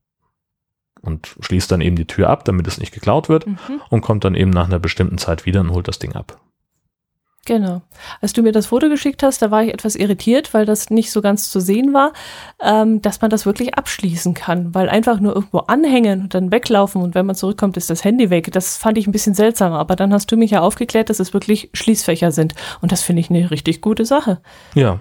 [1.03, 3.81] und schließt dann eben die Tür ab, damit es nicht geklaut wird mhm.
[3.89, 6.39] und kommt dann eben nach einer bestimmten Zeit wieder und holt das Ding ab.
[7.47, 7.80] Genau.
[8.20, 11.11] Als du mir das Foto geschickt hast, da war ich etwas irritiert, weil das nicht
[11.11, 12.12] so ganz zu sehen war,
[12.62, 17.01] ähm, dass man das wirklich abschließen kann, weil einfach nur irgendwo anhängen und dann weglaufen
[17.01, 18.53] und wenn man zurückkommt, ist das Handy weg.
[18.53, 21.32] Das fand ich ein bisschen seltsamer, aber dann hast du mich ja aufgeklärt, dass es
[21.32, 24.41] wirklich Schließfächer sind und das finde ich eine richtig gute Sache.
[24.74, 25.01] Ja.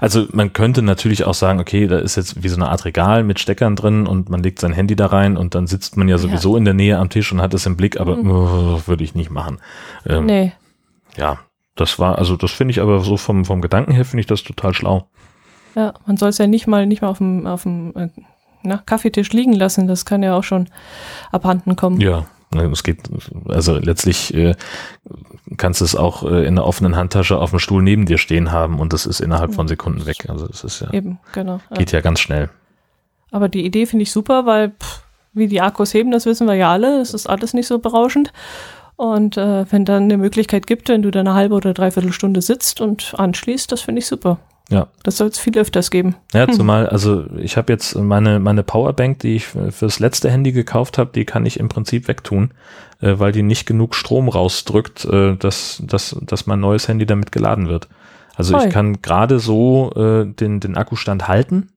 [0.00, 3.24] Also man könnte natürlich auch sagen, okay, da ist jetzt wie so eine Art Regal
[3.24, 6.16] mit Steckern drin und man legt sein Handy da rein und dann sitzt man ja
[6.16, 6.58] sowieso ja.
[6.58, 8.30] in der Nähe am Tisch und hat es im Blick, aber mhm.
[8.30, 9.58] oh, würde ich nicht machen.
[10.06, 10.52] Ähm, nee.
[11.16, 11.38] Ja,
[11.76, 14.42] das war, also das finde ich aber so vom, vom Gedanken her finde ich das
[14.42, 15.08] total schlau.
[15.74, 18.08] Ja, man soll es ja nicht mal, nicht mal auf dem, auf dem äh,
[18.62, 19.88] na, Kaffeetisch liegen lassen.
[19.88, 20.68] Das kann ja auch schon
[21.32, 22.00] abhanden kommen.
[22.00, 22.26] Ja,
[22.72, 22.98] es geht,
[23.48, 24.54] also letztlich äh,
[25.56, 28.52] kannst du es auch äh, in der offenen Handtasche auf dem Stuhl neben dir stehen
[28.52, 30.26] haben und das ist innerhalb von Sekunden weg.
[30.28, 31.60] Also das ist ja, eben, genau.
[31.74, 32.50] Geht ja, ja ganz schnell.
[33.32, 35.02] Aber die Idee finde ich super, weil pff,
[35.32, 37.00] wie die Akkus heben, das wissen wir ja alle.
[37.00, 38.32] Es ist alles nicht so berauschend.
[38.96, 42.42] Und äh, wenn dann eine Möglichkeit gibt, wenn du da eine halbe oder dreiviertel Stunde
[42.42, 44.38] sitzt und anschließt, das finde ich super.
[44.70, 44.88] Ja.
[45.02, 46.16] Das soll es viel öfters geben.
[46.32, 46.54] Ja, hm.
[46.54, 51.10] zumal, also ich habe jetzt meine, meine Powerbank, die ich fürs letzte Handy gekauft habe,
[51.14, 52.52] die kann ich im Prinzip wegtun,
[53.00, 57.30] äh, weil die nicht genug Strom rausdrückt, äh, dass, dass, dass mein neues Handy damit
[57.30, 57.88] geladen wird.
[58.36, 58.66] Also Voll.
[58.66, 61.68] ich kann gerade so äh, den, den Akkustand halten,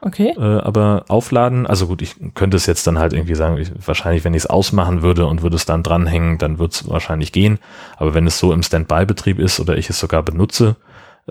[0.00, 0.34] Okay.
[0.36, 4.24] Äh, aber aufladen, also gut, ich könnte es jetzt dann halt irgendwie sagen, ich, wahrscheinlich,
[4.24, 7.58] wenn ich es ausmachen würde und würde es dann dranhängen, dann wird es wahrscheinlich gehen.
[7.96, 10.76] Aber wenn es so im Standby-Betrieb ist oder ich es sogar benutze,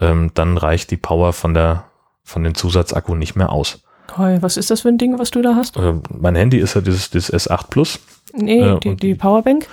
[0.02, 1.86] ähm, dann reicht die Power von der
[2.26, 3.84] von dem Zusatzakku nicht mehr aus.
[4.08, 4.38] Toll.
[4.42, 5.78] Was ist das für ein Ding, was du da hast?
[5.78, 8.00] Äh, mein Handy ist ja dieses, dieses S8 Plus.
[8.34, 9.68] Nee, äh, die, die Powerbank?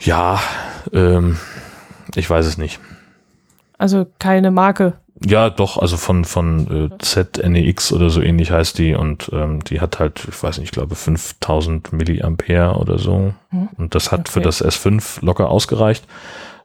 [0.00, 0.40] Ja,
[0.92, 1.38] ähm,
[2.14, 2.80] ich weiß es nicht.
[3.76, 4.94] Also keine Marke.
[5.24, 9.80] Ja, doch, also von, von äh, ZNEX oder so ähnlich heißt die und ähm, die
[9.80, 13.34] hat halt, ich weiß nicht, ich glaube 5000 Milliampere oder so.
[13.50, 13.68] Hm.
[13.76, 14.32] Und das hat okay.
[14.32, 16.04] für das S5 locker ausgereicht.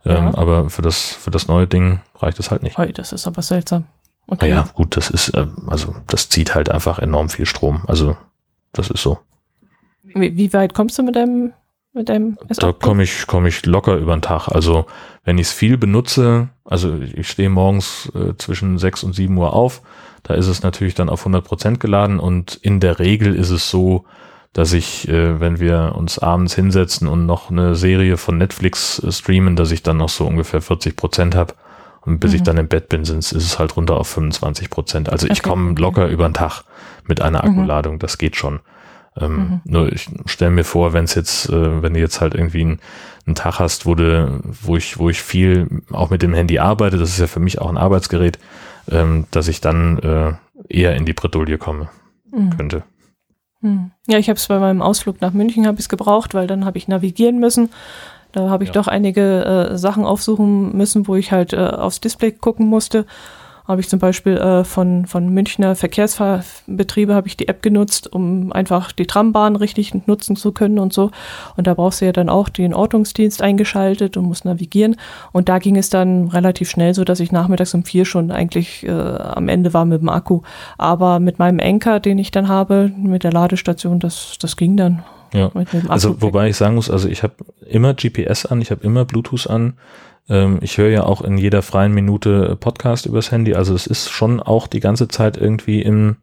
[0.06, 0.38] Ähm, ja.
[0.38, 2.78] Aber für das, für das neue Ding reicht es halt nicht.
[2.78, 3.86] Hey, das ist aber seltsam.
[4.28, 4.50] Okay.
[4.50, 7.84] Naja, gut, das ist, äh, also das zieht halt einfach enorm viel Strom.
[7.88, 8.16] Also
[8.72, 9.20] das ist so.
[10.04, 11.54] Wie, wie weit kommst du mit deinem,
[11.94, 14.48] mit deinem S8 Da komme ich, komme ich locker über den Tag.
[14.48, 14.86] Also
[15.24, 19.54] wenn ich es viel benutze, also ich stehe morgens äh, zwischen 6 und 7 Uhr
[19.54, 19.82] auf,
[20.24, 23.70] da ist es natürlich dann auf 100 Prozent geladen und in der Regel ist es
[23.70, 24.06] so,
[24.54, 29.12] dass ich, äh, wenn wir uns abends hinsetzen und noch eine Serie von Netflix äh,
[29.12, 31.56] streamen, dass ich dann noch so ungefähr 40 Prozent habe
[32.02, 32.36] Und bis mhm.
[32.38, 35.10] ich dann im Bett bin, ist es halt runter auf 25 Prozent.
[35.10, 35.50] Also ich okay.
[35.50, 36.64] komme locker über den Tag
[37.06, 37.50] mit einer mhm.
[37.50, 38.00] Akkuladung.
[38.00, 38.60] Das geht schon.
[39.20, 39.62] Ähm, mhm.
[39.66, 42.80] Nur ich stelle mir vor, wenn es jetzt, äh, wenn du jetzt halt irgendwie einen,
[43.26, 46.98] einen Tag hast, wo du, wo ich, wo ich viel auch mit dem Handy arbeite,
[46.98, 48.40] das ist ja für mich auch ein Arbeitsgerät,
[48.90, 50.34] ähm, dass ich dann äh,
[50.68, 51.90] eher in die Bredouille komme
[52.32, 52.50] mhm.
[52.58, 52.84] könnte.
[53.62, 53.92] Mhm.
[54.08, 56.78] Ja, ich habe es bei meinem Ausflug nach München habe ich gebraucht, weil dann habe
[56.78, 57.70] ich navigieren müssen.
[58.32, 58.74] Da habe ich ja.
[58.74, 63.06] doch einige äh, Sachen aufsuchen müssen, wo ich halt äh, aufs Display gucken musste
[63.66, 68.52] habe ich zum Beispiel äh, von, von Münchner Verkehrsbetriebe habe ich die App genutzt, um
[68.52, 71.12] einfach die Trambahn richtig nutzen zu können und so.
[71.56, 74.98] Und da brauchst du ja dann auch den Ortungsdienst eingeschaltet und musst navigieren.
[75.32, 78.86] Und da ging es dann relativ schnell so, dass ich nachmittags um vier schon eigentlich
[78.86, 80.42] äh, am Ende war mit dem Akku.
[80.78, 85.04] Aber mit meinem Enker, den ich dann habe, mit der Ladestation, das, das ging dann.
[85.34, 85.52] Ja,
[85.88, 87.34] also wobei ich sagen muss, also ich habe
[87.68, 89.74] immer GPS an, ich habe immer Bluetooth an.
[90.30, 93.56] Ähm, ich höre ja auch in jeder freien Minute Podcast übers Handy.
[93.56, 96.18] Also es ist schon auch die ganze Zeit irgendwie in,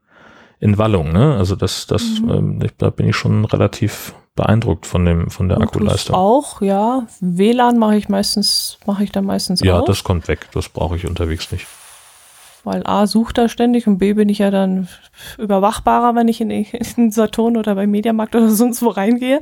[0.59, 1.12] in Wallung.
[1.12, 1.36] Ne?
[1.36, 2.31] Also das, das, mhm.
[2.31, 6.16] ähm, ich, da bin ich schon relativ beeindruckt von dem, von der Bluetooth Akkuleistung.
[6.16, 7.06] Auch, ja.
[7.20, 9.81] WLAN mache ich meistens, mache ich da meistens ja, auch.
[9.81, 10.48] Ja, das kommt weg.
[10.52, 11.66] Das brauche ich unterwegs nicht
[12.65, 14.89] weil A sucht er ständig und B bin ich ja dann
[15.39, 19.41] überwachbarer, wenn ich in, in Saturn oder beim Mediamarkt oder sonst wo reingehe.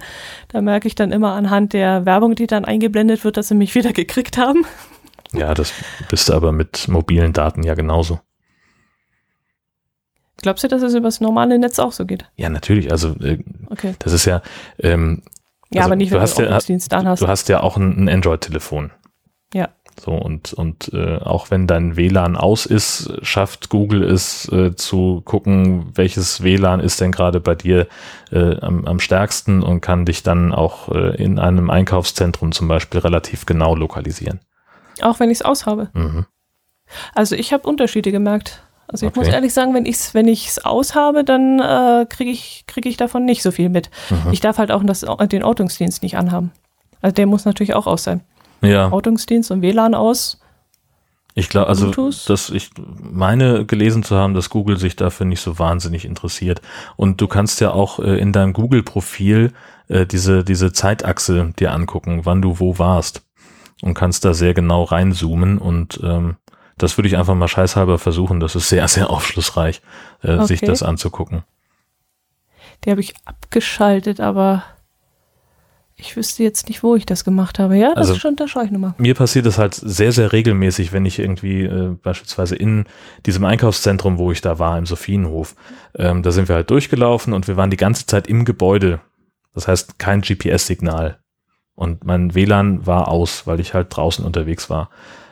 [0.49, 3.75] Da merke ich dann immer anhand der Werbung, die dann eingeblendet wird, dass sie mich
[3.75, 4.65] wieder gekriegt haben.
[5.33, 5.73] Ja, das
[6.09, 8.21] bist du aber mit mobilen Daten ja genauso.
[10.41, 12.25] Glaubst du, dass es über das normale Netz auch so geht?
[12.37, 12.93] Ja, natürlich.
[12.93, 13.39] Also äh,
[13.71, 13.95] okay.
[13.99, 14.41] das ist ja.
[14.79, 15.23] Ähm,
[15.71, 16.51] ja, also aber nicht, wenn du, hast ja,
[17.05, 17.21] hast.
[17.21, 18.93] Du hast ja auch ein, ein Android-Telefon.
[19.53, 19.69] Ja.
[20.01, 25.23] So und und äh, auch wenn dein WLAN aus ist, schafft Google es äh, zu
[25.25, 27.87] gucken, welches WLAN ist denn gerade bei dir
[28.31, 33.01] äh, am, am stärksten und kann dich dann auch äh, in einem Einkaufszentrum zum Beispiel
[33.01, 34.41] relativ genau lokalisieren.
[35.01, 35.91] Auch wenn ich es aushabe.
[35.95, 36.27] Mhm.
[37.15, 38.63] Also ich habe Unterschiede gemerkt.
[38.87, 39.21] Also ich okay.
[39.21, 42.97] muss ehrlich sagen, wenn ich es wenn ich's aushabe, dann äh, kriege ich, krieg ich
[42.97, 43.91] davon nicht so viel mit.
[44.09, 44.33] Mhm.
[44.33, 46.53] Ich darf halt auch das, den Ortungsdienst nicht anhaben.
[47.03, 48.23] Also der muss natürlich auch aus sein
[48.61, 48.91] ja.
[48.91, 50.41] Ortungsdienst und WLAN aus.
[51.35, 51.93] Ich glaube, also,
[52.27, 56.61] dass ich meine gelesen zu haben, dass Google sich dafür nicht so wahnsinnig interessiert.
[56.97, 59.53] Und du kannst ja auch äh, in deinem Google-Profil
[59.87, 63.23] äh, diese, diese Zeitachse dir angucken, wann du wo warst.
[63.83, 66.35] Und kannst da sehr genau reinzoomen und ähm,
[66.77, 68.41] das würde ich einfach mal scheißhalber versuchen.
[68.41, 69.83] Das ist sehr, sehr aufschlussreich,
[70.23, 70.47] äh, okay.
[70.47, 71.45] sich das anzugucken.
[72.85, 74.65] Die habe ich abgeschaltet, aber
[76.01, 77.77] ich wüsste jetzt nicht, wo ich das gemacht habe.
[77.77, 78.95] Ja, das also, ist schon, da schaue ich nochmal.
[78.99, 82.85] Mir passiert das halt sehr, sehr regelmäßig, wenn ich irgendwie äh, beispielsweise in
[83.27, 85.57] diesem Einkaufszentrum, wo ich da war, im Sophienhof,
[85.97, 89.01] ähm, da sind wir halt durchgelaufen und wir waren die ganze Zeit im Gebäude.
[89.55, 91.19] Das heißt, kein GPS-Signal.
[91.75, 94.91] Und mein WLAN war aus, weil ich halt draußen unterwegs war.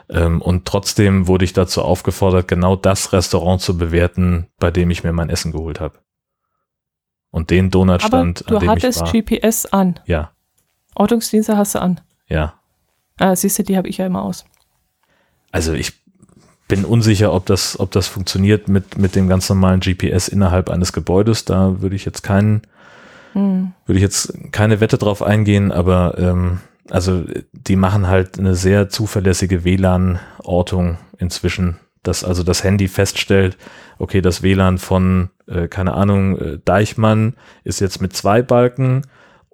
[0.09, 5.05] Ähm, und trotzdem wurde ich dazu aufgefordert, genau das Restaurant zu bewerten, bei dem ich
[5.05, 5.99] mir mein Essen geholt habe.
[7.31, 10.01] Und den Donutstand, Aber du hattest GPS an.
[10.07, 10.33] Ja.
[10.97, 12.01] Ortungsdienste hast du an.
[12.29, 12.55] Ja.
[13.19, 14.45] Ah, siehst du, die habe ich ja immer aus.
[15.53, 15.93] Also ich
[16.69, 20.93] bin unsicher, ob das, ob das funktioniert mit, mit dem ganz normalen GPS innerhalb eines
[20.93, 21.45] Gebäudes.
[21.45, 22.63] Da würde ich jetzt keinen,
[23.33, 23.73] hm.
[23.87, 26.61] würde ich jetzt keine Wette drauf eingehen, aber ähm,
[26.91, 33.57] also die machen halt eine sehr zuverlässige WLAN-Ortung inzwischen, dass also das Handy feststellt,
[33.99, 39.03] okay, das WLAN von, äh, keine Ahnung, äh, Deichmann ist jetzt mit zwei Balken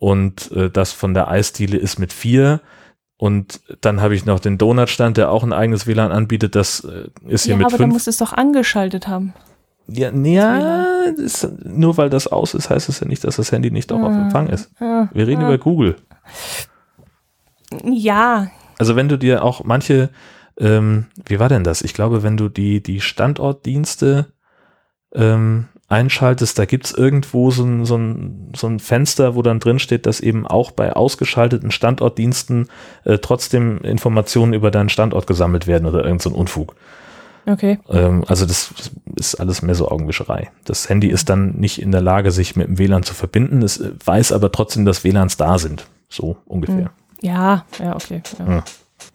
[0.02, 2.60] und äh, das von der Eisdiele ist mit vier.
[3.18, 6.56] Und dann habe ich noch den Donutstand, der auch ein eigenes WLAN anbietet.
[6.56, 7.82] Das äh, ist hier ja, mit aber fünf.
[7.82, 9.32] Aber musst es doch angeschaltet haben.
[9.86, 13.70] Ja, ja ist, nur weil das aus ist, heißt es ja nicht, dass das Handy
[13.70, 14.72] nicht auch ah, auf Empfang ist.
[14.80, 15.46] Ah, Wir reden ah.
[15.46, 15.94] über Google.
[17.84, 18.50] Ja.
[18.78, 20.10] Also wenn du dir auch manche,
[20.58, 21.80] ähm, wie war denn das?
[21.80, 24.32] Ich glaube, wenn du die, die Standortdienste
[25.14, 29.78] ähm, einschaltest, da gibt's irgendwo so ein, so, ein, so ein Fenster, wo dann drin
[29.78, 32.68] steht, dass eben auch bei ausgeschalteten Standortdiensten
[33.04, 36.74] äh, trotzdem Informationen über deinen Standort gesammelt werden oder irgend so ein Unfug.
[37.46, 37.78] Okay.
[37.90, 38.72] Ähm, also das
[39.16, 40.50] ist alles mehr so Augenwischerei.
[40.64, 43.62] Das Handy ist dann nicht in der Lage, sich mit dem WLAN zu verbinden.
[43.62, 45.86] Es weiß aber trotzdem, dass WLANs da sind.
[46.08, 46.76] So ungefähr.
[46.76, 46.90] Hm.
[47.20, 48.22] Ja, ja, okay.
[48.38, 48.46] Ja.
[48.46, 48.62] Hm.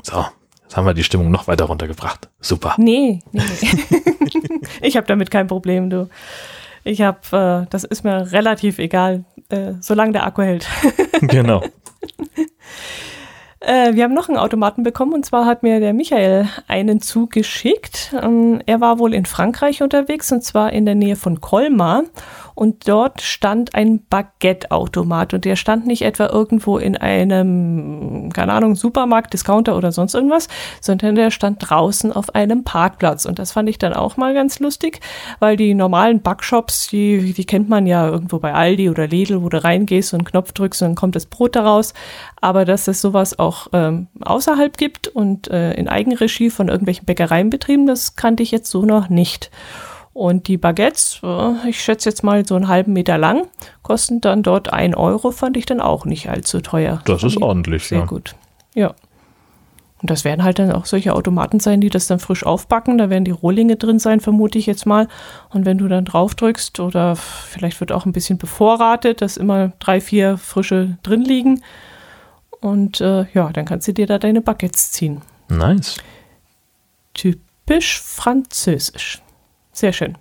[0.04, 0.26] So,
[0.64, 2.30] jetzt haben wir die Stimmung noch weiter runtergebracht.
[2.40, 2.76] Super.
[2.78, 4.60] Nee, nee, nee.
[4.82, 6.10] ich habe damit kein Problem, du.
[6.84, 10.68] Ich habe, äh, das ist mir relativ egal, äh, solange der Akku hält.
[11.22, 11.64] genau.
[13.60, 18.16] Äh, wir haben noch einen Automaten bekommen und zwar hat mir der Michael einen zugeschickt.
[18.22, 22.04] Ähm, er war wohl in Frankreich unterwegs und zwar in der Nähe von Colmar
[22.58, 28.74] und dort stand ein Baguette-Automat und der stand nicht etwa irgendwo in einem, keine Ahnung,
[28.74, 30.48] Supermarkt, Discounter oder sonst irgendwas,
[30.82, 34.60] sondern der stand draußen auf einem Parkplatz und das fand ich dann auch mal ganz
[34.60, 35.02] lustig,
[35.38, 39.50] weil die normalen Backshops, die, die kennt man ja irgendwo bei Aldi oder Lidl, wo
[39.50, 41.94] du reingehst und einen Knopf drückst und dann kommt das Brot daraus,
[42.42, 47.52] aber dass es sowas auch ähm, außerhalb gibt und äh, in Eigenregie von irgendwelchen Bäckereien
[47.52, 49.52] betrieben, das kannte ich jetzt so noch nicht.
[50.18, 53.44] Und die Baguettes, äh, ich schätze jetzt mal so einen halben Meter lang,
[53.84, 57.04] kosten dann dort ein Euro, fand ich dann auch nicht allzu teuer.
[57.06, 58.06] Das ist ordentlich, Sehr ja.
[58.06, 58.34] gut.
[58.74, 58.96] Ja.
[60.02, 62.98] Und das werden halt dann auch solche Automaten sein, die das dann frisch aufbacken.
[62.98, 65.08] Da werden die Rohlinge drin sein, vermute ich jetzt mal.
[65.50, 69.74] Und wenn du dann drauf drückst oder vielleicht wird auch ein bisschen bevorratet, dass immer
[69.78, 71.62] drei, vier frische drin liegen.
[72.60, 75.22] Und äh, ja, dann kannst du dir da deine Baguettes ziehen.
[75.48, 75.98] Nice.
[77.14, 79.22] Typisch französisch.
[79.78, 80.18] Sehr schön.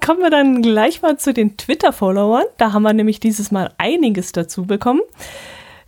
[0.00, 2.44] Kommen wir dann gleich mal zu den Twitter-Followern.
[2.56, 5.00] Da haben wir nämlich dieses Mal einiges dazu bekommen.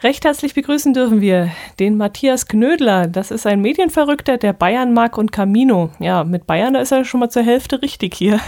[0.03, 3.07] Recht herzlich begrüßen dürfen wir den Matthias Knödler.
[3.07, 5.91] Das ist ein Medienverrückter, der Bayern mag und Camino.
[6.01, 8.41] Ja, mit Bayern, da ist er schon mal zur Hälfte richtig hier.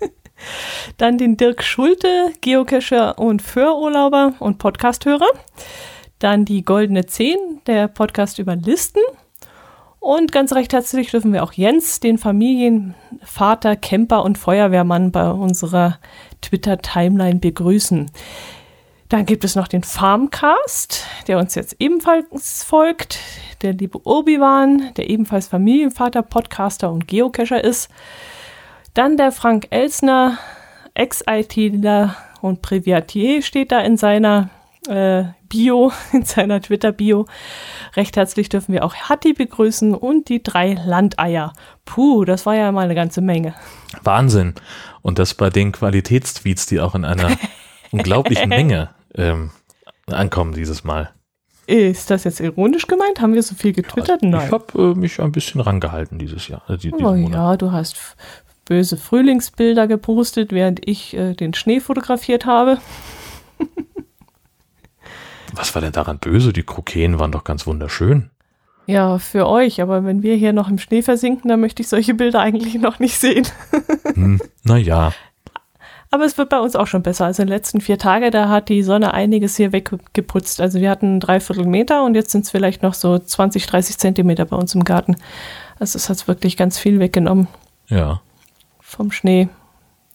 [0.98, 5.30] Dann den Dirk Schulte, Geocacher und Föhrurlauber und Podcasthörer.
[6.18, 9.00] Dann die Goldene Zehn, der Podcast über Listen.
[10.00, 15.98] Und ganz recht herzlich dürfen wir auch Jens, den Familienvater, Camper und Feuerwehrmann bei unserer
[16.42, 18.10] Twitter-Timeline begrüßen.
[19.08, 23.18] Dann gibt es noch den Farmcast, der uns jetzt ebenfalls folgt.
[23.62, 27.88] Der liebe Obi-Wan, der ebenfalls Familienvater, Podcaster und Geocacher ist.
[28.94, 30.38] Dann der Frank Elsner,
[30.94, 34.50] Ex-ITler und Privatier steht da in seiner
[34.88, 37.26] äh, Bio, in seiner Twitter-Bio.
[37.96, 41.52] Recht herzlich dürfen wir auch Hatti begrüßen und die drei Landeier.
[41.84, 43.54] Puh, das war ja mal eine ganze Menge.
[44.02, 44.54] Wahnsinn.
[45.02, 47.30] Und das bei den Qualitätstweets, die auch in einer
[47.90, 49.50] unglaublichen Menge ähm,
[50.06, 51.10] ankommen dieses Mal.
[51.66, 53.20] Ist das jetzt ironisch gemeint?
[53.20, 54.22] Haben wir so viel getwittert?
[54.22, 54.46] Also, Nein.
[54.46, 56.62] Ich habe äh, mich ein bisschen rangehalten dieses Jahr.
[56.68, 57.96] Äh, oh ja, du hast
[58.66, 62.78] böse Frühlingsbilder gepostet, während ich äh, den Schnee fotografiert habe.
[65.56, 66.52] Was war denn daran böse?
[66.52, 68.30] Die Krokäen waren doch ganz wunderschön.
[68.86, 72.14] Ja, für euch, aber wenn wir hier noch im Schnee versinken, dann möchte ich solche
[72.14, 73.46] Bilder eigentlich noch nicht sehen.
[74.14, 75.12] hm, naja.
[76.10, 77.24] Aber es wird bei uns auch schon besser.
[77.24, 80.60] Also in den letzten vier Tagen, da hat die Sonne einiges hier weggeputzt.
[80.60, 84.44] Also wir hatten dreiviertel Meter und jetzt sind es vielleicht noch so 20, 30 Zentimeter
[84.44, 85.16] bei uns im Garten.
[85.80, 87.48] Also es hat wirklich ganz viel weggenommen.
[87.88, 88.20] Ja.
[88.80, 89.48] Vom Schnee.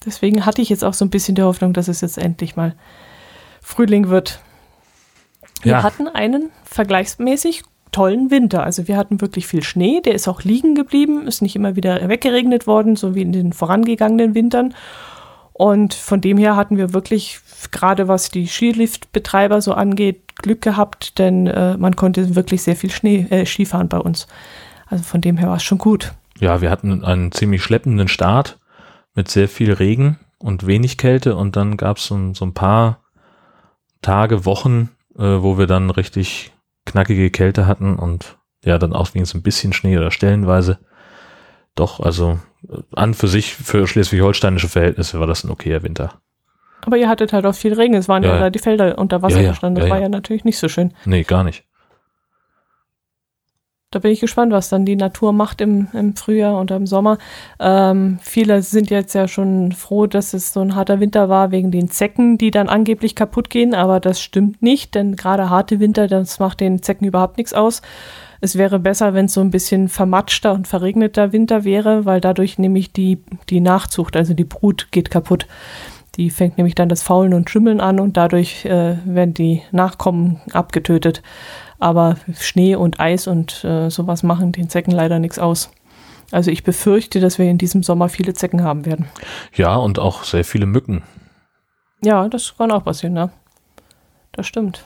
[0.06, 2.74] Deswegen hatte ich jetzt auch so ein bisschen die Hoffnung, dass es jetzt endlich mal
[3.60, 4.40] Frühling wird.
[5.62, 5.82] Wir ja.
[5.82, 7.62] hatten einen vergleichsmäßig
[7.92, 8.64] tollen Winter.
[8.64, 12.08] Also wir hatten wirklich viel Schnee, der ist auch liegen geblieben, ist nicht immer wieder
[12.08, 14.74] weggeregnet worden, so wie in den vorangegangenen Wintern.
[15.52, 17.38] Und von dem her hatten wir wirklich,
[17.70, 22.90] gerade was die Skiliftbetreiber so angeht, Glück gehabt, denn äh, man konnte wirklich sehr viel
[22.90, 24.26] Schnee, äh, Skifahren bei uns.
[24.86, 26.14] Also von dem her war es schon gut.
[26.38, 28.58] Ja, wir hatten einen ziemlich schleppenden Start
[29.14, 33.00] mit sehr viel Regen und wenig Kälte und dann gab es so, so ein paar
[34.00, 36.52] Tage, Wochen, äh, wo wir dann richtig
[36.86, 40.78] knackige Kälte hatten und ja, dann auch wenigstens ein bisschen Schnee oder stellenweise.
[41.74, 46.20] Doch, also äh, an für sich, für schleswig-holsteinische Verhältnisse war das ein okayer Winter.
[46.84, 49.22] Aber ihr hattet halt auch viel Regen, es waren ja, ja da die Felder unter
[49.22, 50.94] Wasser ja, ja, gestanden, das war ja natürlich nicht so schön.
[51.04, 51.64] Nee, gar nicht.
[53.92, 57.18] Da bin ich gespannt, was dann die Natur macht im, im Frühjahr und im Sommer.
[57.60, 61.70] Ähm, viele sind jetzt ja schon froh, dass es so ein harter Winter war wegen
[61.70, 66.08] den Zecken, die dann angeblich kaputt gehen, aber das stimmt nicht, denn gerade harte Winter,
[66.08, 67.82] das macht den Zecken überhaupt nichts aus.
[68.40, 72.58] Es wäre besser, wenn es so ein bisschen vermatschter und verregneter Winter wäre, weil dadurch
[72.58, 75.46] nämlich die, die Nachzucht, also die Brut geht kaputt.
[76.16, 80.40] Die fängt nämlich dann das Faulen und Schimmeln an und dadurch äh, werden die Nachkommen
[80.52, 81.22] abgetötet.
[81.82, 85.72] Aber Schnee und Eis und äh, sowas machen den Zecken leider nichts aus.
[86.30, 89.06] Also ich befürchte, dass wir in diesem Sommer viele Zecken haben werden.
[89.52, 91.02] Ja, und auch sehr viele Mücken.
[92.04, 93.30] Ja, das kann auch passieren, ne?
[94.30, 94.84] Das stimmt.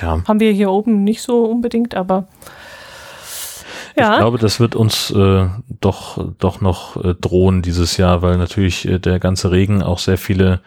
[0.00, 0.20] Ja.
[0.26, 2.26] Haben wir hier oben nicht so unbedingt, aber
[3.96, 4.14] ja.
[4.14, 5.46] Ich glaube, das wird uns äh,
[5.80, 10.18] doch, doch noch äh, drohen dieses Jahr, weil natürlich äh, der ganze Regen auch sehr
[10.18, 10.60] viele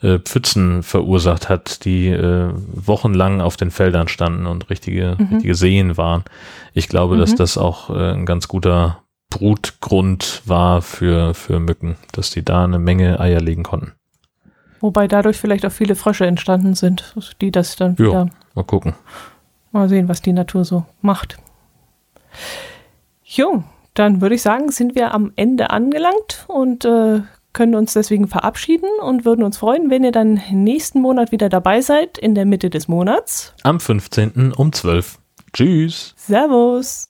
[0.00, 5.26] äh, Pfützen verursacht hat, die äh, wochenlang auf den Feldern standen und richtige, mhm.
[5.26, 6.24] richtige Seen waren.
[6.72, 7.20] Ich glaube, mhm.
[7.20, 12.64] dass das auch äh, ein ganz guter Brutgrund war für, für Mücken, dass die da
[12.64, 13.92] eine Menge Eier legen konnten.
[14.80, 18.12] Wobei dadurch vielleicht auch viele Frösche entstanden sind, die das dann wieder.
[18.12, 18.94] Ja, mal gucken.
[19.72, 21.38] Mal sehen, was die Natur so macht.
[23.24, 23.64] Jo,
[23.94, 27.22] dann würde ich sagen, sind wir am Ende angelangt und äh,
[27.58, 31.80] können uns deswegen verabschieden und würden uns freuen, wenn ihr dann nächsten Monat wieder dabei
[31.80, 33.52] seid, in der Mitte des Monats.
[33.64, 34.52] Am 15.
[34.52, 35.18] um 12.
[35.52, 36.14] Tschüss.
[36.16, 37.08] Servus.